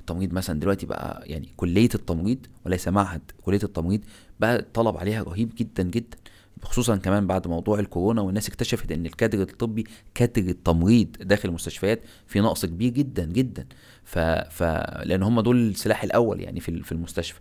التمريض 0.00 0.32
مثلا 0.32 0.60
دلوقتي 0.60 0.86
بقى 0.86 1.22
يعني 1.26 1.48
كلية 1.56 1.88
التمريض 1.94 2.46
وليس 2.66 2.88
معهد 2.88 3.20
كلية 3.42 3.60
التمريض 3.64 4.00
بقى 4.40 4.58
الطلب 4.58 4.96
عليها 4.96 5.22
رهيب 5.22 5.52
جدا 5.56 5.82
جدا. 5.82 6.18
خصوصا 6.62 6.96
كمان 6.96 7.26
بعد 7.26 7.48
موضوع 7.48 7.78
الكورونا 7.78 8.20
والناس 8.22 8.48
اكتشفت 8.48 8.92
إن 8.92 9.06
الكادر 9.06 9.42
الطبي 9.42 9.84
كادر 10.14 10.42
التمريض 10.42 11.08
داخل 11.20 11.48
المستشفيات 11.48 12.00
في 12.26 12.40
نقص 12.40 12.66
كبير 12.66 12.92
جدا 12.92 13.24
جدا. 13.24 13.66
ف, 14.04 14.18
ف... 14.18 14.62
لأن 15.04 15.22
هم 15.22 15.40
دول 15.40 15.68
السلاح 15.68 16.04
الأول 16.04 16.40
يعني 16.40 16.60
في 16.60 16.82
في 16.82 16.92
المستشفى. 16.92 17.40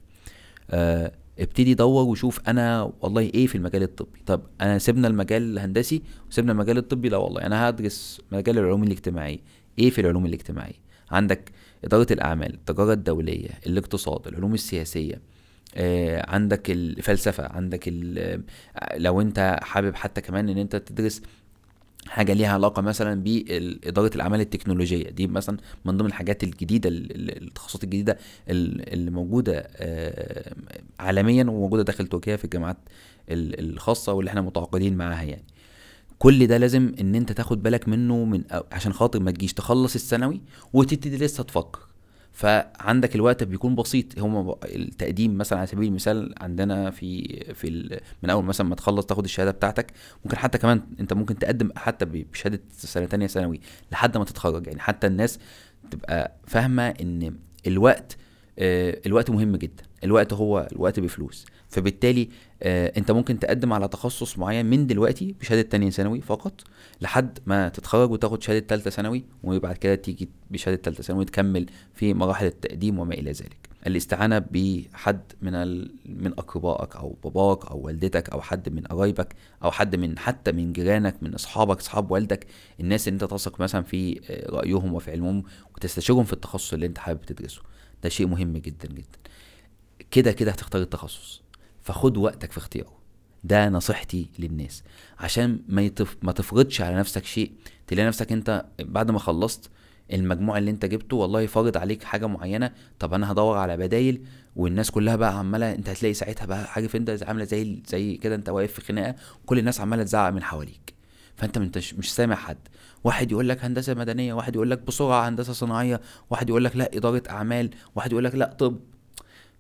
آه 0.72 1.12
ابتدي 1.40 1.74
دور 1.74 2.06
وشوف 2.06 2.40
أنا 2.50 2.92
والله 3.02 3.22
إيه 3.22 3.48
في 3.48 3.56
المجال 3.56 3.84
الطبي. 3.84 4.20
طب 4.26 4.42
أنا 4.62 4.78
سيبنا 4.78 5.08
المجال 5.08 5.42
الهندسي 5.54 6.02
وسيبنا 6.30 6.52
المجال 6.52 6.78
الطبي 6.78 7.10
لا 7.10 7.18
والله. 7.18 7.42
أنا 7.42 7.70
هدرس 7.70 8.22
مجال 8.32 8.58
العلوم 8.58 8.84
الاجتماعيه 8.84 9.40
إيه 9.80 9.90
في 9.90 10.02
العلوم 10.02 10.26
الاجتماعيه 10.26 10.88
عندك 11.12 11.52
إدارة 11.86 12.08
الأعمال 12.12 12.54
التجارة 12.54 12.94
الدولية 12.94 13.50
الاقتصاد 13.68 14.28
العلوم 14.28 14.54
السياسية 14.54 15.22
آه 15.76 16.30
عندك 16.30 16.72
الفلسفة 16.72 17.48
عندك 17.48 17.94
لو 18.96 19.22
أنت 19.22 19.60
حابب 19.62 19.96
حتى 19.96 20.22
كمان 20.22 20.50
إن 20.50 20.58
أنت 20.58 20.76
تدرس 20.76 21.22
حاجة 22.10 22.34
ليها 22.34 22.54
علاقة 22.54 22.82
مثلا 22.82 23.24
بإدارة 23.24 24.12
الأعمال 24.16 24.42
التكنولوجية. 24.42 25.10
دي 25.10 25.28
مثلا 25.28 25.58
من 25.86 25.98
ضمن 25.98 26.08
الحاجات 26.08 26.44
الجديدة 26.44 26.90
التخصصات 26.92 27.84
الجديدة 27.84 28.18
اللي 28.50 29.12
موجودة 29.12 29.70
عالميا 31.00 31.44
وموجودة 31.44 31.84
داخل 31.84 32.08
تركيا 32.08 32.36
في 32.36 32.46
الجامعات 32.46 32.78
الخاصة 33.30 34.14
واللي 34.14 34.30
إحنا 34.30 34.42
متعاقدين 34.42 34.98
معاها 34.98 35.24
يعني. 35.24 35.44
كل 36.20 36.48
ده 36.48 36.58
لازم 36.58 36.94
إن 37.02 37.16
أنت 37.16 37.32
تاخد 37.32 37.64
بالك 37.64 37.88
منه 37.88 38.26
من 38.26 38.44
عشان 38.72 38.94
خاطر 38.94 39.20
ما 39.20 39.32
تجيش 39.32 39.54
تخلص 39.54 39.96
الثانوي 39.96 40.42
وتبتدي 40.74 41.18
لسه 41.18 41.44
تفكر. 41.44 41.80
فعندك 42.38 43.16
الوقت 43.16 43.44
بيكون 43.44 43.76
بسيط. 43.76 44.20
هم 44.20 44.56
التقديم 44.66 45.38
مثلا 45.38 45.60
على 45.60 45.68
سبيل 45.68 45.88
المثال 45.88 46.34
عندنا 46.42 46.92
في 46.92 47.40
في 47.54 48.00
من 48.24 48.30
أول 48.30 48.44
مثلا 48.46 48.68
ما 48.68 48.76
تخلص 48.76 49.06
تاخد 49.06 49.24
الشهادة 49.24 49.52
بتاعتك 49.52 49.92
ممكن 50.26 50.38
حتى 50.38 50.58
كمان 50.58 50.82
أنت 51.00 51.14
ممكن 51.14 51.40
تقدم 51.40 51.70
حتى 51.76 52.06
بشهادة 52.06 52.60
سنة 52.72 53.06
تانية 53.06 53.28
ثانوي 53.28 53.60
لحد 53.92 54.18
ما 54.18 54.26
تتخرج. 54.26 54.68
يعني 54.68 54.80
حتى 54.80 55.08
الناس 55.08 55.40
تبقى 55.92 56.32
فاهمة 56.48 56.88
إن 56.88 57.36
الوقت 57.68 58.18
الوقت 58.60 59.30
مهم 59.30 59.56
جدا. 59.56 59.84
الوقت 60.04 60.34
هو 60.34 60.68
الوقت 60.72 61.00
بفلوس. 61.00 61.46
فبالتالي 61.70 62.30
آه 62.64 62.94
أنت 62.98 63.12
ممكن 63.12 63.40
تقدم 63.40 63.74
على 63.74 63.88
تخصص 63.88 64.38
معين 64.38 64.66
من 64.66 64.88
دلوقتي 64.88 65.36
بشهادة 65.42 65.62
تانية 65.62 65.90
ثانوي 65.90 66.22
فقط 66.22 66.62
لحد 67.02 67.40
ما 67.46 67.70
تتخرج 67.70 68.12
وتاخد 68.12 68.44
شهادة 68.44 68.68
ثالثه 68.68 68.90
ثانوي 68.90 69.24
وبعد 69.44 69.78
كده 69.78 69.96
تيجي 69.96 70.30
بشهادة 70.52 70.82
ثالثه 70.82 71.04
ثانوي 71.04 71.26
تكمل 71.26 71.66
في 71.94 72.14
مراحل 72.14 72.46
التقديم 72.46 73.00
وما 73.00 73.14
إلى 73.14 73.32
ذلك. 73.32 73.58
الاستعانة 73.88 74.40
بحد 74.52 75.22
من 75.42 75.56
ال... 75.56 75.92
من 76.06 76.32
أقربائك 76.32 76.96
أو 76.96 77.16
باباك 77.24 77.66
أو 77.66 77.80
والدتك 77.80 78.30
أو 78.30 78.42
حد 78.42 78.70
من 78.70 78.82
قرايبك 78.82 79.36
أو 79.64 79.72
حد 79.72 79.96
من 79.96 80.20
حتى 80.20 80.52
من 80.52 80.74
جيرانك 80.74 81.16
من 81.22 81.34
أصحابك 81.34 81.80
أصحاب 81.80 82.12
والدك 82.12 82.48
الناس 82.80 83.08
اللي 83.08 83.16
أنت 83.16 83.32
تثق 83.32 83.62
مثلا 83.62 83.84
في 83.84 84.22
رأيهم 84.50 84.94
وفي 84.94 85.12
علمهم 85.12 85.44
وتستشيرهم 85.76 86.24
في 86.24 86.34
التخصص 86.34 86.74
اللي 86.74 86.86
أنت 86.86 86.98
حابب 86.98 87.22
تدرسه. 87.22 87.62
ده 88.04 88.10
شيء 88.10 88.28
مهم 88.28 88.58
جدا 88.58 88.88
جدا. 88.88 89.20
كده 90.12 90.32
كده 90.32 90.52
هتختار 90.52 90.82
التخصص. 90.82 91.42
فخد 91.84 92.18
وقتك 92.18 92.52
في 92.52 92.58
اختياره. 92.58 92.98
ده 93.44 93.70
نصيحتي 93.70 94.28
للناس. 94.40 94.84
عشان 95.20 95.60
ما 95.68 95.82
يتف... 95.82 96.18
ما 96.22 96.32
تفرضش 96.32 96.82
على 96.82 96.96
نفسك 96.96 97.26
شيء 97.26 97.52
تلاقي 97.88 98.08
نفسك 98.08 98.32
انت 98.32 98.66
بعد 98.80 99.12
ما 99.12 99.20
خلصت 99.20 99.70
المجموع 100.14 100.58
اللي 100.58 100.72
انت 100.72 100.86
جبته 100.86 101.16
والله 101.18 101.46
فارض 101.48 101.78
عليك 101.78 102.04
حاجة 102.04 102.26
معينة 102.26 102.72
طب 103.00 103.14
أنا 103.14 103.32
هدور 103.32 103.58
على 103.58 103.78
بدايل 103.78 104.26
والناس 104.56 104.92
كلها 104.92 105.16
بقى 105.16 105.38
عمالة 105.40 105.74
أنت 105.74 105.90
هتلاقي 105.90 106.14
ساعتها 106.14 106.46
بقى 106.46 106.68
عارف 106.76 106.96
انت 106.96 107.24
عاملة 107.24 107.44
زي 107.46 107.82
زي 107.88 108.16
كده 108.18 108.36
أنت 108.36 108.50
واقف 108.50 108.74
في 108.74 108.82
خناقة 108.82 109.16
وكل 109.44 109.60
الناس 109.60 109.82
عمالة 109.82 110.04
تزعق 110.04 110.30
من 110.30 110.44
حواليك. 110.44 110.94
فانت 111.38 111.58
مش 111.78 111.94
مش 111.94 112.14
سامع 112.14 112.36
حد. 112.36 112.58
واحد 113.04 113.32
يقول 113.32 113.50
لك 113.50 113.64
هندسة 113.66 113.94
مدنية 113.94 114.34
واحد 114.34 114.56
يقول 114.56 114.72
لك 114.72 114.80
بسرعة 114.82 115.30
هندسة 115.30 115.54
صناعية 115.54 116.02
واحد 116.30 116.50
يقول 116.50 116.64
لك 116.64 116.76
لا 116.76 116.90
إدارة 116.98 117.24
أعمال 117.30 117.70
واحد 117.96 118.12
يقول 118.12 118.24
لك 118.24 118.36
لا 118.36 118.54
طب. 118.60 118.80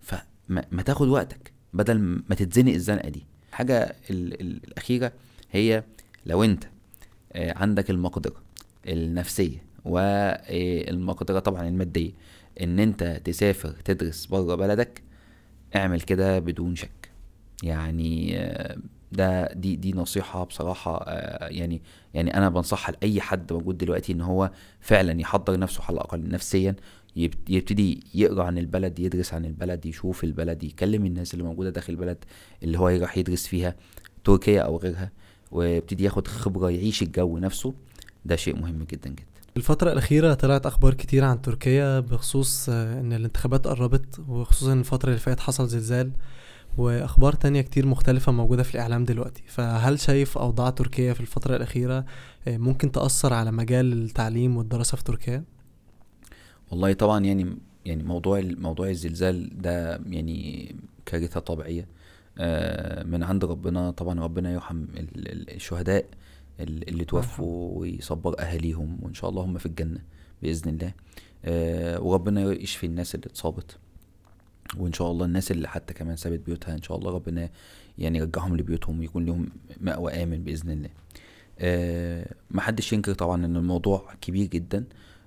فما 0.02 0.66
ما 0.72 0.82
تاخد 0.82 1.08
وقتك 1.08 1.52
بدل 1.74 2.00
ما 2.30 2.36
تتزنق 2.36 2.74
الزنقة 2.74 3.10
دي. 3.10 3.26
حاجة 3.52 3.96
ال 4.10 4.42
ال 4.42 4.60
الأخيرة 4.68 5.12
هي 5.52 5.84
لو 6.26 6.44
انت 6.44 6.64
عندك 7.36 7.90
المقدرة 7.90 8.36
النفسية 8.88 9.64
والمقدره 9.86 11.40
طبعا 11.40 11.68
المادية 11.68 12.12
إن 12.62 12.80
انت 12.80 13.22
تسافر 13.26 13.70
تدرس 13.86 14.26
بره 14.26 14.56
بلدك 14.56 15.02
اعمل 15.76 16.02
كده 16.02 16.40
بدون 16.40 16.76
شك. 16.76 17.10
يعني 17.64 18.38
ده 19.12 19.54
دي 19.54 19.76
دي 19.76 19.94
نصيحة 19.94 20.44
بصراحة 20.44 21.06
يعني 21.48 21.82
يعني 22.14 22.38
أنا 22.38 22.50
بنصحها 22.50 22.96
لأي 23.02 23.22
حد 23.22 23.54
موجود 23.54 23.78
دلوقتي 23.78 24.14
إن 24.14 24.22
هو 24.22 24.52
فعلا 24.80 25.22
يحضر 25.22 25.60
نفسه 25.60 25.84
على 25.84 25.94
الأقل 25.94 26.30
نفسيا 26.30 26.76
يبتدي 27.50 28.04
يقرأ 28.14 28.44
عن 28.44 28.58
البلد 28.58 29.00
يدرس 29.00 29.34
عن 29.34 29.46
البلد 29.46 29.86
يشوف 29.86 30.24
البلد 30.24 30.64
يكلم 30.64 31.06
الناس 31.06 31.34
اللي 31.34 31.44
موجودة 31.44 31.70
داخل 31.70 31.94
البلد 31.94 32.18
اللي 32.64 32.80
هو 32.80 32.88
راح 32.88 33.18
يدرس 33.18 33.48
فيها 33.48 33.76
تركيا 34.24 34.62
أو 34.62 34.78
غيرها 34.78 35.12
ويبتدي 35.52 36.04
ياخد 36.04 36.28
خبرة 36.28 36.72
يعيش 36.72 37.02
الجو 37.02 37.38
نفسه. 37.38 37.74
ده 38.26 38.36
شيء 38.36 38.56
مهم 38.56 38.84
جدا 38.84 39.10
جدا. 39.10 39.24
الفترة 39.58 39.92
الأخيرة 39.92 40.34
طلعت 40.34 40.66
أخبار 40.66 40.94
كتير 40.94 41.24
عن 41.24 41.42
تركيا 41.42 42.00
بخصوص 42.00 42.70
آه، 42.70 43.00
إن 43.00 43.14
الانتخابات 43.14 43.68
قربت 43.68 44.20
وخصوصا 44.28 44.74
الفترة 44.74 45.10
اللي 45.10 45.20
فاتت 45.20 45.40
حصل 45.40 45.68
زلزال. 45.68 46.12
وأخبار 46.78 47.34
تانية 47.34 47.62
كتير 47.62 47.86
مختلفة 47.86 48.32
موجودة 48.32 48.64
في 48.64 48.76
الإعلام 48.76 49.06
دلوقتي. 49.06 49.44
فهل 49.48 50.00
شايف 50.00 50.38
أوضاع 50.38 50.70
تركيا 50.70 51.14
في 51.14 51.20
الفترة 51.20 51.56
الأخيرة 51.56 52.06
آه، 52.48 52.58
ممكن 52.58 52.92
تأثر 52.92 53.34
على 53.34 53.52
مجال 53.52 53.94
التعليم 53.94 54.58
والدراسة 54.58 54.98
في 54.98 55.04
تركيا؟ 55.04 55.44
والله 56.72 56.94
طبعا 56.94 57.26
يعني 57.26 57.58
يعني 57.86 58.04
موضوع 58.04 58.42
موضوع 58.58 58.90
الزلزال 58.90 59.62
ده 59.62 60.02
يعني 60.06 60.76
كارثة 61.06 61.40
طبيعية. 61.40 61.88
آه، 62.38 63.04
من 63.04 63.24
عند 63.24 63.46
ربنا 63.46 63.92
طبعا 63.92 64.20
ربنا 64.20 64.52
يرحم 64.54 64.86
الشهداء 64.96 66.06
اللي 66.60 67.06
توفوا 67.06 67.80
ويصبر 67.80 68.40
أهاليهم 68.40 69.00
وإن 69.02 69.14
شاء 69.14 69.30
الله 69.30 69.44
هم 69.44 69.58
في 69.58 69.66
الجنة 69.66 70.00
بإذن 70.42 70.70
الله. 70.70 70.94
آه 71.46 72.02
وربنا 72.02 72.52
يشفي 72.52 72.86
الناس 72.86 73.16
اللي 73.16 73.26
اتصابت. 73.26 73.78
وإن 74.78 74.94
شاء 74.94 75.12
الله 75.12 75.26
الناس 75.26 75.52
اللي 75.52 75.68
حتى 75.68 75.94
كمان 75.94 76.16
سابت 76.16 76.40
بيوتها 76.40 76.74
إن 76.74 76.82
شاء 76.82 76.98
الله 76.98 77.12
ربنا 77.12 77.50
يعني 77.98 78.18
يرجعهم 78.18 78.58
لبيوتهم 78.58 79.00
ويكون 79.00 79.26
لهم 79.26 79.50
مأوى 79.82 80.24
آمن 80.24 80.44
بإذن 80.44 80.72
الله. 80.72 80.90
آه 81.60 82.34
محدش 82.52 82.94
ينكر 82.94 83.14
طبعا 83.14 83.46
إن 83.46 83.56
الموضوع 83.56 84.14
كبير 84.22 84.48
جدا. 84.48 84.86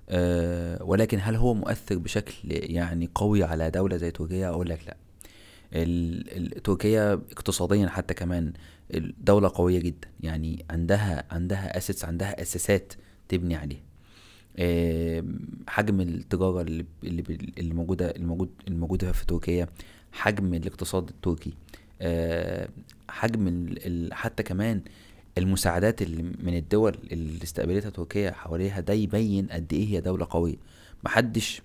آه 0.09 0.83
ولكن 0.83 1.19
هل 1.21 1.35
هو 1.35 1.53
مؤثر 1.53 1.97
بشكل 1.97 2.33
يعني 2.51 3.09
قوي 3.15 3.43
على 3.43 3.71
دولة 3.71 3.97
زي 3.97 4.11
تركيا؟ 4.11 4.49
أقول 4.49 4.69
لك 4.69 4.79
لا. 4.87 4.97
تركيا 6.63 7.13
اقتصاديا 7.13 7.87
حتى 7.87 8.13
كمان 8.13 8.53
دولة 9.19 9.51
قوية 9.55 9.79
جدا. 9.79 10.07
يعني 10.19 10.65
عندها 10.69 11.23
عندها 11.31 11.77
اسيتس 11.77 12.05
عندها 12.05 12.41
أساسات 12.41 12.93
تبني 13.29 13.55
عليها. 13.55 13.90
حجم 15.67 16.01
التجارة 16.01 16.61
اللي 16.61 16.85
اللي 17.57 17.73
موجودة 17.73 18.11
الموجود 18.15 18.49
الموجودة 18.67 19.11
في 19.11 19.25
تركيا 19.25 19.67
حجم 20.11 20.53
الاقتصاد 20.53 21.09
التركي 21.09 21.53
حجم 23.09 23.75
حتى 24.11 24.43
كمان 24.43 24.81
المساعدات 25.37 26.01
اللي 26.01 26.23
من 26.23 26.57
الدول 26.57 26.97
اللي 27.11 27.43
استقبلتها 27.43 27.89
تركيا 27.89 28.31
حواليها 28.31 28.79
ده 28.79 28.93
يبين 28.93 29.47
قد 29.47 29.73
إيه 29.73 29.87
هي 29.87 30.01
دولة 30.01 30.27
قوية. 30.29 30.55
محدش 31.03 31.61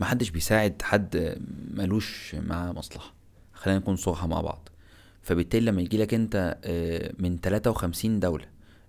محدش 0.00 0.30
بيساعد 0.30 0.82
حد 0.82 1.38
ملوش 1.74 2.34
معاه 2.34 2.72
مصلحة. 2.72 3.14
خلينا 3.52 3.78
نكون 3.80 3.96
صراحة 3.96 4.26
مع 4.26 4.40
بعض. 4.40 4.68
فبالتالي 5.22 5.66
لما 5.66 5.82
يجي 5.82 5.98
لك 5.98 6.14
أنت 6.14 6.58
آه، 6.64 7.12
من 7.18 7.38
53 7.38 8.20
دولة 8.20 8.44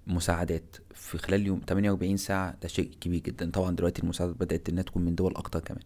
مساعدات 0.08 0.76
في 0.94 1.18
خلال 1.18 1.46
يوم 1.48 1.62
48 1.70 2.18
ساعة 2.18 2.56
ده 2.62 2.68
شيء 2.68 2.92
كبير 3.02 3.22
جدا. 3.22 3.52
طبعا 3.52 3.76
دلوقتي 3.76 4.04
المساعدات 4.04 4.36
بدأت 4.36 4.70
إنها 4.70 4.84
تكون 4.84 5.06
من 5.06 5.16
دول 5.16 5.36
أكتر 5.36 5.60
كمان. 5.60 5.84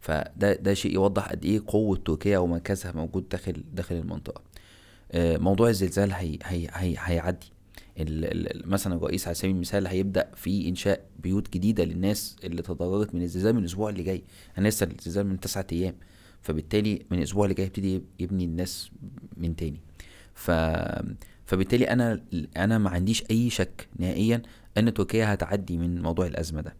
فده 0.00 0.54
ده 0.54 0.74
شيء 0.74 0.92
يوضح 0.94 1.28
قد 1.28 1.44
إيه 1.44 1.62
قوة 1.66 1.96
تركيا 1.96 2.38
ومركزها 2.38 2.92
موجود 2.92 3.28
داخل 3.28 3.64
داخل 3.74 3.94
المنطقة. 3.94 4.42
آه، 5.12 5.36
موضوع 5.36 5.68
الزلزال 5.68 6.12
هي 6.12 6.38
هي 6.44 6.68
هي 6.72 6.96
هيعدي. 6.98 7.52
مثلا 8.66 8.94
الرئيس 8.94 9.26
على 9.26 9.34
سبيل 9.34 9.50
المثال 9.50 9.86
هيبدأ 9.86 10.30
في 10.34 10.68
إنشاء 10.68 11.04
بيوت 11.22 11.52
جديدة 11.52 11.84
للناس 11.84 12.36
اللي 12.44 12.62
تضررت 12.62 13.14
من 13.14 13.22
الزلزال 13.22 13.52
من 13.52 13.60
الأسبوع 13.60 13.90
اللي 13.90 14.02
جاي. 14.02 14.24
أنا 14.58 14.68
لسه 14.68 14.88
الزلزال 14.98 15.26
من 15.26 15.40
تسعة 15.40 15.66
أيام. 15.72 15.94
فبالتالي 16.42 17.02
من 17.10 17.18
الأسبوع 17.18 17.44
اللي 17.44 17.54
جاي 17.54 17.66
يبتدي 17.66 18.02
يبني 18.20 18.44
الناس 18.44 18.90
من 19.36 19.56
تاني. 19.56 19.80
ف 20.34 20.50
فبالتالي 21.46 21.84
أنا 21.84 22.20
أنا 22.56 22.78
ما 22.78 22.90
عنديش 22.90 23.24
أي 23.30 23.50
شك 23.50 23.88
نهائيا 23.98 24.42
إن 24.78 24.94
تركيا 24.94 25.34
هتعدي 25.34 25.78
من 25.78 26.02
موضوع 26.02 26.26
الأزمة 26.26 26.60
ده. 26.60 26.74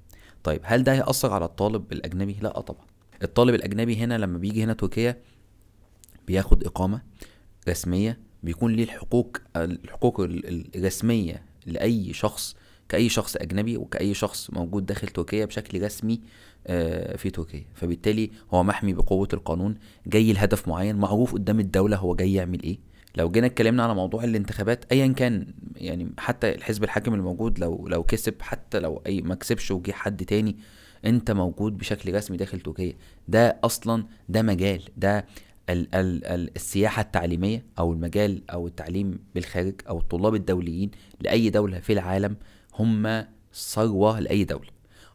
طيب 0.44 0.60
هل 0.64 0.84
ده 0.84 0.92
هيأثر 0.92 1.32
على 1.32 1.44
الطالب 1.44 1.92
الأجنبي؟ 1.92 2.36
لا 2.42 2.60
طبعا. 2.60 2.84
الطالب 3.22 3.54
الأجنبي 3.54 3.96
هنا 3.96 4.18
لما 4.18 4.38
بيجي 4.38 4.64
هنا 4.64 4.72
تركيا 4.72 5.18
بياخد 6.26 6.64
إقامة 6.64 7.02
رسمية 7.68 8.18
بيكون 8.42 8.72
ليه 8.72 8.84
الحقوق 8.84 9.38
الحقوق 9.56 10.20
الرسمية 10.20 11.42
لأي 11.66 12.12
شخص 12.12 12.56
كأي 12.88 13.08
شخص 13.08 13.36
أجنبي 13.36 13.76
وكأي 13.76 14.14
شخص 14.14 14.50
موجود 14.50 14.86
داخل 14.86 15.08
تركيا 15.08 15.44
بشكل 15.44 15.82
رسمي 15.82 16.20
آه، 16.66 17.16
في 17.16 17.30
تركيا. 17.30 17.64
فبالتالي 17.74 18.30
هو 18.54 18.62
محمي 18.62 18.92
بقوة 18.92 19.28
القانون 19.32 19.74
جاي 20.06 20.32
لهدف 20.32 20.68
معين 20.68 20.96
معروف 20.96 21.32
قدام 21.32 21.60
الدولة 21.60 21.96
هو 21.96 22.14
جاي 22.14 22.32
يعمل 22.32 22.62
إيه. 22.62 22.78
لو 23.16 23.30
جينا 23.30 23.46
اتكلمنا 23.46 23.82
على 23.82 23.94
موضوع 23.94 24.24
الانتخابات 24.24 24.92
ايا 24.92 25.06
كان 25.06 25.46
يعني 25.76 26.12
حتى 26.18 26.54
الحزب 26.54 26.84
الحاكم 26.84 27.14
الموجود 27.14 27.58
لو 27.58 27.88
لو 27.88 28.02
كسب 28.02 28.34
حتى 28.42 28.78
لو 28.80 29.02
أي 29.06 29.22
ما 29.22 29.34
كسبش 29.34 29.70
وجه 29.70 29.92
حد 29.92 30.24
تاني 30.24 30.56
أنت 31.04 31.30
موجود 31.30 31.78
بشكل 31.78 32.14
رسمي 32.14 32.36
داخل 32.36 32.60
تركيا. 32.60 32.94
ده 33.28 33.58
أصلا 33.64 34.04
ده 34.28 34.42
مجال 34.42 34.82
ده 34.96 35.26
ال 35.70 35.94
ال 35.94 36.24
ال 36.26 36.50
السياحة 36.56 37.02
التعليمية 37.02 37.64
أو 37.78 37.92
المجال 37.92 38.42
أو 38.50 38.66
التعليم 38.66 39.18
بالخارج 39.34 39.74
أو 39.88 39.98
الطلاب 39.98 40.34
الدوليين 40.34 40.90
لأي 41.20 41.50
دولة 41.50 41.80
في 41.80 41.92
العالم 41.92 42.36
هم 42.78 43.24
ثروة 43.54 44.20
لأي 44.20 44.44
دولة. 44.44 44.68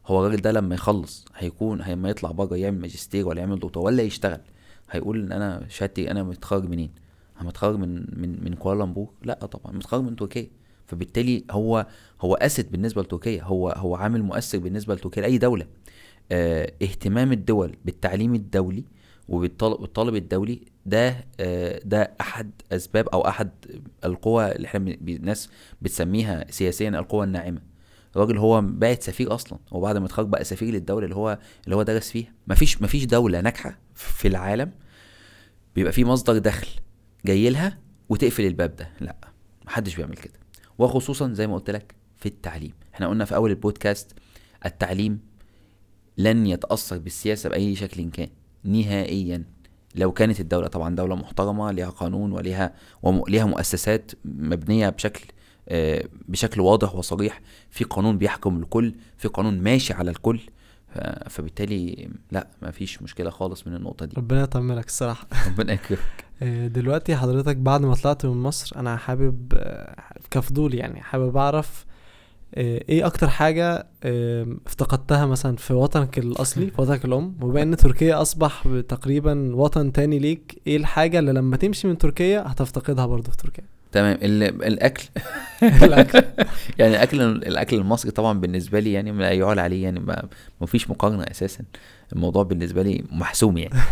هو 0.06 0.26
الراجل 0.26 0.42
ده 0.42 0.52
لما 0.52 0.76
يخلص 0.76 1.26
هيكون 1.36 1.82
لما 1.82 2.10
يطلع 2.10 2.32
بره 2.32 2.56
يعمل 2.56 2.80
ماجستير 2.82 3.28
ولا 3.28 3.40
يعمل 3.40 3.60
دكتوراه 3.60 3.86
ولا 3.86 4.04
يشتغل. 4.04 4.42
هيقول 4.92 5.22
إن 5.22 5.32
أنا 5.32 5.66
شهادتي 5.70 6.12
أنا 6.12 6.24
متخرج 6.24 6.70
منين؟ 6.70 6.90
أنا 7.40 7.48
متخرج 7.48 7.76
من 7.76 8.06
من 8.22 8.44
من 8.44 8.54
كوالالمبور؟ 8.54 9.10
لا 9.24 9.34
طبعا 9.34 9.76
متخرج 9.76 10.04
من 10.04 10.16
تركيا. 10.16 10.48
فبالتالي 10.88 11.44
هو 11.52 11.88
هو 12.22 12.36
asset 12.36 12.72
بالنسبة 12.72 13.02
لتركيا. 13.02 13.44
هو 13.44 13.70
هو 13.70 13.96
عامل 13.96 14.24
مؤثر 14.24 14.58
بالنسبة 14.60 14.96
لتركيا 14.96 15.22
لأي 15.22 15.38
دولة. 15.38 15.68
آه 16.32 16.74
اهتمام 16.82 17.32
الدول 17.32 17.76
بالتعليم 17.86 18.36
الدولي 18.36 18.84
وبالطالب 19.30 20.16
الدولي 20.16 20.62
ده 20.86 21.26
آه، 21.40 21.82
ده 21.86 22.14
أحد 22.22 22.52
أسباب 22.72 23.08
أو 23.10 23.28
أحد 23.28 23.50
القوى 24.06 24.52
اللي 24.52 24.68
إحنا 24.68 24.80
الناس 25.08 25.50
بتسميها 25.82 26.46
سياسيا 26.52 26.90
القوى 26.90 27.24
الناعمة. 27.26 27.62
الراجل 28.16 28.38
هو 28.38 28.62
بقت 28.62 29.04
سفير 29.04 29.34
أصلا 29.36 29.60
وبعد 29.72 29.98
ما 29.98 30.06
اتخرج 30.06 30.28
بقى 30.28 30.44
سفير 30.44 30.74
للدولة 30.74 31.04
اللي 31.06 31.16
هو 31.16 31.40
اللي 31.66 31.76
هو 31.76 31.84
درس 31.84 32.12
فيها. 32.12 32.34
مفيش 32.48 32.82
مفيش 32.82 33.06
دولة 33.06 33.42
ناجحة 33.42 33.80
في 33.96 34.28
العالم 34.28 34.72
بيبقى 35.76 35.92
في 35.92 36.06
مصدر 36.06 36.38
دخل 36.38 36.68
جاي 37.26 37.50
لها 37.50 37.78
وتقفل 38.10 38.46
الباب 38.46 38.76
ده. 38.76 38.90
لا 39.02 39.16
محدش 39.66 39.96
بيعمل 39.96 40.16
كده. 40.16 40.34
وخصوصا 40.78 41.34
زي 41.34 41.48
ما 41.48 41.56
قلت 41.56 41.70
لك 41.70 41.96
في 42.18 42.26
التعليم. 42.26 42.74
إحنا 42.94 43.08
قلنا 43.08 43.26
في 43.26 43.36
أول 43.36 43.50
البودكاست 43.50 44.14
التعليم 44.66 45.20
لن 46.18 46.48
يتأثر 46.48 46.98
بالسياسة 46.98 47.50
بأي 47.50 47.76
شكل 47.76 48.10
كان 48.10 48.28
نهائيا. 48.64 49.44
لو 49.96 50.12
كانت 50.12 50.40
الدولة 50.40 50.68
طبعا 50.68 50.96
دولة 50.96 51.16
محترمة 51.16 51.72
ليها 51.72 51.90
قانون 51.90 52.32
وليها 52.32 52.74
وليها 53.04 53.46
مؤسسات 53.46 54.12
مبنية 54.26 54.90
بشكل 54.90 55.26
آه، 55.70 56.06
بشكل 56.28 56.62
واضح 56.62 56.96
وصريح. 56.96 57.42
في 57.70 57.84
قانون 57.84 58.18
بيحكم 58.18 58.58
الكل 58.58 58.94
في 59.18 59.28
قانون 59.28 59.60
ماشي 59.62 59.94
على 59.94 60.12
الكل. 60.12 60.40
فبالتالي 61.30 62.10
لا 62.32 62.48
ما 62.62 62.72
فيش 62.72 63.02
مشكلة 63.02 63.30
خالص 63.30 63.68
من 63.68 63.76
النقطة 63.76 64.06
دي. 64.06 64.14
ربنا 64.18 64.42
يطمنك 64.42 64.86
الصراحة. 64.86 65.28
ربنا 65.48 65.74
يكرمك. 65.74 66.00
آه، 66.42 66.68
دلوقتي 66.68 67.16
حضرتك 67.16 67.58
بعد 67.58 67.82
ما 67.82 67.96
طلعت 67.96 68.26
من 68.26 68.38
مصر 68.44 68.80
أنا 68.80 68.98
حابب 68.98 69.54
آه، 69.54 69.96
كفضول 70.32 70.74
يعني 70.74 71.02
حابب 71.02 71.38
أعرف 71.38 71.86
آه، 72.56 72.84
إيه 72.90 73.06
أكتر 73.06 73.30
حاجة 73.30 73.88
افتقدتها 74.66 75.26
مثلا 75.26 75.56
في 75.56 75.74
وطنك 75.74 76.20
الأصلي 76.20 76.72
في 76.72 76.82
وطنك 76.82 77.06
الأم؟ 77.06 77.36
وبما 77.42 77.62
إن 77.62 77.76
تركيا 77.78 78.22
أصبح 78.22 78.64
تقريبا 78.88 79.56
وطن 79.56 79.92
تاني 79.92 80.20
ليك 80.20 80.62
إيه 80.68 80.78
الحاجة 80.78 81.20
اللي 81.20 81.32
لما 81.32 81.58
تمشي 81.58 81.88
من 81.88 81.98
تركيا 81.98 82.44
هتفتقدها 82.48 83.06
برضه 83.06 83.32
في 83.32 83.38
تركيا؟ 83.38 83.64
تمام. 83.92 84.18
الأكل. 84.22 85.04
الأكل. 85.84 86.24
يعني 86.80 86.96
الأكل 86.96 87.22
الأكل 87.22 87.76
المصري 87.76 88.12
طبعا 88.12 88.40
بالنسبة 88.40 88.80
لي 88.80 88.94
يعني 88.94 89.12
لا 89.12 89.32
يعلى 89.32 89.62
عليه 89.62 89.84
يعني 89.84 90.00
ما 90.62 90.68
فيش 90.68 90.90
مقارنة 90.90 91.24
أساسا. 91.24 91.64
الموضوع 92.14 92.44
بالنسبة 92.44 92.82
لي 92.84 93.04
محسوم 93.12 93.58
يعني. 93.58 93.76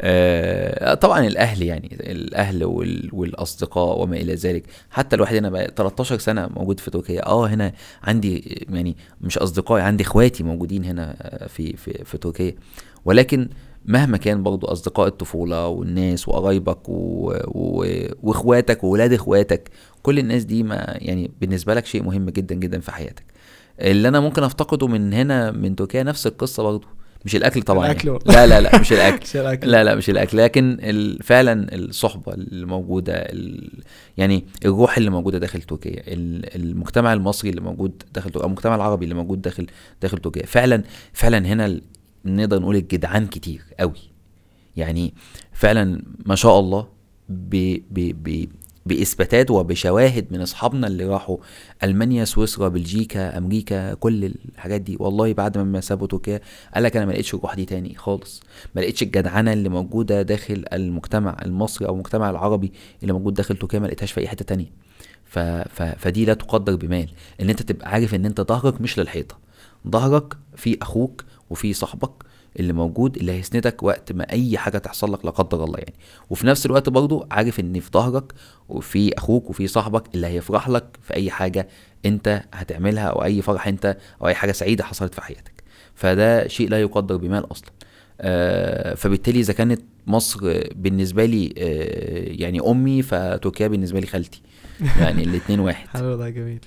آه 0.00 0.94
طبعا 0.94 1.26
الأهل 1.26 1.62
يعني 1.62 1.96
الأهل 2.00 2.64
والأصدقاء 3.12 4.02
وما 4.02 4.16
إلى 4.16 4.34
ذلك. 4.34 4.64
حتى 4.90 5.16
الواحد 5.16 5.36
هنا 5.36 5.50
بقى 5.50 5.72
13 5.76 6.18
سنة 6.18 6.48
موجود 6.56 6.80
في 6.80 6.90
تركيا. 6.90 7.26
آه 7.26 7.46
هنا 7.46 7.72
عندي 8.02 8.66
يعني 8.70 8.96
مش 9.20 9.38
أصدقائي 9.38 9.82
عندي 9.82 10.04
إخواتي 10.04 10.42
موجودين 10.44 10.84
هنا 10.84 11.16
في 11.48 11.76
في 11.76 12.04
في 12.04 12.18
تركيا. 12.18 12.54
ولكن 13.04 13.48
مهما 13.86 14.16
كان 14.16 14.42
برضو 14.42 14.66
أصدقاء 14.66 15.06
الطفولة 15.06 15.66
والناس 15.68 16.28
وقرايبك 16.28 16.88
و... 16.88 17.32
و... 17.46 17.86
وإخواتك 18.22 18.84
وولاد 18.84 19.12
إخواتك 19.12 19.70
كل 20.02 20.18
الناس 20.18 20.44
دي 20.44 20.62
ما 20.62 20.94
يعني 20.98 21.30
بالنسبة 21.40 21.74
لك 21.74 21.86
شيء 21.86 22.02
مهم 22.02 22.30
جدا 22.30 22.54
جدا 22.54 22.80
في 22.80 22.92
حياتك 22.92 23.24
اللي 23.80 24.08
أنا 24.08 24.20
ممكن 24.20 24.42
أفتقده 24.42 24.86
من 24.86 25.12
هنا 25.12 25.50
من 25.50 25.76
تركيا 25.76 26.02
نفس 26.02 26.26
القصة 26.26 26.62
برضو 26.62 26.86
مش 27.24 27.36
الأكل 27.36 27.62
طبعا 27.62 27.86
الأكل 27.86 28.08
يعني. 28.08 28.20
لا 28.26 28.46
لا 28.46 28.60
لا 28.60 28.80
مش 28.80 28.92
الأكل 28.92 29.22
مش 29.26 29.36
الأكل. 29.36 29.70
لا 29.70 29.84
لا 29.84 29.94
مش 29.94 30.10
الأكل 30.10 30.38
لكن 30.38 30.78
فعلا 31.22 31.74
الصحبة 31.74 32.34
اللي 32.34 32.66
موجودة 32.66 33.12
ال- 33.14 33.82
يعني 34.16 34.44
الروح 34.64 34.96
اللي 34.96 35.10
موجودة 35.10 35.38
داخل 35.38 35.62
تركيا 35.62 36.02
ال- 36.06 36.56
المجتمع 36.62 37.12
المصري 37.12 37.50
اللي 37.50 37.60
موجود 37.60 38.02
داخل 38.14 38.30
تركيا 38.30 38.46
المجتمع 38.46 38.74
العربي 38.74 39.04
اللي 39.04 39.14
موجود 39.14 39.42
داخل 39.42 39.66
داخل 40.02 40.18
تركيا 40.18 40.46
فعلا 40.46 40.82
فعلا 41.12 41.38
هنا 41.46 41.80
نقدر 42.26 42.60
نقول 42.60 42.76
الجدعان 42.76 43.26
كتير 43.26 43.62
قوي. 43.80 44.10
يعني 44.76 45.14
فعلا 45.52 46.02
ما 46.26 46.34
شاء 46.34 46.60
الله 46.60 46.88
بإثباتات 48.86 49.50
وبشواهد 49.50 50.26
من 50.30 50.40
أصحابنا 50.40 50.86
اللي 50.86 51.04
راحوا 51.04 51.36
ألمانيا 51.84 52.24
سويسرا 52.24 52.68
بلجيكا 52.68 53.38
أمريكا 53.38 53.94
كل 53.94 54.24
الحاجات 54.24 54.80
دي. 54.80 54.96
والله 55.00 55.32
بعد 55.32 55.58
ما 55.58 55.80
سابوا 55.80 56.06
تركيا 56.06 56.40
قال 56.74 56.82
لك 56.84 56.96
أنا 56.96 57.06
ما 57.06 57.12
لقيتش 57.12 57.34
الروح 57.34 57.54
دي 57.54 57.64
تاني 57.64 57.94
خالص. 57.94 58.42
ما 58.74 58.80
لقيتش 58.80 59.02
الجدعنه 59.02 59.52
اللي 59.52 59.68
موجودة 59.68 60.22
داخل 60.22 60.64
المجتمع 60.72 61.36
المصري 61.44 61.88
أو 61.88 61.94
المجتمع 61.94 62.30
العربي 62.30 62.72
اللي 63.02 63.12
موجود 63.12 63.34
داخل 63.34 63.56
تركيا 63.56 63.78
ما 63.78 63.86
لقيتهاش 63.86 64.12
في 64.12 64.20
أي 64.20 64.28
حتة 64.28 64.44
تانية. 64.44 64.70
ف... 65.24 65.38
ف... 65.38 65.82
فدي 65.82 66.24
لا 66.24 66.34
تقدر 66.34 66.76
بمال. 66.76 67.08
إن 67.40 67.50
أنت 67.50 67.62
تبقى 67.62 67.90
عارف 67.90 68.14
إن 68.14 68.26
أنت 68.26 68.40
ظهرك 68.40 68.80
مش 68.80 68.98
للحيطة. 68.98 69.38
ظهرك 69.88 70.36
في 70.56 70.78
أخوك 70.82 71.24
وفي 71.50 71.72
صاحبك 71.72 72.10
اللي 72.60 72.72
موجود 72.72 73.16
اللي 73.16 73.32
هيسندك 73.32 73.82
وقت 73.82 74.12
ما 74.12 74.32
أي 74.32 74.58
حاجة 74.58 74.78
تحصل 74.78 75.12
لك 75.12 75.24
لا 75.24 75.30
قدر 75.30 75.64
الله 75.64 75.78
يعني. 75.78 75.94
وفي 76.30 76.46
نفس 76.46 76.66
الوقت 76.66 76.88
برضو 76.88 77.26
عارف 77.30 77.60
إن 77.60 77.80
في 77.80 77.90
ظهرك 77.92 78.32
وفي 78.68 79.18
أخوك 79.18 79.50
وفي 79.50 79.66
صاحبك 79.66 80.14
اللي 80.14 80.26
هيفرح 80.26 80.68
لك 80.68 80.98
في 81.02 81.14
أي 81.14 81.30
حاجة 81.30 81.68
أنت 82.06 82.42
هتعملها 82.54 83.04
أو 83.04 83.24
أي 83.24 83.42
فرح 83.42 83.66
أنت 83.68 83.96
أو 84.22 84.28
أي 84.28 84.34
حاجة 84.34 84.52
سعيدة 84.52 84.84
حصلت 84.84 85.14
في 85.14 85.20
حياتك. 85.20 85.52
فده 85.94 86.48
شيء 86.48 86.68
لا 86.68 86.80
يقدر 86.80 87.16
بمال 87.16 87.50
أصلا. 87.50 87.70
آه، 88.20 88.94
فبالتالي 88.94 89.40
إذا 89.40 89.52
كانت 89.52 89.82
مصر 90.06 90.38
بالنسبة 90.74 91.24
لي 91.24 91.54
آه، 91.58 92.42
يعني 92.42 92.60
أمي 92.60 93.02
فتركيا 93.02 93.68
بالنسبة 93.68 94.00
لي 94.00 94.06
خالتي. 94.06 94.42
يعني 95.00 95.22
الاتنين 95.22 95.60
واحد. 95.60 95.88
ده 96.02 96.28
جميل. 96.28 96.60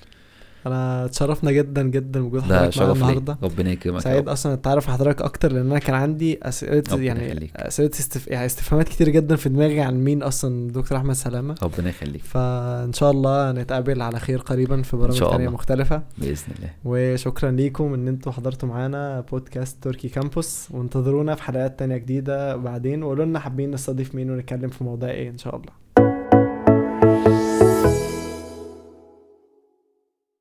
انا 0.66 1.04
اتشرفنا 1.04 1.50
جدا 1.50 1.82
جدا 1.82 2.20
بوجود 2.20 2.42
حضرتك 2.42 2.78
معانا 2.78 2.92
النهارده. 2.92 3.38
ربنا 3.42 3.70
يكرمك 3.70 3.96
يا 3.96 4.00
سعيد. 4.00 4.28
أصلا 4.28 4.52
اتعرف 4.52 4.88
على 4.88 4.98
حضرتك 4.98 5.22
أكتر 5.22 5.52
لأن 5.52 5.66
أنا 5.66 5.78
كان 5.78 5.94
عندي 5.94 6.38
أسئلة 6.42 6.82
يعني. 7.02 7.50
أسئلة 7.56 7.90
استف... 7.90 8.28
يعني 8.28 8.46
استفهامات 8.46 8.88
كتير 8.88 9.08
جدا 9.08 9.36
في 9.36 9.48
دماغي 9.48 9.80
عن 9.80 10.04
مين 10.04 10.22
أصلا 10.22 10.70
دكتور 10.70 10.98
أحمد 10.98 11.14
سلامة. 11.14 11.54
ربنا 11.62 11.88
يخليك. 11.88 12.22
فإن 12.22 12.92
شاء 12.92 13.10
الله 13.10 13.52
نتقابل 13.52 14.02
على 14.02 14.20
خير 14.20 14.38
قريبا 14.38 14.82
في 14.82 14.96
برامج 14.96 15.18
تانية. 15.18 15.48
مختلفة. 15.48 16.02
بإذن 16.18 16.54
الله. 16.58 16.70
وشكرا 16.84 17.50
ليكم 17.50 17.94
إن 17.94 18.08
أنتوا 18.08 18.32
حضرتوا 18.32 18.68
معانا 18.68 19.20
بودكاست 19.20 19.82
تركي 19.82 20.08
كامبوس. 20.08 20.68
وانتظرونا 20.70 21.34
في 21.34 21.42
حلقات 21.42 21.78
تانية 21.78 21.96
جديدة 21.96 22.56
بعدين. 22.56 23.02
وقولوا 23.02 23.24
لنا 23.24 23.38
حابين 23.38 23.70
نستضيف 23.70 24.14
مين 24.14 24.30
ونتكلم 24.30 24.68
في 24.68 24.84
موضوع 24.84 25.10
إيه 25.10 25.30
إن 25.30 25.38
شاء 25.38 25.56
الله. 25.56 26.09